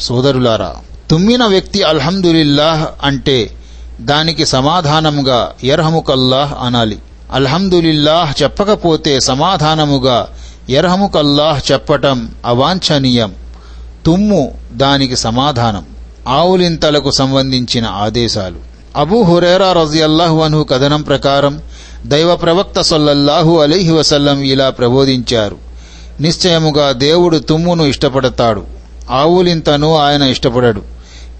సోదరులారా 0.00 0.74
తుమ్మిన 1.10 1.46
వ్యక్తి 1.46 1.82
అల్హమ్దులిల్లాహ్ 1.82 3.06
అంటే 3.06 3.50
దానికి 4.00 4.46
సమాధానముగా 4.46 5.52
ఎర్హముకల్లాహ్ 5.64 6.54
అనాలి. 6.60 6.98
అల్హమ్దులిల్లాహ్ 7.32 8.42
చెప్పకపోతే 8.42 9.20
సమాధానముగా 9.20 10.28
యర్హముకల్లాహ్ 10.70 11.72
చెప్పటం 11.72 12.30
అవాంఛనీయం. 12.46 13.34
తుమ్ము 14.06 14.54
దానికి 14.72 15.16
సమాధానం. 15.16 15.84
ఆవులింతలకు 16.28 17.10
సంబంధించిన 17.10 17.86
ఆదేశాలు. 17.86 18.56
అబూ 18.96 19.22
హురేరా 19.22 19.72
రజియల్లాహు 19.72 20.40
అన్హు 20.40 20.62
కథనం 20.62 21.02
ప్రకారం 21.02 21.62
దైవ 22.06 22.36
ప్రవక్త 22.36 22.80
సొల్లల్లాహు 22.80 23.58
అలీహి 23.58 23.90
వసల్లం 23.90 24.42
ఇలా 24.42 24.70
ప్రబోధించారు. 24.70 25.56
నిశ్చయముగా 26.20 26.92
దేవుడు 26.92 27.38
తుమ్మును 27.38 27.82
ఇష్టపడతాడు. 27.82 28.64
ఆవులింతను 29.10 29.96
ఆయన 29.96 30.22
ఇష్టపడడు. 30.22 30.82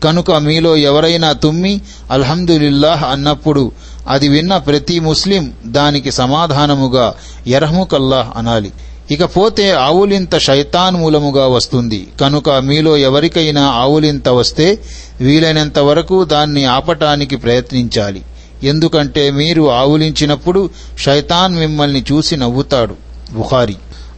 కనుక 0.05 0.31
మీలో 0.31 0.77
ఎవరైనా 0.77 1.33
తుమ్మి 1.33 1.81
అల్హమ్దులిల్లాహ్ 2.11 3.05
అన్నప్పుడు 3.05 3.73
అది 4.09 4.29
విన్న 4.29 4.57
ప్రతి 4.57 5.01
ముస్లిం 5.01 5.53
దానికి 5.67 6.13
సమాధానముగా 6.13 7.15
ఎరహముకల్లాహ్ 7.47 8.29
అనాలి. 8.37 8.73
ఇకపోతే 9.11 9.73
ఆవులింత 9.73 10.39
శైతాన్ 10.39 10.97
మూలముగా 10.97 11.47
వస్తుంది. 11.47 12.09
కనుక 12.21 12.51
మీలో 12.51 12.97
ఎవరికైనా 12.97 13.67
ఆవులింత 13.67 14.29
వస్తే 14.29 14.79
వీలైనంత 15.21 15.79
వరకు 15.79 16.25
దాన్ని 16.25 16.65
ఆపటానికి 16.65 17.37
ప్రయత్నించాలి. 17.37 18.23
ఎందుకంటే 18.63 19.31
మీరు 19.31 19.71
ఆవులించినప్పుడు 19.71 20.71
శైతాన్ 21.05 21.55
మిమ్మల్ని 21.55 22.05
చూసి 22.13 22.37
నవ్వుతాడు. 22.37 22.95
బుఖారి. 23.33 23.77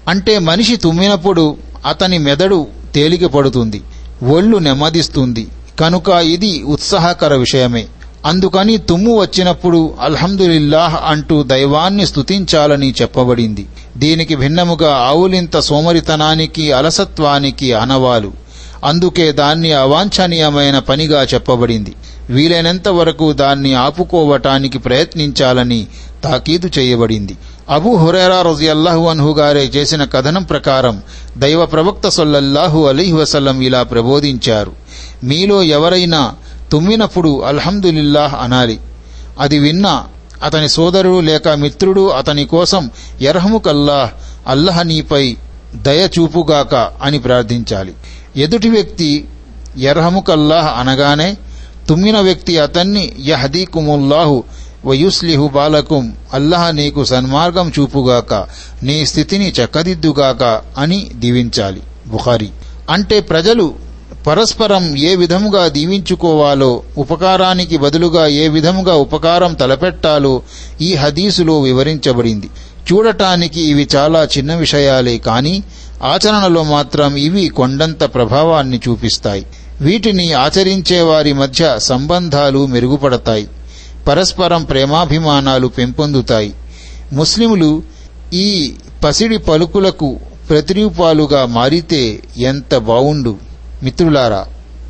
అంటే 0.09 0.39
మనిషి 0.39 0.77
తుమ్మినప్పుడు 0.77 1.57
అతని 1.87 2.19
మెదడు 2.19 2.67
తేలిక 2.95 3.27
పడుతుంది 3.27 3.83
ఒళ్ళు 4.23 4.59
నెమ్మదిస్తుంది. 4.59 5.47
కనుక 5.81 6.09
ఇది 6.09 6.63
ఉత్సాహకర 6.63 7.35
విషయమే. 7.35 7.87
అందుకని 8.27 8.79
తుమ్ము 8.79 9.21
వచ్చినప్పుడు 9.21 9.95
అల్హమ్దులిల్లాహ్ 10.01 10.97
అంటూ 11.05 11.43
దైవాన్ని 11.43 12.07
స్తుతించాలని 12.07 12.95
చెప్పబడింది. 13.03 13.67
దీనికి 13.97 14.37
భిన్నముగా 14.37 14.97
ఆవులింత 14.97 15.59
సోమరితనానికి 15.59 16.73
అలసత్వానికి 16.73 17.73
అనవాలు. 17.73 18.33
అందుకే 18.85 19.33
దాన్ని 19.33 19.73
అవాంఛనీయమైన 19.73 20.79
పనిగా 20.79 21.23
చెప్పబడింది. 21.23 21.95
వీలైనంత 22.31 22.89
వరకు 22.89 23.33
దాన్ని 23.33 23.75
ఆపుకోవటానికి 23.75 24.79
ప్రయత్నించాలని 24.79 25.87
తాకీదు 26.25 26.71
చేయబడింది. 26.79 27.37
అబూ 27.71 27.97
హురేరా 27.97 28.43
రజియల్లాహు 28.43 29.07
అన్హు 29.07 29.33
గారే 29.33 29.61
చేసిన 29.61 30.05
కథనం 30.05 30.43
ప్రకారం 30.43 31.03
దైవ 31.39 31.67
ప్రవక్త 31.67 32.09
సొల్లల్లాహు 32.09 32.87
అలీహి 32.87 33.13
వసల్లం 33.13 33.61
ఇలా 33.61 33.83
ప్రబోధించారు. 33.83 34.73
మీలో 35.25 35.63
ఎవరైనా 35.63 36.33
తుమ్మినప్పుడు 36.73 37.43
అల్హమ్దులిల్లాహ్ 37.43 38.35
అనాలి. 38.35 38.81
అది 39.39 39.59
విన్నా 39.59 40.05
అతని 40.43 40.69
సోదరుడు 40.69 41.21
లేక 41.21 41.49
మిత్రుడు 41.49 42.09
అతని 42.09 42.45
కోసం 42.45 42.91
ఎర్హముకల్లాహ్ 43.21 44.11
అల్లహ 44.49 44.83
నీపై 44.83 45.37
దయ 45.75 46.09
చూపుగాక 46.19 46.75
అని 47.03 47.19
ప్రార్థించాలి. 47.19 47.93
ఎదుటి 48.37 48.69
వ్యక్తి 48.69 49.25
ఎర్హముకల్లాహ్ 49.79 50.81
అనగానే 50.81 51.37
తుమ్మిన 51.89 52.21
వ్యక్తి 52.21 52.59
అతన్ని 52.59 53.13
యహదీకుముల్లాహు 53.27 54.45
వయుస్లిహు 54.85 55.49
బాలకుం 55.49 56.17
అల్లహ 56.33 56.71
నీకు 56.71 57.05
సన్మార్గం 57.05 57.73
చూపుగాక 57.79 58.35
నీ 58.83 59.07
స్థితిని 59.07 59.53
చక్కదిద్దుగాక 59.65 60.61
అని 60.79 61.11
దీవించాలి. 61.15 61.83
బుఖారి. 62.07 62.49
అంటే 62.91 63.21
ప్రజలు 63.21 63.92
పరస్పరం 64.27 64.97
ఏ 64.97 65.15
విధముగా 65.15 65.69
దీవించుకోవాలో 65.69 66.83
ఉపకారానికి 66.99 67.77
బదులుగా 67.77 68.27
ఏ 68.27 68.49
విధముగా 68.49 68.95
ఉపకారం 68.95 69.55
తలపెట్టాలో 69.55 70.43
ఈ 70.81 70.95
హదీసులో 70.95 71.61
వివరించబడింది. 71.61 72.51
చూడటానికి 72.93 73.61
ఇవి 73.61 73.89
చాలా 73.97 74.29
చిన్న 74.39 74.55
విషయాలే 74.55 75.19
కానీ 75.19 75.65
ఆచరణలో 76.03 76.63
మాత్రం 76.63 77.17
ఇవి 77.17 77.49
కొండంత 77.49 78.05
ప్రభావాన్ని 78.05 78.81
చూపిస్తాయి. 78.89 79.47
వీటిని 79.81 80.33
ఆచరించే 80.33 81.01
వారి 81.01 81.33
మధ్య 81.33 81.75
సంబంధాలు 81.79 82.67
మెరుగుపడతాయి. 82.67 83.49
పరస్పరం 84.09 84.65
ప్రేమాభిమానాలు 84.65 85.67
పెంపొందుతాయి. 85.67 86.55
ముస్లిములు 87.13 87.83
ఈ 88.33 88.75
పసిడి 89.05 89.39
పలుకులకు 89.39 90.21
ప్రతిరూపాలుగా 90.49 91.47
మారితే 91.47 92.21
ఎంత 92.39 92.77
బావుండు. 92.77 93.52
మిత్రులారా 93.83 94.47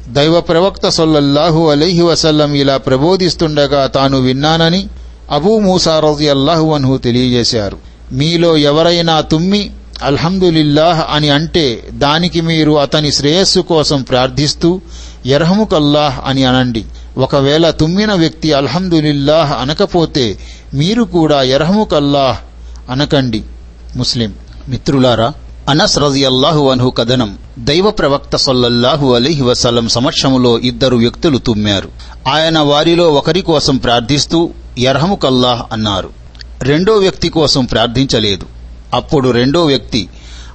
దైవ 0.08 0.40
ప్రవక్త 0.40 0.88
సొల్లల్లాహు 0.88 1.70
అలైహి 1.70 2.02
వసల్లం 2.02 2.54
ఇలా 2.54 2.76
ప్రబోధిస్తుండగా 2.76 3.86
తాను 3.86 4.20
విన్నానని 4.20 4.88
అబూ 5.30 5.58
మూసా 5.58 6.00
రజియల్లాహు 6.00 6.74
అన్హు 6.74 6.96
తెలియజేశారు. 6.96 7.78
మీలో 8.12 8.56
ఎవరైనా 8.56 9.20
తుమ్మి 9.20 9.70
అల్హమ్దులిల్లాహ్ 10.02 11.04
అని 11.10 11.30
అంటే 11.30 11.84
దానికి 11.90 12.40
మీరు 12.40 12.78
అతని 12.78 13.12
శ్రేయస్సు 13.12 13.60
కోసం 13.60 14.02
ప్రార్థిస్తూ 14.02 14.80
ఎర్హముకల్లాహ్ 15.26 16.20
అని 16.26 16.44
అనండి. 16.44 16.84
ఒకవేళ 17.18 17.70
తుమ్మిన 17.70 18.14
వ్యక్తి 18.14 18.52
అల్హమ్దులిల్లాహ్ 18.52 19.52
అనకపోతే 19.52 20.38
మీరు 20.74 21.02
కూడా 21.02 21.42
ఎర్హముకల్లాహ్ 21.42 22.38
అనకండి. 22.90 23.42
ముస్లిం 23.96 24.34
మిత్రులారా 24.68 25.32
అనస్ 25.68 25.98
రజియల్లాహు 25.98 26.68
అన్హు 26.68 26.90
కథనం 26.90 27.38
దైవ 27.58 27.90
ప్రవక్త 27.90 28.36
సొల్లల్లాహు 28.36 29.14
అలీహి 29.14 29.42
వసల్లం 29.42 29.88
సమక్షములో 29.88 30.58
ఇద్దరు 30.58 30.96
వ్యక్తులు 30.96 31.38
తుమ్మారు. 31.38 31.88
ఆయన 32.28 32.58
వారిలో 32.58 33.08
ఒకరి 33.08 33.42
కోసం 33.42 33.76
ప్రార్థిస్తూ 33.76 34.50
యర్హముకల్లాహ్ 34.78 35.62
అన్నారు. 35.72 36.10
రెండో 36.62 36.94
వ్యక్తి 36.94 37.28
కోసం 37.28 37.64
ప్రార్థించలేదు. 37.64 38.46
అప్పుడు 38.94 39.28
రెండో 39.28 39.64
వ్యక్తి 39.64 40.08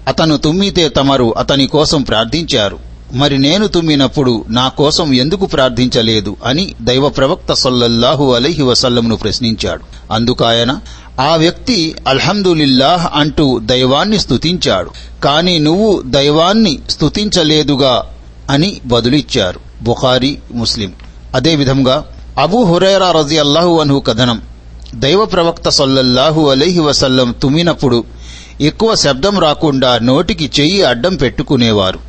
అతను 0.08 0.38
తుమ్మితే 0.38 0.90
తమరు 0.90 1.34
అతని 1.38 1.68
కోసం 1.68 2.02
ప్రార్థించారు. 2.02 2.80
మరి 3.14 3.38
నేను 3.38 3.68
తుమ్మినప్పుడు 3.68 4.46
నా 4.50 4.68
కోసం 4.68 5.14
ఎందుకు 5.14 5.46
ప్రార్థించలేదు 5.46 6.38
అని 6.46 6.74
దైవ 6.82 7.10
ప్రవక్త 7.10 7.54
సొల్లల్లాహు 7.54 8.34
అలీహి 8.34 8.62
వసల్లంను 8.62 9.16
ప్రశ్నించాడు. 9.16 10.14
అందుకాయన 10.14 10.80
ఆ 11.20 11.36
వ్యక్తి 11.36 11.96
అల్హమ్దులిల్లాహ్ 12.08 13.08
అంటూ 13.14 13.60
దైవాన్ని 13.60 14.20
స్తుతించాడు. 14.20 14.92
కాని 15.24 15.60
నువ్వు 15.60 16.04
దైవాన్ని 16.06 16.80
స్తుతించలేదుగా 16.90 18.04
అని 18.50 18.78
బదులిచ్చారు. 18.86 19.60
బుఖారీ 19.82 20.38
ముస్లిం. 20.54 20.94
అదేవిధంగా 21.36 22.06
అబూ 22.40 22.64
హురైరా 22.64 23.12
రజి 23.12 23.38
అల్లాహు 23.38 23.80
అన్హు 23.80 24.00
కథనం. 24.00 24.42
దైవ 24.96 25.26
ప్రవక్త 25.26 25.70
సొల్లల్లాహు 25.70 26.50
అలైహి 26.50 26.80
వసల్లం 26.80 27.36
తుమ్మినప్పుడు 27.42 28.04
ఎక్కువ 28.62 28.96
శబ్దం 28.96 29.40
రాకుండా 29.40 29.98
నోటికి 29.98 30.52
చెయ్యి 30.60 30.84
అడ్డం 30.84 31.16
పెట్టుకునేవారు. 31.16 32.00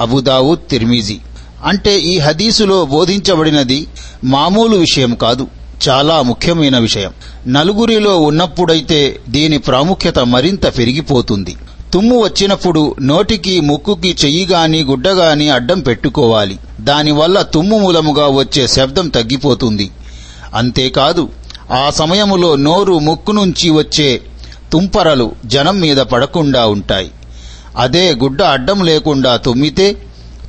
అబుదావుద్ 0.00 0.70
తిర్మిజీ. 0.70 1.18
అంటే 1.64 1.98
ఈ 1.98 2.18
హదీసులో 2.18 2.84
బోధించబడినది 2.84 3.86
మామూలు 4.24 4.76
విషయం 4.76 5.14
కాదు. 5.14 5.46
చాలా 5.88 6.22
ముఖ్యమైన 6.22 6.78
విషయం. 6.78 7.12
నలుగురిలో 7.46 8.20
ఉన్నప్పుడైతే 8.20 9.20
దీని 9.28 9.58
ప్రాముఖ్యత 9.58 10.18
మరింత 10.18 10.78
పెరిగిపోతుంది. 10.78 11.56
తుమ్ము 11.92 12.22
వచ్చినప్పుడు 12.22 12.94
నోటికి 13.02 13.60
ముక్కుకి 13.60 14.16
చెయ్యిగాని 14.24 14.82
గుడ్డగాని 14.82 15.50
అడ్డం 15.50 15.80
పెట్టుకోవాలి. 15.80 16.58
దానివల్ల 16.80 17.42
తుమ్ము 17.42 17.78
మూలముగా 17.78 18.28
వచ్చే 18.28 18.66
శబ్దం 18.66 19.08
తగ్గిపోతుంది. 19.08 19.90
అంతేకాదు 20.54 21.28
ఆ 21.70 21.90
సమయములో 21.90 22.56
నోరు 22.56 22.98
ముక్కు 22.98 23.32
నుంచి 23.32 23.70
వచ్చే 23.70 24.20
తుంపరలు 24.72 25.32
జనం 25.46 25.80
మీద 25.80 25.96
పడకుండా 25.96 26.66
ఉంటాయి. 26.66 27.10
అదే 27.76 28.14
గుడ్డ 28.14 28.42
అడ్డం 28.42 28.84
లేకుండా 28.84 29.36
తుమ్మితే 29.36 29.96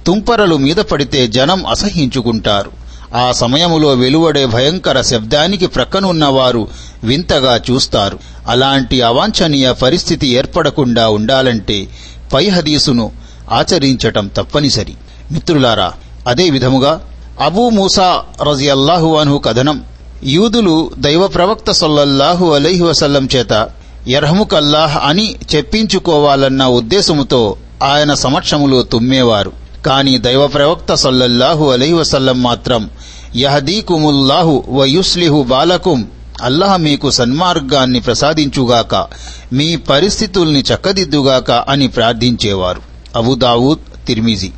తుంపరలు 0.08 0.58
మీద 0.58 0.76
పడితే 0.76 1.28
జనం 1.28 1.66
అసహించుకుంటారు 1.66 2.85
ఆ 3.16 3.32
సమయములో 3.32 3.90
వెలువడే 3.90 4.46
భయంకర 4.46 5.02
శబ్దానికి 5.02 5.68
ప్రక్కనున్నవారు 5.68 6.68
వింతగా 7.04 7.62
చూస్తారు. 7.72 8.20
అలాంటి 8.48 9.02
అవాంఛనీయ 9.02 9.72
పరిస్థితి 9.72 10.28
ఏర్పడకుండా 10.28 11.10
ఉండాలంటే 11.10 11.88
పై 12.34 12.50
హదీసును 12.50 13.12
ఆచరించటం 13.52 14.28
తప్పనిసరి. 14.28 14.94
మిత్రులారా 15.32 15.94
అదే 16.28 16.50
విధముగా 16.50 17.02
అబూ 17.42 17.70
మూసా 17.70 18.24
రజియల్లాహు 18.42 19.16
అన్హు 19.16 19.38
కథనం 19.38 19.84
యూదులు 20.24 20.92
దైవ 20.98 21.28
ప్రవక్త 21.28 21.72
సొల్లల్లాహు 21.72 22.46
అలైహి 22.54 22.84
వసల్లం 22.84 23.30
చేత 23.36 23.70
ఎర్హముకల్లాహ్ 24.08 24.98
అని 24.98 25.36
చెప్పించుకోవాలన్న 25.56 26.66
ఉద్దేశముతో 26.66 27.56
ఆయన 27.84 28.14
సమక్షములో 28.14 28.84
తుమ్మేవారు. 28.84 29.66
కాని 29.86 30.18
దైవ 30.18 30.48
ప్రవక్త 30.48 30.94
సల్లల్లాహు 30.94 31.72
అలైహి 31.72 31.94
వసల్లం 31.94 32.44
మాత్రం 32.44 32.90
యహదీకుముల్లాహు 33.36 34.64
వయుస్లిహు 34.70 35.44
బాలకుం. 35.44 36.08
అల్లాహ్ 36.42 36.82
మీకు 36.82 37.12
సన్మార్గాన్ని 37.12 38.00
ప్రసాదించుగాక 38.00 39.08
మీ 39.54 39.76
పరిస్థితుల్ని 39.76 40.60
చక్కదిద్దుగాక 40.62 41.52
అని 41.52 41.88
ప్రార్థించేవారు. 41.88 42.82
అబుదావూద్ 43.16 44.08
తిర్మిజీ. 44.08 44.50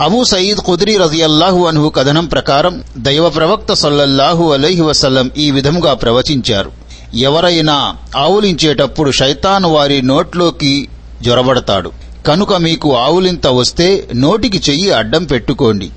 అబూ 0.00 0.24
సయీద్ 0.24 0.58
కుదిరి 0.58 0.96
రజియల్లాహు 0.96 1.64
అన్హు 1.64 1.88
కథనం 1.88 2.26
ప్రకారం 2.26 2.82
దైవ 2.98 3.28
ప్రవక్త 3.28 3.72
సల్లల్లాహు 3.72 4.52
అలైహి 4.52 4.80
వసల్లం 4.80 5.30
ఈ 5.36 5.50
విధముగా 5.50 5.94
ప్రవచించారు. 5.94 6.72
ఎవరైనా 7.14 7.96
ఆవులించేటప్పుడు 8.16 9.10
శైతాను 9.10 9.68
వారి 9.68 10.02
నోట్లోకి 10.02 10.88
జొరబడతాడు. 11.22 11.92
కనుక 12.26 12.54
మీకు 12.54 12.96
ఆవులింత 12.96 13.46
వస్తే 13.46 14.08
నోటికి 14.16 14.70
చెయ్యి 14.70 14.92
అడ్డం 14.92 15.24
పెట్టుకోండి. 15.24 15.90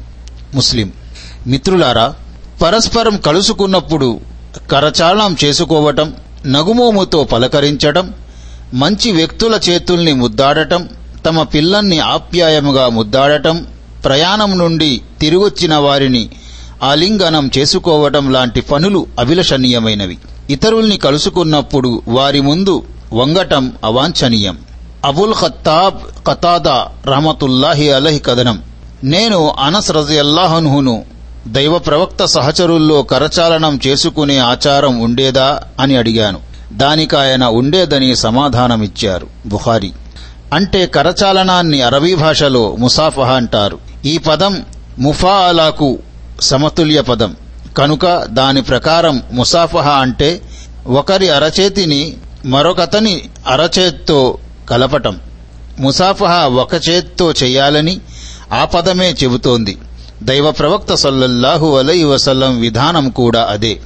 ముస్లిం. 0.56 0.92
మిత్రులారా 1.48 2.16
పరస్పరం 2.64 3.18
కలుసుకున్నప్పుడు 3.18 4.20
కరచాళం 4.72 5.36
చేసుకోవటం 5.44 6.14
నగుమోముతో 6.46 7.24
పలకరించటం 7.24 8.14
మంచి 8.74 9.12
వ్యక్తుల 9.12 9.60
చేతుల్ని 9.70 10.14
ముద్దాడటం 10.14 10.90
తమ 11.26 11.44
పిల్లల్ని 11.44 12.00
ఆప్యాయముగా 12.00 12.90
ముద్దాడటం 12.90 13.68
ప్రయాణం 14.06 14.58
నుండి 14.58 15.02
తిరిగొచ్చిన 15.22 15.76
వారిని 15.76 16.30
ఆలింగనం 16.84 17.50
చేసుకోవటం 17.58 18.32
లాంటి 18.32 18.62
పనులు 18.62 19.08
అభిలషణీయమైనవి. 19.20 20.18
ఇతరుల్ని 20.50 20.98
కలుసుకున్నప్పుడు 20.98 22.02
వారి 22.08 22.42
ముందు 22.42 22.84
వంగటం 23.14 23.74
అవాంఛనీయం. 23.84 24.58
అబుల్ 25.06 25.34
ఖత్తాబ్ 25.34 26.26
ఖతాదా 26.28 26.88
రహమతుల్లాహి 27.06 27.92
అలహి 27.92 28.20
కథనం. 28.20 28.64
నేను 29.04 29.56
అనస్ 29.60 29.92
రజయల్లాహన్హును 29.92 31.13
దైవ 31.48 31.80
ప్రవక్త 31.80 32.26
సహచరుల్లో 32.26 33.04
కరచాలనం 33.04 33.80
చేసుకునే 33.88 34.38
ఆచారం 34.38 35.00
ఉండేదా 35.00 35.62
అని 35.80 35.98
అడిగాను. 35.98 36.40
దానికాయన 36.74 37.44
ఉండేదని 37.44 38.16
సమాధానమిచ్చారు 38.16 39.28
బుహారి 39.46 39.92
అంటే 40.54 40.86
కరచాలనాన్ని 40.86 41.82
అరబీ 41.82 42.16
భాషలో 42.16 42.76
ముసాఫహ 42.76 43.32
అంటారు. 43.32 43.80
ఈ 44.06 44.18
పదం 44.18 44.66
ముఫాలాకు 45.00 46.00
సమతుల్య 46.42 47.02
పదం. 47.02 47.36
కనుక 47.78 48.24
దాని 48.24 48.62
ప్రకారం 48.62 49.24
ముసాఫహ 49.32 49.90
అంటే 49.90 50.42
ఒకరి 50.88 51.30
అరచేతిని 51.30 52.14
మరొకతని 52.46 53.22
అరచేత్తో 53.48 54.38
కలపటం. 54.70 55.20
ముసాఫహ 55.80 56.46
ఒక 56.46 56.74
చేత్తో 56.90 57.32
చెయ్యాలని 57.32 58.00
ఆ 58.54 58.66
పదమే 58.66 59.16
చెబుతోంది. 59.24 59.78
దైవ 60.24 60.52
ప్రవక్త 60.52 60.94
సల్లల్లాహు 60.94 61.78
అలై 61.78 62.04
వసల్లం 62.04 62.60
విధానం 62.60 63.10
కూడా 63.10 63.46
అదే. 63.46 63.80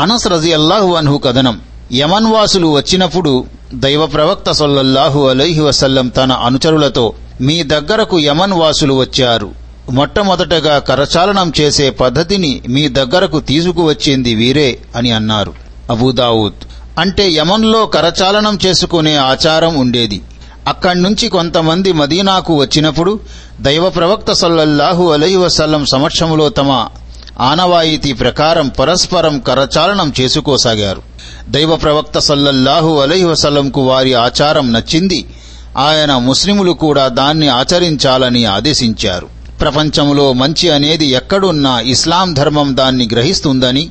అనస్ 0.00 0.28
రజియల్లాహు 0.28 0.94
అన్హు 0.94 1.18
కథనం 1.18 1.60
యమన్ 1.92 2.26
వాసులు 2.26 2.66
వచ్చినప్పుడు 2.66 3.44
దైవ 3.74 4.06
ప్రవక్త 4.06 4.50
సల్లల్లాహు 4.50 5.28
అలైహి 5.28 5.60
వసల్లం 5.60 6.08
తన 6.08 6.32
అనుచరులతో 6.32 7.12
మీ 7.40 7.62
దగ్గరకు 7.62 8.18
యమన్ 8.18 8.52
వాసులు 8.52 8.94
వచ్చారు. 8.94 9.50
మొట్టమొదటగా 9.90 10.78
కరచాలనం 10.78 11.52
చేసే 11.60 11.90
పద్ధతిని 11.90 12.62
మీ 12.68 12.88
దగ్గరకు 12.88 13.40
తీసుకువచ్చింది 13.40 14.34
వీరే 14.34 14.78
అని 14.96 15.12
అన్నారు. 15.12 15.54
అబూదావుద్ 15.90 16.64
అంటే 16.98 17.30
యమన్లో 17.30 17.86
కరచాలనం 17.86 18.58
చేసుకునే 18.66 19.16
ఆచారం 19.16 19.74
ఉండేది. 19.74 20.22
అక్కడ్నుంచి 20.68 21.28
కొంతమంది 21.28 21.92
మదీనాకు 21.92 22.54
వచ్చినప్పుడు 22.54 23.20
దైవ 23.60 23.88
ప్రవక్త 23.88 24.32
సల్లల్లాహు 24.32 25.12
అలై 25.12 25.36
వసల్లం 25.36 25.86
సమక్షంలో 25.86 26.48
తమ 26.48 26.86
ఆనవాయితీ 27.40 28.12
ప్రకారం 28.12 28.68
పరస్పరం 28.68 29.38
కరచాలనం 29.38 30.12
చేసుకోసాగారు. 30.20 31.02
దైవ 31.48 31.76
ప్రవక్త 31.76 32.18
సల్లల్లాహు 32.18 33.00
అలై 33.00 33.24
వసల్లంకు 33.24 33.80
వారి 33.80 34.14
ఆచారం 34.14 34.72
నచ్చింది. 34.72 35.26
ఆయన 35.76 36.16
ముస్లిములు 36.16 36.72
కూడా 36.72 37.08
దాన్ని 37.08 37.48
ఆచరించాలని 37.48 38.44
ఆదేశించారు. 38.44 39.26
ప్రపంచంలో 39.60 40.32
మంచి 40.32 40.70
అనేది 40.70 41.06
ఎక్కడున్నా 41.06 41.80
ఇస్లాం 41.80 42.34
ధర్మం 42.34 42.76
దాన్ని 42.76 43.08
గ్రహిస్తుందని 43.12 43.90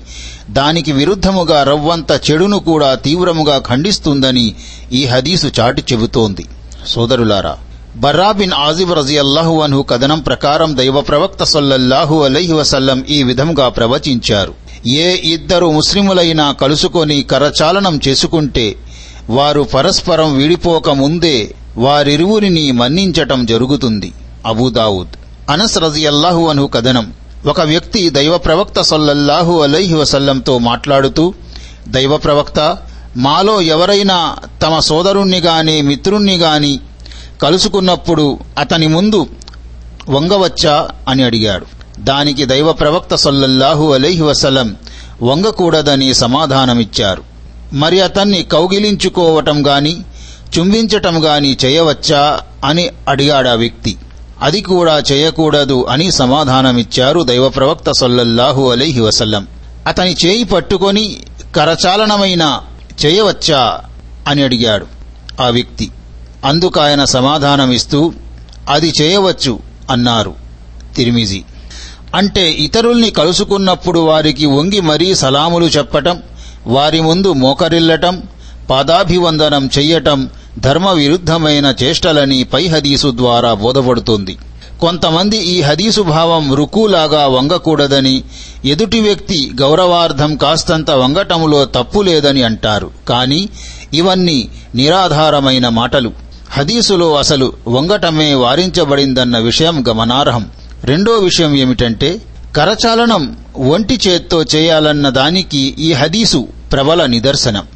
దానికి 0.49 0.91
విరుద్ధముగా 0.91 1.63
రవ్వంత 1.63 2.19
చెడును 2.31 2.59
కూడా 2.59 2.95
తీవ్రముగా 2.95 3.57
ఖండిస్తుందని 3.57 4.55
ఈ 4.91 5.05
హదీసు 5.05 5.51
చాటి 5.59 5.83
చెబుతోంది. 5.93 6.45
సోదరులారా 6.87 7.57
బర్రా 7.95 8.31
బిన్ 8.31 8.51
ఆజిబ్ 8.51 8.91
రజియల్లాహు 8.91 9.61
అన్హు 9.61 9.81
కథనం 9.81 10.19
ప్రకారం 10.19 10.77
దైవ 10.77 11.01
ప్రవక్త 11.01 11.43
సల్లల్లాహు 11.43 12.23
అలైహి 12.23 12.53
వసల్లం 12.53 13.05
ఈ 13.09 13.23
విధంగా 13.23 13.69
ప్రవచించారు. 13.69 14.53
ఏ 14.87 15.17
ఇద్దరు 15.23 15.71
ముస్లిములైనా 15.71 16.51
కలుసుకొని 16.51 17.23
కరచాలనం 17.23 17.99
చేసుకుంటే 18.07 18.75
వారు 19.29 19.61
పరస్పరం 19.61 20.37
విడిపోక 20.37 20.89
ముందే 20.89 21.55
వారిరువురిని 21.77 22.71
మన్నించటం 22.71 23.45
జరుగుతుంది. 23.45 24.13
అబూదావుద్ 24.45 25.15
అనస్ 25.51 25.77
రజియల్లాహు 25.77 26.47
అన్హు 26.47 26.67
కథనం. 26.67 27.13
ఒక 27.45 27.61
వ్యక్తి 27.61 28.09
దైవ 28.09 28.37
ప్రవక్త 28.37 28.81
సల్లల్లాహు 28.81 29.59
అలైహి 29.59 29.93
వసల్లంతో 29.93 30.57
మాట్లాడుతూ 30.57 31.33
దైవ 31.87 32.17
ప్రవక్త 32.17 32.77
మాలో 33.17 33.61
ఎవరైనా 33.61 34.35
తమ 34.61 34.79
సోదరుణ్ణి 34.79 35.37
గాని 35.37 35.81
మిత్రుణ్ణి 35.81 36.37
గాని 36.37 36.79
కలుసుకున్నప్పుడు 37.41 38.39
అతని 38.57 38.87
ముందు 38.87 39.27
వంగవచ్చా 40.09 40.89
అని 41.07 41.23
అడిగాడు. 41.23 41.65
దానికి 41.99 42.45
దైవ 42.45 42.71
ప్రవక్త 42.71 43.15
సల్లల్లాహు 43.15 43.93
అలైహి 43.93 44.21
వసలం 44.21 44.75
వంగకూడదని 45.21 46.13
సమాధానమిచ్చారు. 46.13 47.23
మరి 47.73 48.01
అతన్ని 48.01 48.43
కౌగిలించుకోవటం 48.43 49.67
గాని 49.67 50.03
చుంబించటం 50.59 51.25
గాని 51.25 51.57
చేయవచ్చా 51.65 52.39
అని 52.65 52.89
అడిగాడా 53.07 53.53
వ్యక్తి. 53.53 53.97
అది 54.41 54.61
కూడా 54.61 55.03
చేయకూడదు 55.11 55.85
అని 55.89 56.11
సమాధానమిచ్చారు 56.11 57.19
దైవ 57.19 57.49
ప్రవక్త 57.49 57.91
సల్లల్లాహు 57.91 58.69
అలైహి 58.69 59.01
వసల్లం. 59.01 59.47
అతని 59.87 60.15
చేయి 60.25 60.43
పట్టుకొని 60.43 61.17
కరచాలనమైన 61.55 62.61
చేయవచ్చా 63.05 63.79
అని 64.27 64.43
అడిగాడు 64.43 64.85
ఆ 65.41 65.47
వ్యక్తి. 65.49 65.91
అందుకు 66.45 66.79
ఆయన 66.79 67.03
సమాధానం 67.03 67.39
సమాధానమిస్తూ 67.39 68.13
అది 68.69 68.93
చేయవచ్చు 69.01 69.59
అన్నారు 69.89 70.35
తిరిమిజి. 70.95 71.43
అంటే 72.15 72.51
ఇతరుల్ని 72.51 73.11
కలుసుకున్నప్పుడు 73.11 73.99
వారికి 73.99 74.45
వంగి 74.45 74.81
మరీ 74.81 75.15
సలాములు 75.15 75.65
చెప్పటం 75.65 76.23
వారి 76.67 77.01
ముందు 77.01 77.33
మోకరిల్లటం 77.33 78.23
పాదాభివందనం 78.69 79.69
చెయ్యటం 79.77 80.29
ధర్మ 80.59 80.89
విరుద్ధమైన 80.91 81.75
చేష్టలని 81.83 82.43
పై 82.43 82.67
హదీసు 82.67 83.13
ద్వారా 83.15 83.53
బోధపడుతుంది. 83.53 84.37
కొంతమంది 84.81 85.37
ఈ 85.37 85.61
హదీసు 85.61 86.01
భావం 86.01 86.55
రుకులాగా 86.55 87.27
వంగకూడదని 87.27 88.23
ఎదుటి 88.65 88.99
వ్యక్తి 88.99 89.51
గౌరవార్థం 89.61 90.35
కాస్తంత 90.35 90.91
వంగటములో 90.91 91.65
తప్పు 91.65 91.99
లేదని 91.99 92.43
అంటారు. 92.43 92.91
కాని 93.09 93.49
ఇవన్నీ 93.93 94.49
నిరాధారమైన 94.75 95.69
మాటలు. 95.69 96.11
హదీసులో 96.51 97.15
అసలు 97.15 97.53
వంగటమే 97.67 98.33
వారించబడిందన్న 98.33 99.37
విషయం 99.37 99.83
గమనార్హం. 99.89 100.51
రెండో 100.83 101.11
విషయం 101.11 101.55
ఏమిటంటే 101.55 102.21
కరచాలనం 102.55 103.37
ఒంటి 103.55 103.99
చేత్తో 104.07 104.43
చేయాలన్న 104.43 105.09
దానికి 105.09 105.75
ఈ 105.79 105.93
హదీసు 105.93 106.47
ప్రబల 106.71 107.05
నిదర్శనం. 107.05 107.67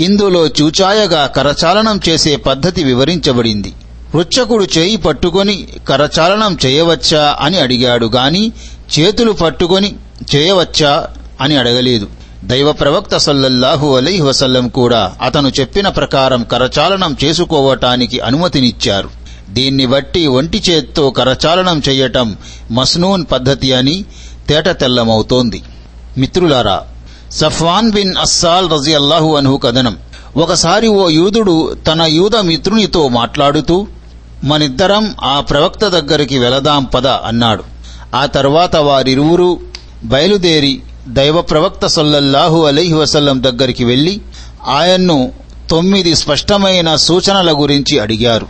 ఇందులో 0.00 0.46
చూచాయగా 0.46 1.26
కరచాలనం 1.26 2.00
చేసే 2.08 2.36
పద్ధతి 2.36 2.84
వివరించబడింది. 2.84 3.72
వృచ్చకుడు 4.14 4.66
చేయి 4.78 4.96
పట్టుకొని 4.96 5.68
కరచాలనం 5.88 6.58
చేయవచ్చా 6.66 7.36
అని 7.40 7.58
అడిగాడు 7.60 8.06
గాని 8.06 8.52
చేతులు 8.94 9.32
పట్టుకొని 9.32 9.94
చేయవచ్చా 10.34 11.08
అని 11.40 11.56
అడగలేదు. 11.56 12.06
దైవ 12.44 12.72
ప్రవక్త 12.72 13.16
సల్లల్లాహు 13.16 13.96
అలైహి 13.96 14.22
వసల్లం 14.22 14.68
కూడా 14.68 15.14
అతను 15.22 15.48
చెప్పిన 15.60 15.88
ప్రకారం 15.88 16.42
కరచాలనం 16.42 17.16
చేసుకోవటానికి 17.24 18.20
అనుమతినిచ్చారు. 18.20 19.10
దీన్ని 19.50 19.86
బట్టి 19.86 20.26
ఒంటి 20.26 20.62
చేత్తో 20.70 21.10
కరచాలనం 21.10 21.82
చెయ్యటం 21.88 22.36
మస్నూన్ 22.70 23.24
పద్ధతి 23.32 23.72
అని 23.72 24.04
తేట 24.48 24.68
తెల్లమవుతోంది. 24.68 25.62
మిత్రులారా 26.18 26.82
సఫ్వాన్ 27.32 27.90
బిన్ 27.90 28.14
అస్సాల్ 28.16 28.70
రజి 28.70 28.94
అల్లాహు 28.94 29.36
అన్హు 29.36 29.56
కథనం. 29.56 29.96
ఒకసారి 30.36 30.88
ఓ 30.88 31.08
యూదుడు 31.08 31.74
తన 31.88 32.02
యూద 32.02 32.36
మిత్రునితో 32.36 33.08
మాట్లాడుతూ 33.08 33.86
మనిద్దరం 34.44 35.14
ఆ 35.24 35.40
ప్రవక్త 35.40 35.88
దగ్గరికి 35.88 36.38
వెళదాం 36.38 36.84
పద 36.84 37.06
అన్నాడు. 37.06 37.64
ఆ 38.14 38.26
తర్వాత 38.26 38.76
వారిరువురు 38.76 39.60
బయలుదేరి 40.04 40.82
దైవ 41.08 41.42
ప్రవక్త 41.42 41.86
సల్లల్లాహు 41.86 42.64
అలీహి 42.64 42.92
వసల్లం 42.92 43.42
దగ్గరికి 43.42 43.84
వెళ్ళి 43.84 44.20
ఆయన్ను 44.66 45.32
తొమ్మిది 45.70 46.14
స్పష్టమైన 46.14 46.96
సూచనల 46.96 47.60
గురించి 47.60 47.98
అడిగారు. 47.98 48.46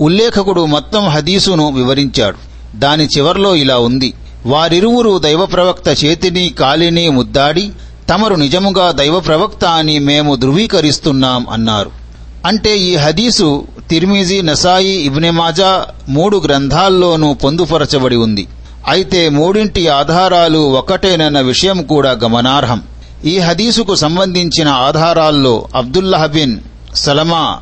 ఉల్లేఖకుడు 0.00 0.66
మొత్తం 0.66 1.08
హదీసును 1.08 1.72
వివరించాడు. 1.72 2.36
దాని 2.78 3.04
చివర్లో 3.04 3.54
ఇలా 3.54 3.78
ఉంది. 3.78 4.14
వారిరువురు 4.46 5.18
దైవప్రవక్త 5.18 6.04
చేతిని 6.04 6.48
కాలిని 6.48 7.08
ముద్దాడి 7.08 7.70
తమరు 8.08 8.34
నిజముగా 8.34 8.90
దైవప్రవక్త 8.90 9.64
అని 9.64 9.98
మేము 9.98 10.36
ధృవీకరిస్తున్నాం 10.36 11.46
అన్నారు. 11.50 12.01
అంటే 12.46 12.78
ఈ 12.78 12.96
హదీసు 12.96 13.64
తిర్మిజీ 13.90 14.42
నసాయి 14.42 14.94
ఇబ్నెమాజా 14.94 15.86
మూడు 16.08 16.36
గ్రంథాల్లోనూ 16.36 17.34
పొందుపరచబడి 17.34 18.16
ఉంది. 18.16 18.46
అయితే 18.88 19.28
మూడింటి 19.28 19.88
ఆధారాలు 19.88 20.58
ఒకటేనన్న 20.58 21.40
విషయం 21.40 21.82
కూడా 21.82 22.10
గమనార్హం. 22.24 22.82
ఈ 23.24 23.38
హదీసుకు 23.38 23.94
సంబంధించిన 23.94 24.68
ఆధారాల్లో 24.68 25.68
అబ్దుల్లాహ్ 25.74 26.28
బిన్ 26.28 26.58
సలమా 26.94 27.60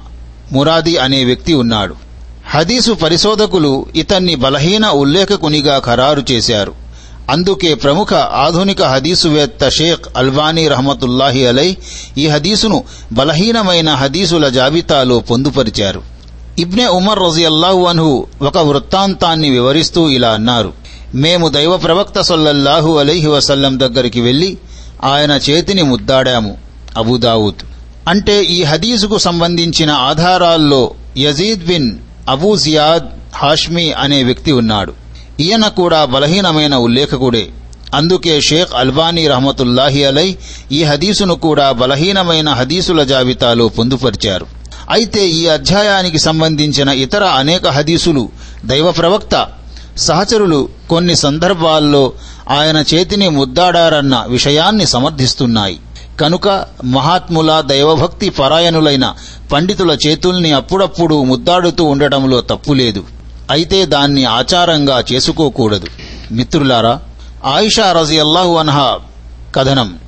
మురాది 0.53 0.97
అనే 0.99 1.25
వ్యక్తి 1.25 1.55
ఉన్నాడు. 1.55 1.95
హదీసు 2.49 2.93
పరిశోధకులు 2.93 3.87
ఇతన్ని 3.97 4.35
బలహీన 4.35 4.87
ఉల్లేఖకునిగా 4.87 5.79
ఖరారు 5.79 6.23
చేశారు. 6.31 6.80
అందుకే 7.31 7.75
ప్రముఖ 7.75 8.13
ఆధునిక 8.15 8.83
హదీసువేత్త 8.83 9.69
షేక్ 9.69 10.07
అల్వానీ 10.17 10.69
రహమతుల్లాహి 10.69 11.47
అలై 11.47 11.77
ఈ 12.19 12.27
హదీసును 12.27 12.85
బలహీనమైన 13.13 13.91
హదీసుల 13.95 14.49
జాబితాలో 14.49 15.21
పొందుపరిచారు. 15.21 16.03
ఇబ్నే 16.59 16.87
ఉమర్ 16.87 17.19
రజియల్లాహు 17.19 17.83
అన్హు 17.85 18.27
ఒక 18.43 18.59
వృత్తాంతాన్ని 18.59 19.51
వివరిస్తూ 19.51 20.09
ఇలా 20.09 20.31
అన్నారు. 20.31 20.73
మేము 21.15 21.49
దైవ 21.49 21.77
ప్రవక్త 21.77 22.21
సొల్లల్లాహు 22.21 22.99
అలైహి 22.99 23.27
వసల్లం 23.27 23.81
దగ్గరికి 23.81 24.21
వెళ్ళి 24.21 24.59
ఆయన 25.05 25.33
చేతిని 25.33 25.83
ముద్దాడాము 25.83 26.59
అబూదావుద్ 26.97 27.63
అంటే 28.09 28.43
ఈ 28.43 28.63
హదీసుకు 28.63 29.19
సంబంధించిన 29.19 29.91
ఆధారాల్లో 29.91 30.91
Yazid 31.19 31.67
bin 31.67 31.91
Abu 32.29 32.57
Ziyad 32.57 33.07
Hashmi 33.35 33.93
అనే 33.93 34.23
వ్యక్తి 34.23 34.53
ఉన్నాడు. 34.53 34.93
ఈయన 35.41 35.69
కూడా 35.69 36.05
బలహీనమైన 36.05 36.75
ఉల్లేఖకుడే. 36.75 37.45
అందుకే 37.95 38.41
షేక్ 38.41 38.73
అల్బానీ 38.75 39.27
రహమతుల్లాహి 39.27 40.05
అలై 40.05 40.29
ఈ 40.73 40.81
హదీసును 40.85 41.35
కూడా 41.35 41.73
బలహీనమైన 41.73 42.49
హదీసుల 42.49 43.03
జాబితాలో 43.03 43.69
పొందుపరిచారు. 43.69 44.47
అయితే 44.91 45.29
ఈ 45.29 45.47
అధ్యాయానికి 45.47 46.19
సంబంధించిన 46.19 46.89
ఇతర 46.89 47.25
అనేక 47.25 47.67
హదీసులు 47.67 48.29
దైవ 48.65 48.91
ప్రవక్త 48.91 49.35
సహచరులు 49.97 50.69
కొన్ని 50.91 51.17
సందర్భాల్లో 51.17 52.13
ఆయన 52.49 52.85
చేతిని 52.95 53.29
ముద్దాడారన్న 53.29 54.25
విషయాన్ని 54.29 54.87
సమర్థిస్తున్నాయి. 54.87 55.79
కనుక 56.21 56.49
మహాత్ముల 56.85 57.51
దైవభక్తి 57.67 58.29
పరాయణులైన 58.31 59.07
పండితుల 59.53 59.97
చేతుల్ని 60.07 60.53
అప్పుడప్పుడు 60.53 61.25
ముద్దాడుతూ 61.25 61.85
ఉండటంలో 61.85 62.41
తప్పులేదు. 62.41 63.03
అయితే 63.51 63.87
దాన్ని 63.87 64.25
ఆచారంగా 64.25 65.05
చేసుకోకూడదు. 65.13 65.87
మిత్రులారా 66.33 67.01
ఆయిషా 67.45 67.93
రజియల్లాహు 67.93 68.55
అన్హా 68.57 68.99
కథనం. 69.55 69.99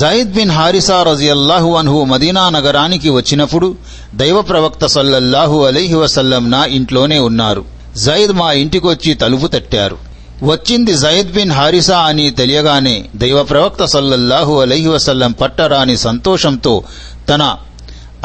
జైద్ 0.00 0.32
బిన్ 0.32 0.50
హారిసా 0.50 1.02
రజియల్లాహు 1.02 1.76
అన్హు 1.76 2.04
మదీనా 2.04 2.48
నగరానికి 2.48 3.10
వచ్చినప్పుడు 3.10 3.76
దైవ 4.14 4.40
ప్రవక్త 4.40 4.86
సల్లల్లాహు 4.86 5.64
అలీహి 5.64 5.94
వసల్లం 5.94 6.50
నా 6.50 6.64
ఇంట్లోనే 6.64 7.18
ఉన్నారు. 7.18 7.64
జైద్ 8.04 8.32
మా 8.32 8.52
ఇంటికొచ్చి 8.52 9.14
తలుపు 9.14 9.46
తట్టారు. 9.46 9.98
వచ్చింది 10.42 10.98
జైద్ 10.98 11.32
బిన్ 11.32 11.50
హారిసా 11.50 11.98
అని 11.98 12.30
తెలియగానే 12.30 13.04
దైవ 13.16 13.42
ప్రవక్త 13.42 13.84
సల్లల్లాహు 13.84 14.60
అలహి 14.60 14.88
వసల్లం 14.88 15.32
పట్టరాని 15.32 15.96
సంతోషంతో 15.96 16.82
తన 17.28 17.54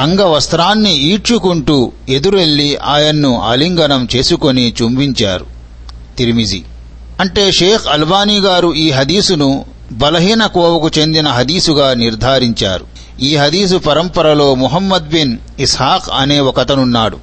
అంగవస్త్రాన్ని 0.02 1.14
ఈడ్చుకుంటూ 1.14 1.92
ఎదురెళ్ళి 2.10 2.78
ఆయన్ను 2.78 3.42
ఆలింగనం 3.42 4.08
చేసుకొని 4.16 4.74
చుంబించారు. 4.82 5.46
తిరిమిజి. 6.18 6.64
అంటే 7.20 7.52
షేక్ 7.52 7.88
అల్బానీ 7.88 8.40
గారు 8.40 8.74
ఈ 8.74 8.92
హదీసును 8.92 9.66
బలహీన 9.92 10.46
కోవకు 10.46 11.00
చెందిన 11.00 11.28
హదీసుగా 11.28 11.94
నిర్ధారించారు. 11.94 12.86
ఈ 13.22 13.36
హదీసు 13.36 13.78
పరంపరలో 13.78 14.56
ముహమ్మద్ 14.56 15.10
బిన్ 15.10 15.38
ఇస్హాక్ 15.60 16.04
అనే 16.14 16.40
ఒకతనున్నాడు. 16.40 17.18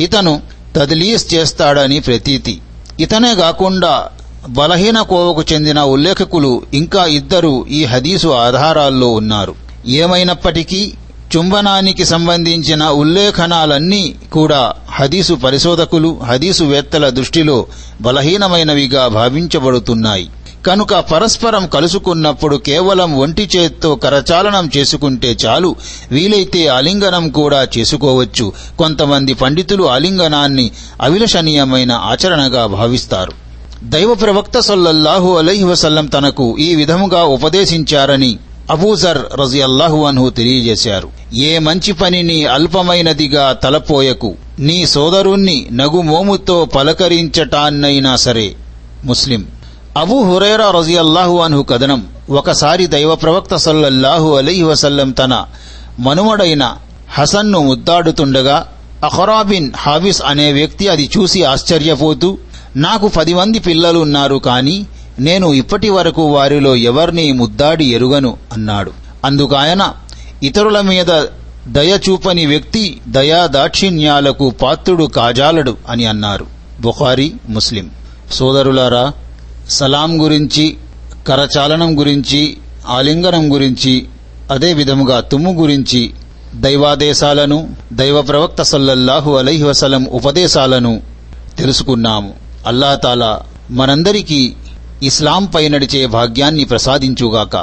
ఇతను 0.00 0.42
తదిలీస్ 0.76 1.34
చేస్తాడని 1.34 2.00
ప్రతీతి. 2.00 2.60
ఇతనే 3.00 3.34
కాకుండా 3.34 4.08
బలహీన 4.48 5.00
కోవకు 5.00 5.52
చెందిన 5.52 5.80
ఉల్లేఖకులు 5.80 6.62
ఇంకా 6.74 7.04
ఇద్దరు 7.04 7.66
ఈ 7.70 7.84
హదీసు 7.84 8.28
ఆధారాల్లో 8.28 9.08
ఉన్నారు. 9.08 9.54
ఏమైనప్పటికీ 9.86 10.92
చుంబనానికి 11.36 12.04
సంబంధించిన 12.04 12.84
ఉల్లేఖనాలన్నీ 12.84 14.14
కూడా 14.32 14.72
హదీసు 14.90 15.34
పరిశోధకులు 15.34 16.18
హదీసు 16.24 16.64
వేత్తల 16.64 17.08
దృష్టిలో 17.08 17.66
బలహీనమైనవిగా 18.00 19.08
భావించబడుతున్నాయి. 19.08 20.30
కనుక 20.66 20.94
పరస్పరం 20.94 21.66
కలుసుకున్నప్పుడు 21.66 22.56
కేవలం 22.56 23.18
ఒంటి 23.18 23.48
చేత్తో 23.56 23.94
కరచాలనం 23.94 24.70
చేసుకుంటే 24.76 25.36
చాలు. 25.46 25.76
వీలైతే 26.12 26.66
ఆలింగనం 26.66 27.28
కూడా 27.28 27.68
చేసుకోవచ్చు. 27.78 28.52
కొంతమంది 28.78 29.34
పండితులు 29.34 29.84
ఆలింగనాన్ని 29.84 30.70
అవిలషణీయమైన 31.02 31.92
ఆచరణగా 31.92 32.66
భావిస్తారు. 32.66 33.32
దైవ 33.84 34.14
ప్రవక్త 34.14 34.58
సల్లల్లాహు 34.58 35.36
అలైహి 35.36 35.64
వసల్లం 35.64 36.06
తనకు 36.06 36.56
ఈ 36.58 36.74
విధముగా 36.74 37.22
ఉపదేశించారని 37.22 38.36
అబూజర్ 38.70 39.18
రజియల్లాహు 39.40 40.04
అన్హు 40.04 40.30
తెలియజేశారు. 40.30 41.08
ఏ 41.34 41.58
మంచి 41.58 41.92
పనిని 41.92 42.46
అల్పమైనదిగా 42.46 43.52
తలపోయకు 43.52 44.34
నీ 44.58 44.86
సోదరుణ్ణి 44.86 45.66
నగుమోముతో 45.72 46.64
పలకరించటాన్నైనా 46.64 48.16
సరే. 48.16 48.54
ముస్లిం. 49.04 49.46
అబూ 49.96 50.22
హురైరా 50.22 50.70
రజియల్లాహు 50.70 51.36
అన్హు 51.36 51.62
కథనం 51.62 52.06
ఒకసారి 52.30 52.86
దైవ 52.86 53.14
ప్రవక్త 53.14 53.56
సల్లల్లాహు 53.56 54.34
అలైహి 54.34 54.62
వసల్లం 54.62 55.10
తన 55.10 55.44
మనుమడైన 55.98 56.76
హసన్ను 57.12 57.58
ముద్దాడుతుండగా 57.62 58.68
అఖరాబిన్ 59.04 59.70
హాబిస్ 59.76 60.22
అనే 60.26 60.52
వ్యక్తి 60.52 60.88
అది 60.88 61.10
చూసి 61.18 61.42
ఆశ్చర్యపోతూ 61.44 62.38
నాకు 62.76 63.08
పది 63.08 63.34
మంది 63.34 63.58
పిల్లలున్నారు 63.58 64.36
కానీ 64.36 64.86
నేను 65.18 65.54
ఇప్పటి 65.54 65.90
వరకు 65.90 66.26
వారిలో 66.26 66.76
ఎవరిని 66.76 67.32
ముద్దాడి 67.32 67.84
ఎరుగను 67.84 68.36
అన్నాడు. 68.52 68.92
అందుకాయన 69.24 69.92
ఇతరుల 70.42 70.80
మీద 70.80 71.26
దయ 71.68 71.98
చూపని 72.10 72.46
వ్యక్తి 72.46 73.00
దయా 73.08 73.46
దాక్షిణ్యాలకు 73.46 74.50
పాత్రుడు 74.50 75.04
కాజాలడు 75.04 75.76
అని 75.88 76.06
అన్నారు. 76.06 76.46
బుఖారీ 76.80 77.32
ముస్లిం. 77.48 77.90
సోదరులారా 78.32 79.12
సలాం 79.70 80.24
గురించి 80.24 80.76
కరచాలనం 81.28 81.98
గురించి 81.98 82.56
ఆలింగనం 82.88 83.54
గురించి 83.54 84.06
అదే 84.50 84.72
విధముగా 84.72 85.20
తుమ్ము 85.20 85.52
గురించి 85.52 86.10
దైవాదేశాలను 86.54 87.76
దైవ 87.92 88.22
ప్రవక్త 88.22 88.62
సల్లల్లాహు 88.62 89.36
అలైహి 89.36 89.62
వసలం 89.62 90.04
ఉపదేశాలను 90.04 91.00
తెలుసుకున్నాము. 91.58 92.34
అల్లాతాలా 92.66 93.40
మనందరికీ 93.70 94.52
ఇస్లాంపై 95.02 95.68
నడిచే 95.68 96.06
భాగ్యాన్ని 96.06 96.64
ప్రసాదించుగాక. 96.64 97.56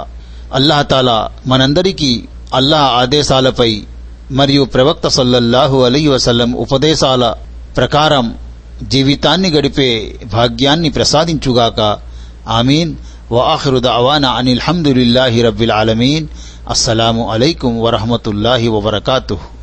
అల్లాహతాలా 0.54 1.30
మనందరికీ 1.48 2.24
అల్లాహ్ 2.54 2.84
ఆదేశాలపై 2.84 3.84
మరియు 4.32 4.64
ప్రవక్త 4.64 5.08
సల్లల్లాహు 5.08 5.84
అలీ 5.84 6.08
వసల్లం 6.08 6.54
ఉపదేశాల 6.54 7.34
ప్రకారం 7.78 8.36
జీవితాన్ని 8.84 9.50
గడిపే 9.50 10.16
భాగ్యాన్ని 10.26 10.90
ప్రసాదించుగాక. 10.90 11.98
ఆమీన్. 12.48 12.96
వాహరుద్ 13.32 13.88
అవానా 13.88 14.30
అనిల్హమ్దుల్లాహి 14.30 15.42
రబ్బిల్ 15.42 15.72
ఆలమీన్. 15.72 16.28
అస్సలాము 16.70 17.32
అలైకుం 17.32 17.82
వరహమతుల్లాహి 17.82 18.68
వబర్కాతుహ్. 18.68 19.63